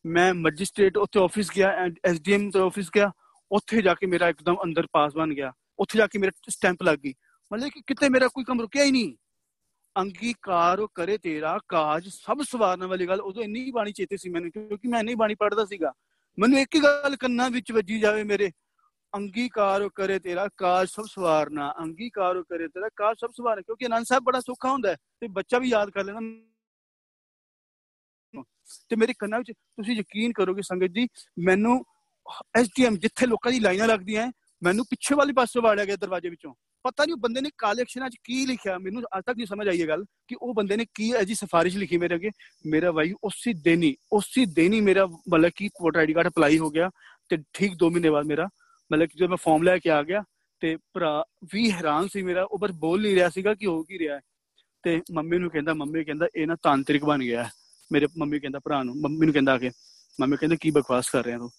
[0.07, 3.13] ਮੈਂ ਮੈਜਿਸਟ੍ਰੇਟ ਉੱਥੇ ਆਫਿਸ ਗਿਆ ਐਸਡੀਐਮ ਦੇ ਆਫਿਸ ਗਿਆ,
[3.53, 6.99] ਉੱਥੇ ਜਾ ਕੇ ਮੇਰਾ ਇੱਕਦਮ ਅੰਦਰ ਪਾਸ ਬਣ ਗਿਆ। ਉੱਥੇ ਜਾ ਕੇ ਮੇਰਾ ਸਟੈਂਪ ਲੱਗ
[6.99, 7.15] ਗਈ।
[7.53, 9.17] ਮਤਲਬ ਕਿ ਕਿਤੇ ਮੇਰਾ ਕੋਈ ਕੰਮ ਰੁਕਿਆ ਹੀ ਨਹੀਂ।
[9.97, 14.89] ਅੰਗੀਕਾਰ ਕਰੇ ਤੇਰਾ ਕਾਜ, ਸਭ ਸਵਾਰਨ ਵਾਲੀ ਗੱਲ, ਉਦੋਂ ਇੰਨੀ ਬਾਣੀ ਚੇਤੇ ਸੀ ਮੈਨੂੰ, ਕਿਉਂਕਿ
[14.89, 15.93] ਮੈਂ ਇੰਨੀ ਬਾਣੀ ਪੜਦਾ ਸੀਗਾ।
[16.39, 18.53] ਮੈਨੂੰ ਇੱਕ ਹੀ ਗੱਲ ਕੰਨਾਂ ਵਿੱਚ ਵੱਜੀ ਜਾਵੇ ਮੇਰੇ।
[19.15, 24.23] ਅੰਗੀਕਾਰ ਕਰੇ ਤੇਰਾ ਕਾਜ, ਸਭ ਸਵਾਰਨਾ। ਅੰਗੀਕਾਰ ਕਰੇ ਤੇਰਾ ਕਾਜ, ਸਭ ਸਵਾਰਨਾ। ਕਿਉਂਕਿ ਅਨੰਦ ਸਾਹਿਬ
[24.23, 26.21] ਬੜਾ ਸੌਖਾ ਹੁੰਦਾ ਤੇ ਬੱਚਾ ਵੀ ਯਾਦ ਕਰ ਲੈਣਾ
[28.89, 31.07] ਤੇ ਮੇਰੇ ਕੰਨਾਂ ਵਿੱਚ ਤੁਸੀਂ ਯਕੀਨ ਕਰੋਗੇ ਸੰਗਤ ਜੀ,
[31.39, 31.85] ਮੈਨੂੰ
[32.57, 34.31] ਐਸਡੀਐਮ ਜਿੱਥੇ ਲੋਕਾਂ ਦੀ ਲਾਈਨਾਂ ਲੱਗਦੀਆਂ
[34.63, 36.55] ਮੈਨੂੰ ਪਿੱਛੇ ਵਾਲੇ ਪਾਸੇ ਵਾੜਿਆ ਗਿਆ ਦਰਵਾਜ਼ੇ ਵਿੱਚੋਂ।
[36.85, 39.69] ਪਤਾ ਨਹੀਂ ਉਹ ਬੰਦੇ ਨੇ ਕਾਲੇ ਅਕਸ਼ਰਾਂ 'ਚ ਕੀ ਲਿਖਿਆ, ਮੈਨੂੰ ਅੱਜ ਤੱਕ ਨਹੀਂ ਸਮਝ
[39.69, 42.31] ਆਈ ਇਹ ਗੱਲ ਕਿ ਉਹ ਬੰਦੇ ਨੇ ਕੀ ਐਜੀ ਸਿਫਾਰਿਸ਼ ਲਿਖੀ ਮੇਰੇ ਅੱਗੇ।
[42.67, 46.59] ਮੇਰਾ ਵਾਈ ਉਸੇ ਦਿਨ ਹੀ, ਉਸੇ ਦਿਨ ਹੀ ਮੇਰਾ ਮਤਲਬ ਕਿ ਵੋਟਰ ਆਈਡੀ ਕਾਰਡ ਅਪਲਾਈ
[46.59, 46.91] ਹੋ ਗਿਆ
[47.31, 48.49] ਤੇ ਠੀਕ 2 ਮਹੀਨੇ ਬਾਅਦ ਮੇਰਾ
[48.91, 50.23] ਮਤਲਬ ਕਿ ਜਦੋਂ ਮੈਂ ਫਾਰਮ ਲੈ ਕੇ ਆ ਗਿਆ
[50.63, 53.99] ਤੇ ਭਰਾ ਵੀ ਹੈਰਾਨ ਸੀ ਮੇਰਾ, ਉਹ ਬਸ ਬੋਲ ਨਹੀਂ ਰਿਹਾ ਸੀਗਾ ਕਿ ਹੋ ਕੀ
[53.99, 54.21] ਰਿਹਾ।
[54.85, 57.49] ਤੇ ਮੰਮੀ ਨੂੰ ਕਹਿੰਦਾ, ਮੰਮੀ ਕਹਿੰਦਾ, ਇਹ ਨਾ ਤਾਂਤਰਿਕ ਬਣ ਗਿਆ।
[57.93, 59.71] ਮੇਰੇ ਮੰਮੀ ਕਹਿੰਦਾ, ਭਰਾ ਨੂੰ, ਮੰਮੀ ਨੂੰ ਕਹਿੰਦਾ ਆ ਕੇ,
[60.21, 61.51] ਮੰਮੀ ਕਹਿੰਦੇ, ਕੀ ਬਕਵਾਸ ਕਰ ਰਿਹਾ ਤੂੰ?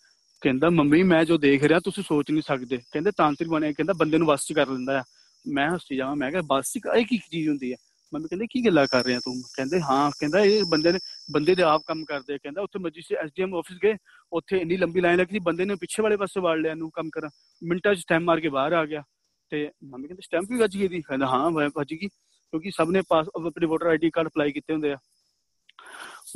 [0.42, 4.18] ਕਹਿੰਦਾ, ਮੰਮੀ, ਮੈਂ ਜੋ ਦੇਖ ਰਿਹਾ, ਤੁਸੀਂ ਸੋਚ ਨਹੀਂ ਸਕਦੇ। ਕਹਿੰਦੇ, ਤਾਂਤਰਿਕ ਬਣਿਆ ਕਹਿੰਦਾ, ਬੰਦੇ
[4.18, 5.04] ਨੂੰ ਵਸ ਚ ਕਰ ਲੈਂਦਾ ਆ।
[5.48, 7.78] ਮੈਂ ਹੱਸੀ ਜਾਵਾਂ, ਮੈਂ ਕਿਹਾ, ਬਸ ਚ ਇਹ ਕੀ ਚੀਜ਼ ਹੁੰਦੀ ਹੈ
[8.14, 9.42] ਮੰਮੀ ਕਹਿੰਦੇ, ਕੀ ਗੱਲਾਂ ਕਰ ਰਿਹਾ ਤੂੰ?
[9.42, 11.00] ਕਹਿੰਦੇ, ਹਾਂ, ਕਹਿੰਦਾ, ਇਹ ਬੰਦੇ ਨੇ,
[11.32, 13.96] ਬੰਦੇ ਦੇ ਆਪ ਕੰਮ ਕਰਦੇ ਕਹਿੰਦਾ, ਉੱਥੇ ਮਜਿਸਟਰ ਐਸਡੀਐਮ ਆਫਿਸ ਗਏ,
[14.34, 17.10] ਉੱਥੇ ਇੰਨੀ ਲੰਬੀ ਲਾਈਨ ਲੱਗੀ ਸੀ ਬੰਦੇ ਨੇ ਪਿੱਛੇ ਵਾਲੇ ਪਾਸੇ ਵਾੜ ਲਿਆ ਨੂੰ ਕੰਮ
[17.10, 17.30] ਕਰਾਂ
[17.64, 19.04] ਮਿੰਟਾਂ 'ਚ ਸਟੈਂਪ ਮਾਰ ਕੇ ਬਾਹਰ ਆ ਗਿਆ
[19.50, 23.02] ਤੇ ਮੰਮੀ ਕਹਿੰਦੇ, ਸਟੈਂਪ ਵੀ ਵੱਜ ਗਈ ਦੀ ਕਹਿੰਦਾ, ਹਾਂ ਵੱਜ ਗਈ, ਕਿਉਂਕਿ ਸਭ ਨੇ
[23.10, 24.98] ਪਾਸ, ਆਪਣੇ ਵੋਟਰ ਆਈਡੀ ਕਾਰਡ ਅਪਲਾਈ ਕੀਤੇ ਹੁੰਦੇ ਆ।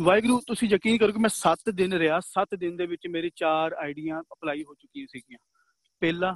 [0.01, 3.73] ਵਾਹਿਗੁਰੂ, ਤੁਸੀਂ ਯਕੀਨ ਕਰੋ ਕਿ ਮੈਂ 7 ਦਿਨ ਰਿਹਾ 7 ਦਿਨ ਦੇ ਵਿੱਚ ਮੇਰੇ 4
[3.73, 5.39] ਆਈਡੀਆਂ ਅਪਲਾਈ ਹੋ ਚੁੱਕੀਆਂ ਸੀਗੀਆਂ।
[6.01, 6.35] ਪਹਿਲਾ,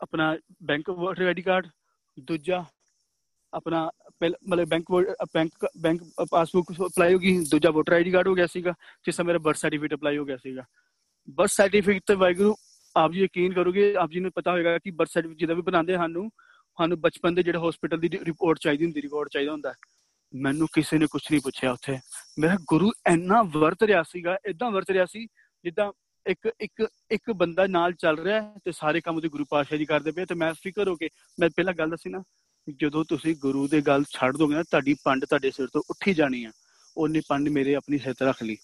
[0.00, 1.68] ਆਪਣਾ ਬੈਂਕ ਵੋਟਰ ਆਈਡੀ ਕਾਰਡ,
[2.18, 2.64] ਦੂਜਾ,
[3.52, 3.90] ਆਪਣਾ
[4.22, 4.90] ਮਤਲਬ bank
[5.34, 8.74] bank bank passbook apply ਹੋ ਗਈ, ਦੂਜਾ ਵੋਟਰ ਆਈਡੀ ਕਾਰਡ ਹੋ ਗਿਆ ਸੀਗਾ,
[9.04, 10.64] ਜਿਸ ਸਮੇਂ ਮੇਰਾ ਬਰਥ ਸਰਟੀਫਿਕੇਟ ਅਪਲਾਈ ਹੋ ਗਿਆ ਸੀਗਾ।
[11.28, 12.56] ਬਰਥ ਸਰਟੀਫਿਕੇਟ ਤੇ ਵਾਹਿਗੁਰੂ,
[12.96, 15.96] ਆਪ ਜੀ ਯਕੀਨ ਕਰੋਗੇ, ਆਪ ਜੀ ਨੂੰ ਪਤਾ ਹੋਵੇਗਾ ਕਿ ਬਰਥ ਸਰਟੀਫਿਕੇਟ ਜਿਹਦਾ ਵੀ ਬਣਾਉਂਦੇ
[15.96, 16.30] ਸਾਨੂੰ
[16.78, 19.72] ਸਾਨੂੰ ਬਚਪਨ ਦੇ ਜਿਹੜੇ ਹਸਪੀਟਲ ਦੀ ਰਿਪੋਰਟ ਚਾਹੀਦੀ ਹੁੰਦੀ ਰਿਕਾਰਡ ਚਾਹੀਦਾ ਹੁੰਦਾ।
[20.42, 21.98] ਮੈਨੂੰ ਕਿਸੇ ਨੇ ਕੁਝ ਨਹੀਂ ਪੁੱਛਿਆ ਉੱਥੇ।
[22.38, 25.26] ਮੇਰਾ ਗੁਰੂ, ਇੰਨਾ ਵਰਤ ਰਿਹਾ ਸੀਗਾ ਇਦਾਂ ਵਰਤ ਰਿਹਾ ਸੀ,
[25.64, 25.92] ਜਿੱਦਾਂ
[26.26, 30.10] ਇੱਕ ਇੱਕ ਇੱਕ ਬੰਦਾ ਨਾਲ ਚੱਲ ਰਿਹਾ ਤੇ ਸਾਰੇ ਕੰਮ ਉਹਦੇ ਗੁਰੂ ਪਾਤਸ਼ਾਹ ਜੀ ਕਰਦੇ
[30.10, 31.08] ਪਏ ਤੇ ਮੈਂ ਫਿਕਰ ਹੋ ਕੇ,
[31.40, 32.22] ਮੈਂ ਪਹਿਲਾਂ ਗੱਲ ਦੱਸੀ ਨਾ,
[32.68, 36.44] ਜਦੋਂ ਤੁਸੀਂ ਗੁਰੂ ਦੇ ਗੱਲ ਛੱਡ ਦੋਗੇ ਨਾ, ਤੁਹਾਡੀ ਪੰਡ ਤੁਹਾਡੇ ਸਿਰ ਤੋਂ ਉੱਠੀ ਜਾਣੀ
[36.44, 36.50] ਆ।
[36.96, 38.56] ਉਹਨੇ ਪੰਡ ਮੇਰੇ ਆਪਣੀ ਸਿਰ ਤੇ ਰੱਖ ਲਈ।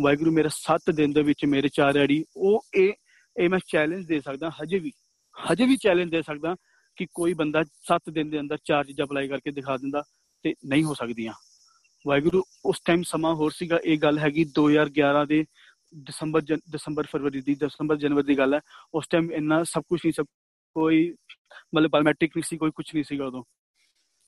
[0.00, 2.92] ਵਾਹਿਗੁਰੂ, ਮੇਰਾ 7 ਦਿਨ ਦੇ ਵਿੱਚ ਮੇਰੇ ਚਾਰ ਅੜੀ, ਉਹ ਇਹ
[3.36, 4.92] ਇਹ ਮੈਂ ਚੈਲੰਜ ਦੇ ਸਕਦਾ, ਹਜੇ ਵੀ
[5.36, 6.54] ਹਜੇ ਵੀ ਚੈਲੰਜ ਦੇ ਸਕਦਾ
[6.96, 10.02] ਕਿ ਕੋਈ ਬੰਦਾ 7 ਦਿਨ ਦੇ ਅੰਦਰ ਚਾਰ ਚੀਜ਼ਾਂ ਅਪਲਾਈ ਕਰਕੇ ਦਿਖਾ ਦਿੰਦਾ।
[10.42, 11.32] ਤੇ ਨਹੀਂ ਹੋ ਸਕਦੀਆਂ।
[12.06, 15.44] ਵਾਹਿਗੁਰੂ, ਉਸ ਟਾਈਮ ਸਮਾਂ ਹੋਰ ਸੀਗਾ। ਇਹ ਗੱਲ ਹੈਗੀ 2011 ਦੇ
[16.02, 18.60] ਦਸੰਬਰ ਦਸੰਬਰ ਫਰਵਰੀ ਦੀ, ਦਸੰਬਰ ਜਨਵਰੀ ਦੀ ਗੱਲ ਹੈ।
[18.94, 20.24] ਉਸ ਟਾਈਮ ਇੰਨਾ ਸਭ ਕੁਝ ਨਹੀਂ ਸਭ
[20.74, 21.14] ਕੋਈ
[21.74, 23.44] ਮਤਲਬ ਬਾਇਓਮੈਟ੍ਰਿਕ ਨਹੀਂ ਸੀ, ਕੋਈ ਕੁਝ ਨਹੀਂ ਸੀਗਾ ਉਦੋਂ।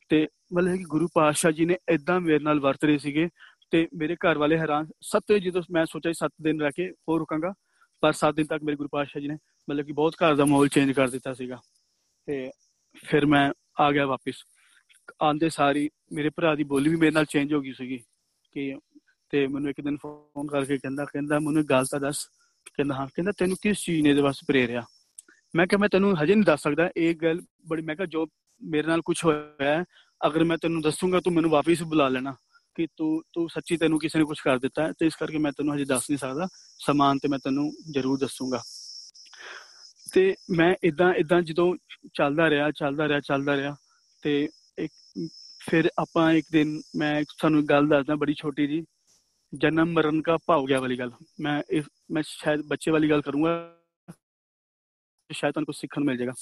[0.09, 3.29] ਤੇ ਮਤਲਬ ਕਿ ਗੁਰੂ ਪਾਤਸ਼ਾਹ ਜੀ ਨੇ ਇਦਾਂ ਮੇਰੇ ਨਾਲ ਵਰਤ ਰਹੇ ਸੀਗੇ
[3.71, 7.53] ਤੇ ਮੇਰੇ ਘਰ ਵਾਲੇ ਹੈਰਾਨ, ਸੱਤ ਜਦੋਂ ਮੈਂ ਸੋਚਿਆ 7 ਦਿਨ ਰਹਿ ਕੇ ਹੋਰ ਰੁਕਾਂਗਾ,
[8.01, 9.35] ਪਰ 7 ਦਿਨ ਤੱਕ ਮੇਰੇ ਗੁਰੂ ਪਾਤਸ਼ਾਹ ਜੀ ਨੇ
[9.71, 11.59] ਮਤਲਬ ਕਿ ਬਹੁਤ ਘਰ ਦਾ ਮਾਹੌਲ ਚੇਂਜ ਕਰ ਦਿੱਤਾ ਸੀਗਾ।
[12.27, 12.51] ਤੇ
[12.95, 14.43] ਫਿਰ ਮੈਂ ਆ ਗਿਆ ਵਾਪਸ।
[15.23, 18.01] ਆਂਦੇ ਸਾਰੀ ਮੇਰੇ ਭਰਾ ਦੀ ਬੋਲੀ ਵੀ ਮੇਰੇ ਨਾਲ ਚੇਂਜ ਹੋ ਗਈ ਸੀਗੀ
[18.53, 18.77] ਕਿ
[19.31, 22.25] ਤੇ ਮੈਨੂੰ ਇੱਕ ਦਿਨ ਫੋਨ ਕਰਕੇ ਕਹਿੰਦਾ ਕਹਿੰਦਾ ਮੈਨੂੰ ਗੱਲ ਤਾਂ ਦੱਸ।
[22.75, 24.83] ਕਹਿੰਦਾ, ਹਾਂ, ਕਹਿੰਦਾ ਤੈਨੂੰ ਕਿਸ ਚੀਜ਼ ਨੇ ਦੇ ਵਾਸਤੇ ਪ੍ਰੇਰਿਆ?
[25.55, 28.27] ਮੈਂ ਕਿਹਾ, ਮੈਂ ਤੈਨੂੰ ਹਜੇ ਨਹੀਂ ਦੱਸ ਸਕਦਾ, ਇਹ ਗੱਲ ਬੜੀ, ਮੈਂ ਕਿਹਾ ਜੋ
[28.63, 29.85] ਮੇਰੇ ਨਾਲ ਕੁਝ ਹੋਇਆ ਹੈ,
[30.27, 32.35] ਅਗਰ ਮੈਂ ਤੈਨੂੰ ਦੱਸੂਗਾ ਤੂੰ ਮੈਨੂੰ ਵਾਪਸ ਬੁਲਾ ਲੈਣਾ
[32.75, 35.53] ਕਿ ਤੂੰ ਤੂੰ ਸੱਚੀ ਤੈਨੂੰ ਕਿਸੇ ਨੇ ਕੁਝ ਕਰ ਦਿੱਤਾ ਹੈ, ਤੇ ਇਸ ਕਰਕੇ ਮੈਂ
[35.53, 38.63] ਤੈਨੂੰ ਹਜੇ ਦੱਸ ਨਹੀਂ ਸਕਦਾ। ਸਮਾਨ ਤੇ ਮੈਂ ਤੈਨੂੰ ਜ਼ਰੂਰ ਦੱਸੂਗਾ।
[40.13, 41.77] ਤੇ ਮੈਂ ਇਦਾਂ ਇਦਾਂ ਜਦੋਂ
[42.15, 43.77] ਚੱਲਦਾ ਰਿਹਾ ਚੱਲਦਾ ਰਿਹਾ ਚੱਲਦਾ ਰਿਹਾ,
[44.23, 44.93] ਤੇ ਇੱਕ
[45.61, 48.85] ਫਿਰ ਆਪਾਂ ਇੱਕ ਦਿਨ, ਮੈਂ ਤੁਹਾਨੂੰ ਗੱਲ ਦੱਸਦਾ ਬੜੀ ਛੋਟੀ ਜੀ
[49.55, 53.79] ਜਨਮ ਮਰਨ ਦਾ ਭਾਵ ਗਿਆ ਵਾਲੀ ਗੱਲ। ਮੈਂ ਇਸ, ਮੈਂ ਸ਼ਾਇਦ ਬੱਚੇ ਵਾਲੀ ਗੱਲ ਕਰੂੰਗਾ।
[55.33, 56.33] ਸ਼ਾਇਦ ਤੁਹਾਨੂੰ ਕੁਝ ਸਿੱਖਣ ਨੂੰ ਮਿਲ ਜਾਏਗਾ।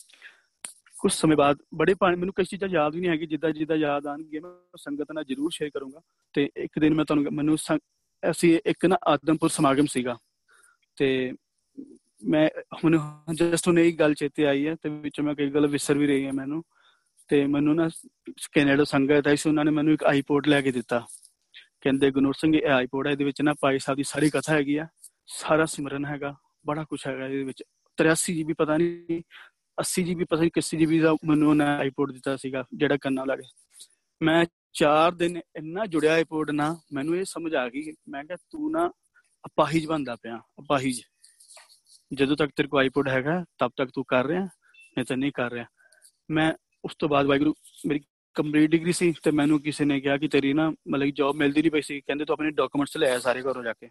[0.98, 4.06] ਕੁਝ ਸਮੇਂ ਬਾਅਦ, ਬੜੇ ਪਾਣੀ ਮੈਨੂੰ ਕਈ ਚੀਜ਼ਾਂ ਯਾਦ ਵੀ ਨਹੀਂ ਹੈਗੀ, ਜਿੱਦਾਂ ਜਿੱਦਾਂ ਯਾਦ
[4.06, 6.00] ਆਣਗੇ ਮੈਂ ਸੰਗਤ ਨਾਲ ਜ਼ਰੂਰ ਸ਼ੇਅਰ ਕਰੂੰਗਾ।
[6.32, 7.56] ਤੇ ਇੱਕ ਦਿਨ ਮੈਂ ਤੁਹਾਨੂੰ, ਮੈਨੂੰ
[8.30, 10.18] ਅਸੀਂ ਇੱਕ ਨਾ ਆਦਮਪੁਰ ਸਮਾਗਮ ਸੀਗਾ।
[10.96, 11.32] ਤੇ
[12.28, 12.50] ਮੈਂ,
[12.84, 12.98] ਹੁਣ
[13.34, 16.26] ਜਸਟ ਉਹਨੇ ਇੱਕ ਗੱਲ ਚੇਤੇ ਆਈ ਹੈ, ਤੇ ਵਿੱਚ ਮੈਂ ਕਈ ਗੱਲ ਵਿਸਰ ਵੀ ਰਹੀ
[16.26, 16.62] ਹੈ ਮੈਨੂੰ।
[17.30, 17.88] ਤੇ ਮੈਨੂੰ ਨਾ
[18.52, 21.06] ਕੈਨੇਡਾ ਸੰਗਤ ਆਈ ਸੀ, ਉਹਨਾਂ ਨੇ ਮੈਨੂੰ ਇੱਕ ਆਈਪੋਡ ਲੈ ਕੇ ਦਿੱਤਾ।
[21.80, 24.76] ਕਹਿੰਦੇ ਗੁਨੂਰ ਸਿੰਘ, ਇਹ ਆਈਪੋਡ ਹੈ ਇਹਦੇ ਵਿੱਚ ਨਾ ਪਾਈ ਸਾਹਿਬ ਦੀ ਸਾਰੀ ਕਥਾ ਹੈਗੀ
[24.76, 24.86] ਆ,
[25.26, 26.34] ਸਾਰਾ ਸਿਮਰਨ ਹੈਗਾ,
[26.66, 27.62] ਬੜਾ ਕੁਝ ਹੈਗਾ ਇਹਦੇ ਵਿੱਚ।
[27.98, 29.22] 83 ਜੀਬੀ ਪਤਾ ਨਹੀਂ
[29.78, 33.48] 80 ਜੀਬੀ ਪਤਾ ਨਹੀਂ ਕਿੰਨੀ ਜੀਬੀ ਦਾ ਮੈਨੂੰ ਨਾ ਆਈਪੋਡ ਦਿੱਤਾ ਸੀਗਾ, ਜਿਹੜਾ ਕੰਨਾਂ ਲੱਗੇ।
[34.20, 38.70] ਮੈਂ 4 ਦਿਨ ਇੰਨਾ ਜੁੜਿਆ ਆਈਪੋਡ ਨਾਲ, ਮੈਨੂੰ ਇਹ ਸਮਝ ਆ ਗਈ, ਮੈਂ ਕਿਹਾ, ਤੂੰ
[38.70, 38.90] ਨਾ
[39.46, 41.02] ਅਪਾਹਿਜ ਬੰਦਾ ਪਿਆ, ਅਪਾਹਿਜ।
[42.12, 44.48] ਜਦੋਂ ਤੱਕ ਤੇਰੇ ਕੋਲ ਆਈਪੋਡ ਹੈਗਾ ਤਦ ਤੱਕ ਤੂੰ ਕਰ ਰਿਹਾ
[44.96, 45.64] ਮੈਂ ਤਾਂ ਨਹੀਂ ਕਰ ਰਿਹਾ।
[46.30, 46.52] ਮੈਂ
[46.84, 47.54] ਉਸ ਤੋਂ ਬਾਅਦ ਵਾਹਿਗੁਰੂ
[47.86, 48.00] ਮੇਰੀ
[48.34, 51.70] ਕੰਪਲੀਟ ਡਿਗਰੀ ਸੀ ਤੇ ਮੈਨੂੰ ਕਿਸੇ ਨੇ ਕਿਹਾ ਕਿ ਤੇਰੀ ਨਾ ਮਤਲਬ ਜੌਬ ਮਿਲਦੀ ਨਹੀਂ
[51.70, 53.88] ਪਈ ਸੀ, ਕਹਿੰਦੇ ਤੂੰ ਆਪਣੇ ਡਾਕੂਮੈਂਟਸ ਲੈ ਆ ਸਾਰੇ ਘਰੋਂ ਜਾ ਕੇ।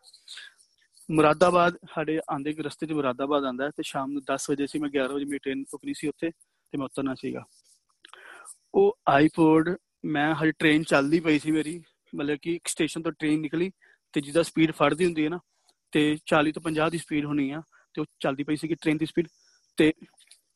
[1.12, 4.90] ਮੁਰਾਦਾਬਾਦ ਸਾਡੇ ਆਂਦੇ ਕਿ ਰਸਤੇ 'ਚ ਮੁਰਾਦਾਬਾਦ ਆਂਦਾ ਤੇ ਸ਼ਾਮ ਨੂੰ 10 ਵਜੇ ਸੀ ਮੈਂ
[4.90, 6.30] 11 ਵਜੇ ਮੇਰੀ ਟ੍ਰੇਨ ਰੁਕਣੀ ਸੀ ਉੱਥੇ
[6.72, 7.44] ਤੇ ਮੈਂ ਉਤਰਨਾ ਸੀਗਾ।
[8.76, 9.76] ਉਹ ਆਈਪੋਡ
[10.06, 11.84] ਮੈਂ ਹਜੇ ਟ੍ਰੇਨ ਚੱਲਦੀ ਪਈ ਸੀ ਮੇਰੀ,
[12.16, 13.72] ਮਤਲਬ ਕਿ ਇੱਕ ਸਟੇਸ਼ਨ ਤੋਂ ਟ੍ਰੇਨ ਨਿਕਲੀ
[14.14, 15.40] ਤੇ ਜਿਹਦਾ ਸਪੀਡ ਫੜਦੀ ਹੁੰਦੀ ਹੈ ਨਾ,
[15.92, 17.62] ਤੇ 40 ਤੋਂ 50 ਦੀ ਸਪੀਡ ਹੋਣੀ ਆ
[17.94, 19.28] ਤੇ ਉਹ ਚੱਲਦੀ ਪਈ ਸੀ ਕਿ ਟ੍ਰੇਨ ਦੀ ਸਪੀਡ
[19.78, 19.94] ਤੇ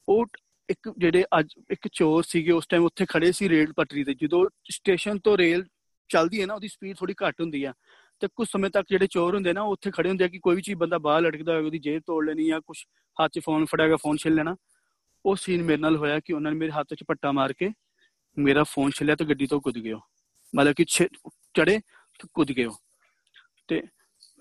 [0.10, 0.26] ਉਹ
[0.70, 4.50] ਇੱਕ ਜਿਹੜੇ ਅੱਜ ਇੱਕ ਚੋਰ ਸੀਗੇ ਉਸ ਟਾਈਮ ਉੱਥੇ ਖੜੇ ਸੀ ਰੇਲ ਪਟਰੀ ਤੇ। ਜਦੋਂ
[4.70, 5.66] ਸਟੇਸ਼ਨ ਤੋਂ ਰੇਲ
[6.10, 7.74] ਚੱਲਦੀ ਹੈ ਨਾ, ਉਹਦੀ ਸਪੀਡ ਥੋੜੀ ਘੱਟ ਹੁੰਦੀ ਆ।
[8.20, 10.62] ਤੇ ਕੁਝ ਸਮੇਂ ਤੱਕ ਜਿਹੜੇ ਚੋਰ ਹੁੰਦੇ ਨਾ ਉੱਥੇ ਖੜੇ ਹੁੰਦੇ ਆ ਕਿ ਕੋਈ ਵੀ
[10.62, 12.78] ਚੀਜ਼ ਬੰਦਾ ਬਾਹਰ ਲਟਕਦਾ ਹੋਵੇ, ਉਹਦੀ ਜੇਬ ਤੋੜ ਲੈਣੀ ਜਾਂ ਕੁਝ
[13.24, 14.56] ਹੱਥ 'ਚ ਫੋਨ ਫੜਾਗਾ ਫੋਨ ਛਿਲ ਲੈਣਾ।
[15.26, 17.70] ਉਹ ਸੀਨ ਮੇਰੇ ਨਾਲ ਹੋਇਆ ਕਿ ਉਹਨਾਂ ਨੇ ਮੇਰੇ ਹੱਥ 'ਚ ਪੱਟਾ ਮਾਰ ਕੇ
[18.38, 19.94] ਮੇਰਾ ਫੋਨ ਛਿਲਿਆ ਤੇ ਗੱਡੀ ਤੋਂ ਕੁੱਦ ਗਏ
[20.56, 21.80] ਮਤਲਬ ਕਿ ਚੜੇ
[22.20, 22.68] ਤੇ ਕੁੱਦ ਗਏ
[23.68, 23.82] ਤੇ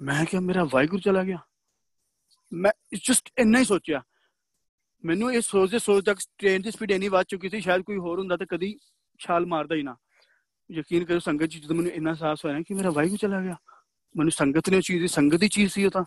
[0.03, 1.39] ਮੈਂ ਕਿਹਾ, ਮੇਰਾ ਵਾਹਿਗੁਰੂ ਚਲਾ ਗਿਆ।
[2.53, 4.03] ਮੈਂ ਜਸਟ ਇੰਨਾ ਹੀ ਸੋਚਿਆ।
[5.05, 8.37] ਮੈਨੂੰ ਇਹ ਸੋਚਦੇ ਸੋਚਦਾ ਟ੍ਰੇਨ ਦੀ ਸਪੀਡ ਇੰਨੀ ਵੱਧ ਚੁੱਕੀ ਸੀ, ਸ਼ਾਇਦ ਕੋਈ ਹੋਰ ਹੁੰਦਾ
[8.37, 8.79] ਤਾਂ ਕਦੀ
[9.19, 9.97] ਛਾਲ ਮਾਰਦਾ ਹੀ ਨਾ।
[10.73, 13.57] ਯਕੀਨ ਕਰੋ ਸੰਗਤ ਜੀ, ਜਦੋਂ ਮੈਨੂੰ ਇੰਨਾ ਸਾਹਸ ਹੋਇਆ ਕਿ ਮੇਰਾ ਵਾਹਿਗੁਰੂ ਚਲਾ ਗਿਆ।
[14.17, 16.05] ਮੈਨੂੰ ਸੰਗਤ ਨੇ ਚੀਜ਼ ਦੀ, ਸੰਗਤ ਦੀ ਚੀਜ਼ ਸੀ ਉਹ ਤਾਂ।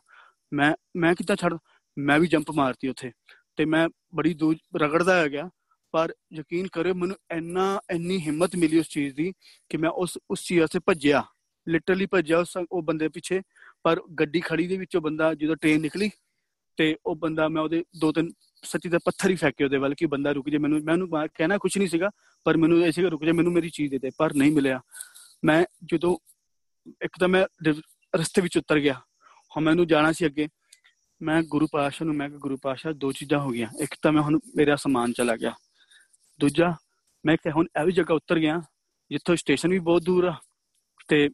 [0.53, 1.57] ਮੈਂ ਮੈਂ ਕਿੱਦਾਂ ਛੱਡ
[1.97, 3.11] ਮੈਂ ਵੀ ਜੰਪ ਮਾਰਤੀ ਉੱਥੇ।
[3.55, 5.49] ਤੇ ਮੈਂ ਬੜੀ ਦੂਰ ਰਗੜਦਾ ਆ ਗਿਆ।
[5.91, 9.33] ਪਰ ਯਕੀਨ ਕਰਿਓ ਮੈਨੂੰ ਇੰਨਾ, ਇੰਨੀ ਹਿੰਮਤ ਮਿਲੀ ਉਸ ਚੀਜ਼ ਦੀ
[9.69, 11.23] ਕਿ ਮੈਂ ਉਸ ਉਸ ਚੀਜ਼ ਵਾਸਤੇ ਭੱਜਿਆ।
[11.67, 13.41] ਲਿਟਰਲੀ ਭੱਜਿਆ ਉਸ ਉਹ ਬੰਦੇ ਪਿੱਛੇ।
[13.83, 16.11] ਪਰ ਗੱਡੀ ਖੜੀ ਦੇ ਵਿੱਚੋਂ ਬੰਦਾ ਜਦੋਂ ਟ੍ਰੇਨ ਨਿਕਲੀ
[16.77, 18.29] ਤੇ ਉਹ ਬੰਦਾ ਮੈਂ ਉਹਦੇ ਦੋ ਤਿੰਨ
[18.63, 21.77] ਸੱਚੀ ਦਾ ਪੱਥਰ ਹੀ ਫੈਕੇ ਉਹਦੇ ਵੱਲ ਕਿ ਬੰਦਾ ਰੁਕ ਜੇ। ਮੈਨੂੰ ਮੈਨੂੰ ਕਹਿਣਾ ਕੁਝ
[21.77, 22.09] ਨਹੀਂ ਸੀਗਾ,
[22.43, 24.81] ਪਰ ਮੈਨੂੰ ਐਸੇ ਕਿ ਰੁਕ ਜਾ, ਮੈਨੂੰ ਮੇਰੀ ਚੀਜ਼ ਦੇ ਦੇ। ਪਰ ਨਹੀਂ ਮਿਲਿਆ।
[25.45, 26.17] ਮੈਂ ਜਦੋਂ
[27.01, 27.45] ਇੱਕ ਤਾਂ ਮੈਂ
[28.15, 28.93] ਰਸਤੇ ਵਿੱਚ ਉਤਰ ਗਿਆ।
[29.57, 30.47] ਹੁਣ ਮੈਨੂੰ ਜਾਣਾ ਸੀ ਅੱਗੇ।
[31.21, 34.21] ਮੈਂ ਗੁਰੂ ਪਾਸ਼ਾ ਨੂੰ ਮੈਂ ਕਿ ਗੁਰੂ ਪਾਸ਼ਾ ਦੋ ਚੀਜ਼ਾਂ ਹੋ ਗਈਆਂ। ਇੱਕ ਤਾਂ ਮੈਂ
[34.21, 35.51] ਹੁਣ ਮੇਰਾ ਸਮਾਨ ਚਲਾ ਗਿਆ।
[36.39, 36.75] ਦੂਜਾ,
[37.25, 38.61] ਮੈਂ ਕਿ ਹੁਣ ਇਹ ਵੀ ਜਗ੍ਹਾ ਉਤਰ ਗਿਆ।
[39.09, 40.35] ਜਿੱਥੋਂ ਸਟੇਸ਼ਨ ਵੀ ਬਹੁਤ ਦੂਰ ਆ।
[41.07, 41.29] ਤੇ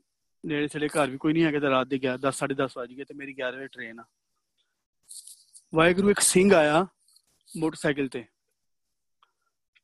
[0.45, 3.03] ਨੇੜੇ ਥੜੇ ਘਰ ਵੀ ਕੋਈ ਨਹੀਂ ਹੈਗਾ ਤੇ ਰਾਤ ਦੇ 11 10 10:30 ਵਜ ਗਏ
[3.03, 4.03] ਤੇ ਮੇਰੀ 11 ਵਜੇ ਟ੍ਰੇਨ ਆ।
[5.75, 6.88] ਵਾਹਿਗੁਰੂ, ਇੱਕ ਸਿੰਘ ਆਇਆ।
[7.57, 8.25] ਮੋਟਰਸਾਈਕਲ ਤੇ।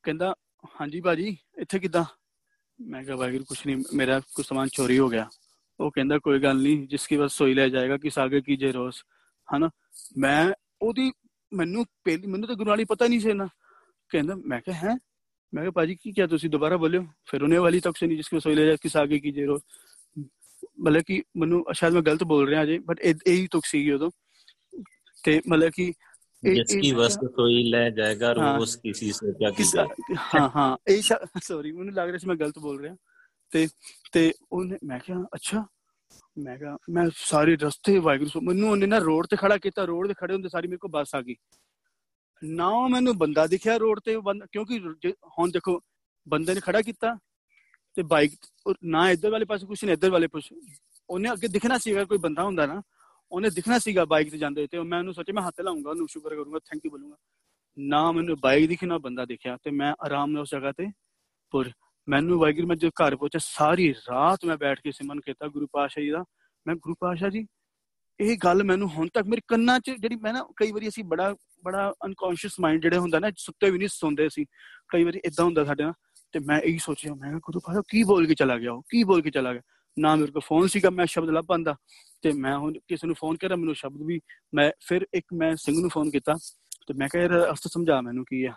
[0.02, 0.34] ਕਹਿੰਦਾ,
[0.80, 2.04] ਹਾਂਜੀ ਬਾਜੀ ਇੱਥੇ ਕਿੱਦਾਂ?
[2.80, 5.30] ਮੈਂ ਕਿਹਾ, ਵਾਹਿਗੁਰੂ, ਕੁਛ ਨਹੀਂ, ਮੇਰਾ ਕੁਝ ਸਮਾਨ ਚੋਰੀ ਹੋ ਗਿਆ।
[5.80, 9.04] ਉਹ ਕਹਿੰਦਾ, ਕੋਈ ਗੱਲ ਨਹੀਂ, ਜਿਸ ਕੀ ਬਸ ਸੋਈ ਲੈ ਜਾਏਗਾ, ਕਿਸ ਆਗੇ ਕੀਜੇ ਰੋਸ।
[9.56, 9.70] ਹਨਾ?
[10.18, 10.52] ਮੈਂ
[10.82, 11.12] ਉਹਦੀ,
[11.52, 13.48] ਮੈਨੂੰ ਪਹਿਲੀ, ਮੈਨੂੰ ਤਾਂ ਗੁਰੂ ਵਾਲੀ ਪਤਾ ਨਹੀਂ ਸੀ ਨਾ
[14.08, 14.98] ਕਹਿੰਦਾ, ਮੈਂ ਕਿਹਾ, ਹੈ?
[15.54, 16.50] ਮੈਂ ਕਿਹਾ ਬਾਜੀ ਕੀ ਕਿਹਾ ਤੁਸੀਂ?
[16.50, 19.18] ਦੁਬਾਰਾ ਬੋਲਿਓ। ਫਿਰ ਉਹਨੇ ਵਾਲੀ ਤੱਕ ਸੇ ਨਹੀਂ ਜਿਸ ਕੀ ਸੋਈ ਲੈ ਜਾ ਕਿਸ ਆਗੇ
[19.18, 19.60] ਕੀਜੇ ਰੋਸ।
[20.80, 24.10] ਮਤਲਬ ਕਿ ਮੈਨੂੰ ਸ਼ਾਇਦ ਮੈਂ ਗਲਤ ਬੋਲ ਰਿਹਾ ਜੇ ਬਟ ਇਹੀ ਤੁਕ ਸੀਗੀ ਉਦੋਂ।
[25.24, 25.92] ਤੇ ਮਤਲਬ ਕਿ
[26.43, 29.79] जिसकी वस्तु कोई ले जाएगा रोज किसी से क्या किसी
[30.35, 31.01] ਹਾਂ ਹਾਂ ਇਹ
[31.43, 32.95] ਸੌਰੀ ਮੈਨੂੰ ਲੱਗ ਰਿਹਾ ਸੀ ਮੈਂ ਗਲਤ ਬੋਲ ਰਿਹਾ
[33.51, 33.67] ਤੇ
[34.11, 35.65] ਤੇ ਉਹਨੇ ਮੈਂ ਕਿਹਾ ਅੱਛਾ
[36.37, 40.13] ਮੈਂ ਕਿਹਾ ਮੈਂ ਸਾਰੇ ਰਸਤੇ ਵਾਇਗਰੂ ਮੈਨੂੰ ਉਹਨੇ ਨਾ ਰੋਡ ਤੇ ਖੜਾ ਕੀਤਾ ਰੋਡ ਤੇ
[40.13, 41.35] ਖੜੇ ਹੁੰਦੇ ਸਾਰੀ ਮੇਰੇ ਕੋਲ ਬੱਸ ਆ ਗਈ
[42.43, 44.17] ਨਾ ਮੈਨੂੰ ਬੰਦਾ ਦਿਖਿਆ ਰੋਡ ਤੇ
[44.51, 44.79] ਕਿਉਂਕਿ
[45.39, 45.79] ਹੁਣ ਦੇਖੋ
[46.27, 47.17] ਬੰਦੇ ਨੇ ਖੜਾ ਕੀਤਾ
[47.93, 48.31] ਤੇ ਬਾਈਕ
[48.83, 50.61] ਨਾ ਇੱਧਰ ਵਾਲੇ ਪਾਸੇ ਕੁਛ ਨਹੀਂ ਇੱਧਰ ਵਾਲੇ ਪਾਸੇ
[51.09, 52.81] ਉਹਨੇ ਅੱਗੇ ਦਿਖਣਾ ਸੀ ਅਗਰ ਕੋਈ ਬੰਦਾ ਹੁੰਦਾ ਨਾ
[53.32, 56.34] ਉਹਨੇ ਦਿਖਣਾ ਸੀਗਾ ਬਾਈਕ ਤੇ ਜਾਂਦੇ ਤੇ ਮੈਂ ਉਹਨੂੰ ਸੋਚਿਆ, ਮੈਂ ਹੱਥ ਲਾਉਂਗਾ, ਉਹਨੂੰ ਸ਼ੁਕਰ
[56.34, 57.16] ਕਰੂੰਗਾ ਥੈਂਕ ਯੂ ਬੋਲੂੰਗਾ।
[57.78, 60.86] ਨਾ ਮੈਨੂੰ ਬਾਈਕ ਦਿਖਣਾ ਬੰਦਾ ਦਿਖਿਆ ਤੇ ਮੈਂ ਆਰਾਮ ਨਾਲ ਉਸ ਜਗ੍ਹਾ ਤੇ
[61.54, 61.70] ਪੁਰ।
[62.08, 66.02] ਮੈਨੂੰ ਵਾਹਿਗੁਰੂ, ਮੈਂ ਜਦ ਘਰ ਪਹੁੰਚਿਆ, ਸਾਰੀ ਰਾਤ ਮੈਂ ਬੈਠ ਕੇ ਸਿਮਰਨ ਕੀਤਾ ਗੁਰੂ ਪਾਸ਼ਾ
[66.02, 66.24] ਜੀ ਦਾ।
[66.66, 67.46] ਮੈਂ ਗੁਰੂ ਪਾਸ਼ਾ ਜੀ,
[68.20, 71.34] ਇਹ ਗੱਲ ਮੈਨੂੰ ਹੁਣ ਤੱਕ ਮੇਰੇ ਕੰਨਾਂ 'ਚ ਜਿਹੜੀ ਮੈਂ ਨਾ ਕਈ ਵਾਰੀ ਅਸੀਂ ਬੜਾ
[71.64, 74.44] ਬੜਾ ਅਨਕੌਂਸ਼ੀਅਸ ਮਾਈਂਡ ਜਿਹੜੇ ਹੁੰਦਾ ਨਾ, ਸੁੱਤੇ ਵੀ ਨਹੀਂ ਸੌਂਦੇ ਸੀ
[74.88, 75.92] ਕਈ ਵਾਰੀ ਇਦਾਂ ਹੁੰਦਾ ਸਾਡੇ ਨਾਲ
[76.32, 79.22] ਤੇ ਮੈਂ ਇਹੀ ਸੋਚਿਆ, ਮੈਂ ਗੁਰੂ ਪਾਸ਼ਾ ਕੀ ਬੋਲ ਕੇ ਚਲਾ ਗਿਆ ਉਹ, ਕੀ ਬੋਲ
[79.22, 79.62] ਕੇ ਚਲਾ ਗਿਆ?
[79.98, 81.76] ਨਾ ਮੇਰੇ ਕੋਲ ਫੋਨ ਸੀਗਾ, ਮੈਂ ਸ਼ਬਦ ਲੱਭ ਪਾਂਦਾ
[82.22, 84.20] ਤੇ ਮੈਂ ਹੁਣ ਕਿਸੇ ਨੂੰ ਫੋਨ ਕਰਾਂ ਮੈਨੂੰ ਸ਼ਬਦ ਵੀ
[84.54, 86.34] ਮੈਂ ਫਿਰ ਇੱਕ ਮੈਂ ਸਿੰਘ ਨੂੰ ਫੋਨ ਕੀਤਾ
[86.86, 88.52] ਤੇ ਮੈਂ ਕਿਹਾ, ਯਾਰ, ਅਰਥ ਸਮਝਾ ਮੈਨੂੰ ਕੀ ਆ?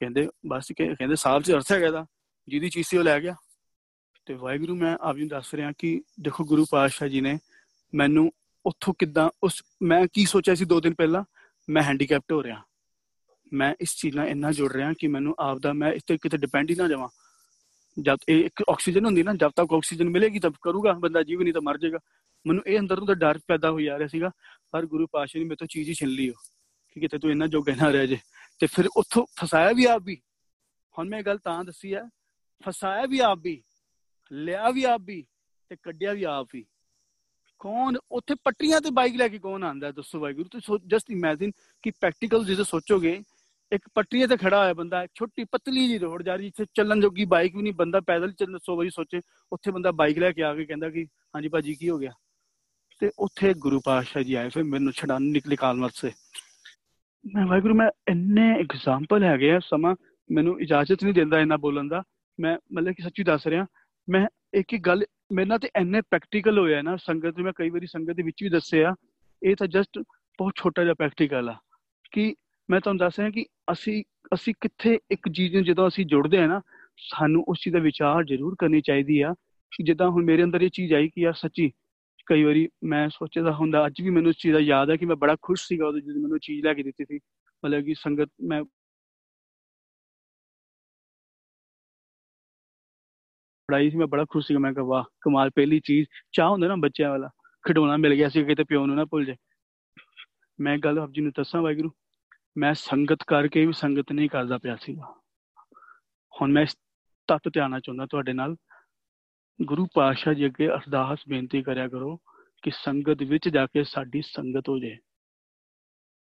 [0.00, 2.06] ਕਹਿੰਦੇ, ਬਸ ਕਹਿੰਦੇ ਸਾਫ਼ ਜੀ ਅਰਥ ਹੈਗਾ ਦਾ
[2.48, 3.34] ਜਿਹਦੀ ਚੀਜ਼ ਸੀ ਉਹ ਲੈ ਗਿਆ।
[4.26, 7.38] ਤੇ ਵਾਹਿਗੁਰੂ, ਮੈਂ ਆਪ ਜੀ ਦੱਸ ਰਿਹਾ ਕਿ ਦੇਖੋ, ਗੁਰੂ ਪਾਤਸ਼ਾਹ ਜੀ ਨੇ
[7.94, 8.32] ਮੈਨੂੰ
[8.66, 11.24] ਉੱਥੋਂ ਕਿੱਦਾਂ ਉਸ, ਮੈਂ ਕੀ ਸੋਚਿਆ ਸੀ ਦੋ ਦਿਨ ਪਹਿਲਾਂ?
[11.70, 12.62] ਮੈਂ ਹੈਂਡੀਕੈਪਟ ਹੋ ਰਿਹਾ।
[13.52, 16.36] ਮੈਂ ਇਸ ਚੀਜ਼ ਨਾਲ ਇੰਨਾ ਜੁੜ ਰਿਹਾ ਕਿ ਮੈਨੂੰ ਆਪ ਦਾ, ਮੈਂ ਇਸ ਤੇ ਕਿਤੇ
[16.36, 17.08] ਡਿਪੈਂਡ ਹੀ ਨਾ ਜਾਵਾਂ।
[18.02, 21.54] ਜਦ ਇਹ ਇੱਕ ਆਕਸੀਜਨ ਹੁੰਦੀ ਨਾ, ਜਦ ਤੱਕ ਆਕਸੀਜਨ ਮਿਲੇਗੀ ਤਬ ਕਰੂਗਾ, ਬੰਦਾ ਜੀਵ ਨਹੀਂ
[21.54, 21.98] ਤਾਂ ਮਰ ਜਾਏਗਾ।
[22.46, 24.30] ਮੈਨੂੰ ਇਹ ਅੰਦਰ ਤੋਂ ਡਰ ਪੈਦਾ ਹੋਈ ਆ ਰਿਹਾ ਸੀਗਾ,
[24.70, 26.30] ਪਰ ਗੁਰੂ ਪਾਸ਼ਾ ਨੇ ਮੇਰੇ ਤੋਂ ਚੀਜ਼ ਹੀ ਛਿਨ ਲਈ
[26.92, 28.18] ਕਿ ਕਿਤੇ ਤੂੰ ਇੰਨਾ ਜੋਗਾ ਨਾ ਰਹਿ ਜੇ।
[28.58, 30.22] ਤੇ ਫਿਰ ਉੱਥੋਂ ਫਸਾਇਆ ਵੀ ਆਪ ਵੀ।
[30.98, 32.08] ਹੁਣ ਮੈਂ ਗੱਲ ਤਾਂ ਦੱਸੀ ਆ,
[32.62, 33.62] ਫਸਾਇਆ ਵੀ ਆਪ ਵੀ,
[34.32, 35.26] ਲਿਆ ਵੀ ਆਪ ਵੀ,
[35.68, 36.64] ਤੇ ਕੱਢਿਆ ਵੀ ਆਪ ਹੀ
[37.58, 41.50] ਕੌਣ, ਉੱਥੇ ਪੱਟੀਆਂ ਤੇ ਬਾਈਕ ਲੈ ਕੇ ਕੌਣ ਆਂਦਾ ਦੱਸੋ ਵਾਹਿਗੁਰੂ, ਤੁਸੀਂ ਜਸਟ ਇਮੇਜਿਨ
[41.82, 43.22] ਕਿ ਪ੍ਰੈਕਟੀਕਲ ਜੇ ਸੋਚੋਗੇ
[43.72, 47.24] ਇੱਕ ਪੱਟੀਆਂ ਤੇ ਖੜਾ ਹੋਇਆ ਬੰਦਾ, ਛੋਟੀ ਪਤਲੀ ਜੀ ਰੋਡ ਜਾ ਰਹੀ ਜਿੱਥੇ ਚੱਲਣ ਜੋਗੀ
[47.24, 49.20] ਬਾਈਕ ਵੀ ਨਹੀਂ, ਬੰਦਾ ਪੈਦਲ ਚੱਲ ਸੋ ਵਈ ਸੋਚੇ,
[49.52, 52.12] ਉੱਥੇ ਬੰਦਾ ਬਾਈਕ ਲੈ ਕੇ ਆ ਕੇ ਕਹਿੰਦਾ ਕਿ ਹਾਂਜੀ ਭਾਜੀ ਕੀ ਹੋ ਗਿਆ?
[53.00, 56.10] ਤੇ ਉੱਥੇ ਗੁਰੂ ਪਾਤਸ਼ਾਹ ਜੀ ਆਏ, ਫਿਰ ਮੈਨੂੰ ਛਡਾਣ ਨਿਕਲੇ ਕਾਲ ਵਾਸਤੇ
[57.24, 59.94] ਮੈਂ ਵਾਹਿਗੁਰੂ, ਮੈਂ ਇੰਨੇ ਐਗਜ਼ਾਮਪਲ ਹੈਗੇ ਆ, ਸਮਾਂ
[60.30, 62.02] ਮੈਨੂੰ ਇਜਾਜ਼ਤ ਨਹੀਂ ਦਿੰਦਾ ਇਹਨਾਂ ਬੋਲਣ ਦਾ।
[62.40, 63.66] ਮੈਂ ਮਤਲਬ ਕਿ ਸੱਚੀ ਦੱਸ ਰਿਹਾ,
[64.08, 67.86] ਮੈਂ ਇੱਕ ਇੱਕ ਗੱਲ, ਮੇਰੇ ਨਾਲ ਤੇ ਇੰਨੇ ਪ੍ਰੈਕਟੀਕਲ ਹੋਇਆ ਨਾ, ਸੰਗਤ ਮੈਂ ਕਈ ਵਾਰੀ
[67.86, 68.94] ਸੰਗਤ ਦੇ ਵਿੱਚ ਵੀ ਦੱਸਿਆ,
[69.42, 69.98] ਇਹ ਤਾਂ ਜਸਟ
[70.38, 71.56] ਬਹੁਤ ਛੋਟਾ ਜਿਹਾ ਪ੍ਰੈਕਟੀਕਲ ਆ,
[72.12, 72.34] ਕਿ
[72.70, 76.46] ਮੈਂ ਤੁਹਾਨੂੰ ਦੱਸ ਰਿਹਾ ਕਿ ਅਸੀਂ ਅਸੀਂ ਕਿੱਥੇ ਇੱਕ ਚੀਜ਼ ਨੂੰ ਜਦੋਂ ਅਸੀਂ ਜੁੜਦੇ ਆ
[76.46, 76.60] ਨਾ,
[76.98, 79.34] ਸਾਨੂੰ ਉਸ ਚੀਜ਼ ਦਾ ਵਿਚਾਰ ਜ਼ਰੂਰ ਕਰਨੀ ਚਾਹੀਦੀ ਆ
[79.70, 81.72] ਕਿ ਜਿੱਦਾਂ ਹੁਣ ਮੇਰੇ ਅੰਦਰ ਇਹ ਚੀਜ਼ ਆਈ ਕਿ ਯਾਰ ਸੱਚੀ
[82.26, 85.16] ਕਈ ਵਾਰੀ ਮੈਂ ਸੋਚਦਾ ਹੁੰਦਾ, ਅੱਜ ਵੀ ਮੈਨੂੰ ਇਸ ਚੀਜ਼ ਦਾ ਯਾਦ ਹੈ ਕਿ ਮੈਂ
[85.16, 87.16] ਬੜਾ ਖੁਸ਼ ਸੀਗਾ ਉਦੋਂ ਜਦੋਂ ਮੈਨੂੰ ਚੀਜ਼ ਲੈ ਕੇ ਦਿੱਤੀ ਸੀ,
[87.64, 88.64] ਮਤਲਬ ਕਿ ਸੰਗਤ ਮੈਂ
[93.68, 96.76] ਪੜਾਈ ਸੀ, ਮੈਂ ਬੜਾ ਖੁਸ਼ ਸੀਗਾ, ਮੈਂ ਕਿਹਾ ਵਾਹ, ਕਮਾਲ ਪਹਿਲੀ ਚੀਜ਼, ਚਾਹ ਹੁੰਦਾ ਨਾ
[96.76, 97.30] ਬੱਚਿਆਂ ਵਾਲਾ,
[97.66, 99.36] ਖਿਡੌਣਾ ਮਿਲ ਗਿਆ ਸੀ ਕਿਤੇ ਪਿਓ ਨੂੰ ਨਾ ਭੁੱਲ ਜਾਏ।
[100.60, 101.90] ਮੈਂ ਗੱਲ ਆਪ ਜੀ ਨੂੰ ਦੱਸਾਂ ਵਾਹਿਗੁਰੂ
[102.56, 105.14] ਮੈਂ ਸੰਗਤ ਕਰਕੇ ਵੀ ਸੰਗਤ ਨਹੀਂ ਕਰਦਾ ਪਿਆ ਸੀਗਾ।
[106.32, 106.76] ਹੁਣ ਮੈਂ ਇਸ
[107.28, 108.56] ਤੱਤ ਧਿਆਨਾ ਚਾਹੁੰਦਾ ਤੁਹਾਡੇ ਨਾਲ।
[109.60, 112.16] ਗੁਰੂ ਪਾਤਸ਼ਾਹ ਜੀ ਅੱਗੇ ਅਰਦਾਸ ਬੇਨਤੀ ਕਰਿਆ ਕਰੋ
[112.62, 114.96] ਕਿ ਸੰਗਤ ਵਿੱਚ ਜਾ ਕੇ ਸਾਡੀ ਸੰਗਤ ਹੋ ਜਾਏ।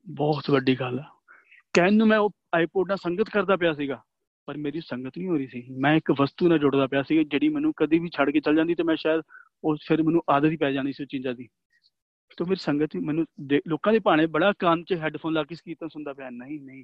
[0.05, 1.05] ਬਹੁਤ ਵੱਡੀ ਗੱਲ ਹੈ
[1.73, 4.01] ਕਹਿਣ ਨੂੰ ਮੈਂ ਉਹ ਆਈਪੋਡ ਨਾਲ ਸੰਗਤ ਕਰਦਾ ਪਿਆ ਸੀਗਾ,
[4.47, 7.49] ਪਰ ਮੇਰੀ ਸੰਗਤ ਨਹੀਂ ਹੋ ਰਹੀ ਸੀ। ਮੈਂ ਇੱਕ ਵਸਤੂ ਨਾਲ ਜੁੜਦਾ ਪਿਆ ਸੀ, ਜਿਹੜੀ
[7.49, 9.21] ਮੈਨੂੰ ਕਦੀ ਵੀ ਛੱਡ ਕੇ ਚੱਲ ਜਾਂਦੀ ਤੇ ਮੈਂ ਸ਼ਾਇਦ
[9.63, 11.47] ਉਹ ਫਿਰ ਮੈਨੂੰ ਆਦਤ ਹੀ ਪੈ ਜਾਣੀ ਸੀ ਉਹ ਚੀਜ਼ਾਂ ਦੀ।
[12.37, 13.25] ਤੋਂ ਮੇਰੀ ਸੰਗਤ ਮੈਨੂੰ
[13.67, 16.83] ਲੋਕਾਂ ਦੇ ਭਾਣੇ ਬੜਾ ਕੰਨ 'ਚ ਹੈੱਡਫੋਨ ਲਾ ਕੇ ਕੀਰਤਨ ਸੁਣਦਾ ਪਿਆ, ਨਹੀਂ ਨਹੀਂ,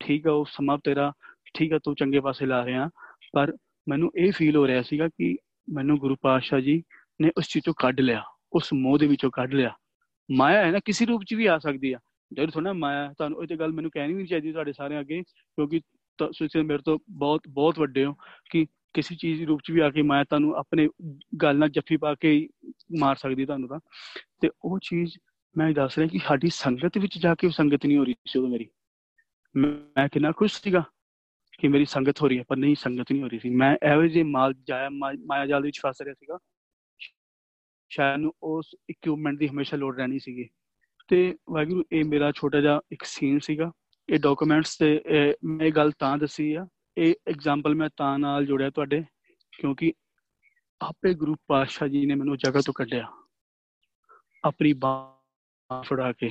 [0.00, 1.12] ਠੀਕ ਆ, ਉਹ ਸਮਾਂ ਤੇਰਾ,
[1.54, 2.88] ਠੀਕ ਆ, ਤੂੰ ਚੰਗੇ ਪਾਸੇ ਲਾ ਰਿਹਾ।
[3.32, 3.52] ਪਰ
[3.86, 5.36] ਮੈਨੂੰ ਇਹ ਫੀਲ ਹੋ ਰਿਹਾ ਸੀਗਾ ਕਿ
[5.68, 6.82] ਮੈਨੂੰ ਗੁਰੂ ਪਾਤਸ਼ਾਹ ਜੀ
[7.20, 8.22] ਨੇ ਉਸ ਚੀਜ਼ ਤੋਂ ਕੱਢ ਲਿਆ,
[8.52, 9.72] ਉਸ ਮੋਹ ਦੇ ਵਿੱਚੋਂ ਕੱਢ ਲਿਆ।
[10.28, 11.98] ਮਾਇਆ ਹੈ ਨਾ, ਕਿਸੇ ਰੂਪ 'ਚ ਵੀ ਆ ਸਕਦੀ ਆ।
[12.32, 15.80] ਜਦੋਂ ਥੋੜਾ ਮਾਇਆ, ਤੁਹਾਨੂੰ ਇਹ ਤੇ ਗੱਲ ਮੈਨੂੰ ਕਹਿਣੀ ਵੀ ਚਾਹੀਦੀ ਤੁਹਾਡੇ ਸਾਰਿਆਂ ਅੱਗੇ, ਕਿਉਂਕਿ
[16.18, 18.14] ਤੁਸੀਂ ਮੇਰੇ ਤੋਂ ਬਹੁਤ ਬਹੁਤ ਵੱਡੇ ਹੋ,
[18.50, 20.88] ਕਿ ਕਿਸੇ ਚੀਜ਼ ਦੇ ਰੂਪ 'ਚ ਵੀ ਆ ਕੇ ਮਾਇਆ ਤੁਹਾਨੂੰ ਆਪਣੇ
[21.42, 22.48] ਗੱਲ ਨਾਲ ਜੱਫੀ ਪਾ ਕੇ
[22.98, 23.80] ਮਾਰ ਸਕਦੀ ਤੁਹਾਨੂੰ ਤਾਂ।
[24.40, 25.18] ਤੇ ਉਹ ਚੀਜ਼
[25.56, 28.48] ਮੈਂ ਦੱਸ ਰਿਹਾ ਕਿ ਸਾਡੀ ਸੰਗਤ ਵਿੱਚ ਜਾ ਕੇ ਸੰਗਤ ਨਹੀਂ ਹੋ ਰਹੀ ਸੀ ਉਹ
[28.48, 28.68] ਮੇਰੀ।
[29.56, 30.84] ਮੈਂ ਕਿੰਨਾ ਖੁਸ਼ ਸੀਗਾ
[31.58, 34.08] ਕਿ ਮੇਰੀ ਸੰਗਤ ਹੋ ਰਹੀ ਹੈ, ਪਰ ਨਹੀਂ, ਸੰਗਤ ਨਹੀਂ ਹੋ ਰਹੀ ਸੀ। ਮੈਂ ਐਵੇਂ
[34.08, 34.88] ਜੇ ਮਾਲ ਜਾਇਆ
[35.26, 36.38] ਮਾਇਆ ਜਾਲ ਵਿੱਚ ਫਸ ਰਿਹਾ ਸੀਗਾ।
[37.88, 40.48] ਸ਼ਾਇਦ ਨੂੰ ਉਸ ਇਕਵਿਪਮੈਂਟ ਦੀ ਹਮੇਸ਼ਾ ਲੋੜ ਰਹਿਣੀ ਸੀਗੀ।
[41.08, 43.72] ਤੇ ਵਾਹਿਗੁਰੂ, ਇਹ ਮੇਰਾ ਛੋਟਾ ਜਿਹਾ ਇੱਕ ਸੀਨ ਸੀਗਾ।
[44.08, 45.00] ਇਹ ਡਾਕੂਮੈਂਟਸ ਤੇ
[45.44, 46.66] ਮੈਂ ਇਹ ਗੱਲ ਤਾਂ ਦੱਸੀ ਆ
[46.98, 49.04] ਇਹ ਐਗਜ਼ਾਮਪਲ ਮੈਂ ਤਾਂ ਨਾਲ ਜੋੜਿਆ ਤੁਹਾਡੇ,
[49.58, 49.92] ਕਿਉਂਕਿ
[50.82, 53.06] ਆਪੇ ਗੁਰੂ ਪਾਤਸ਼ਾਹ ਜੀ ਨੇ ਮੈਨੂੰ ਜਗ੍ਹਾ ਤੋਂ ਕੱਢਿਆ।
[54.44, 56.30] ਆਪਣੀ ਬਾਹ ਫੜਾ ਕੇ।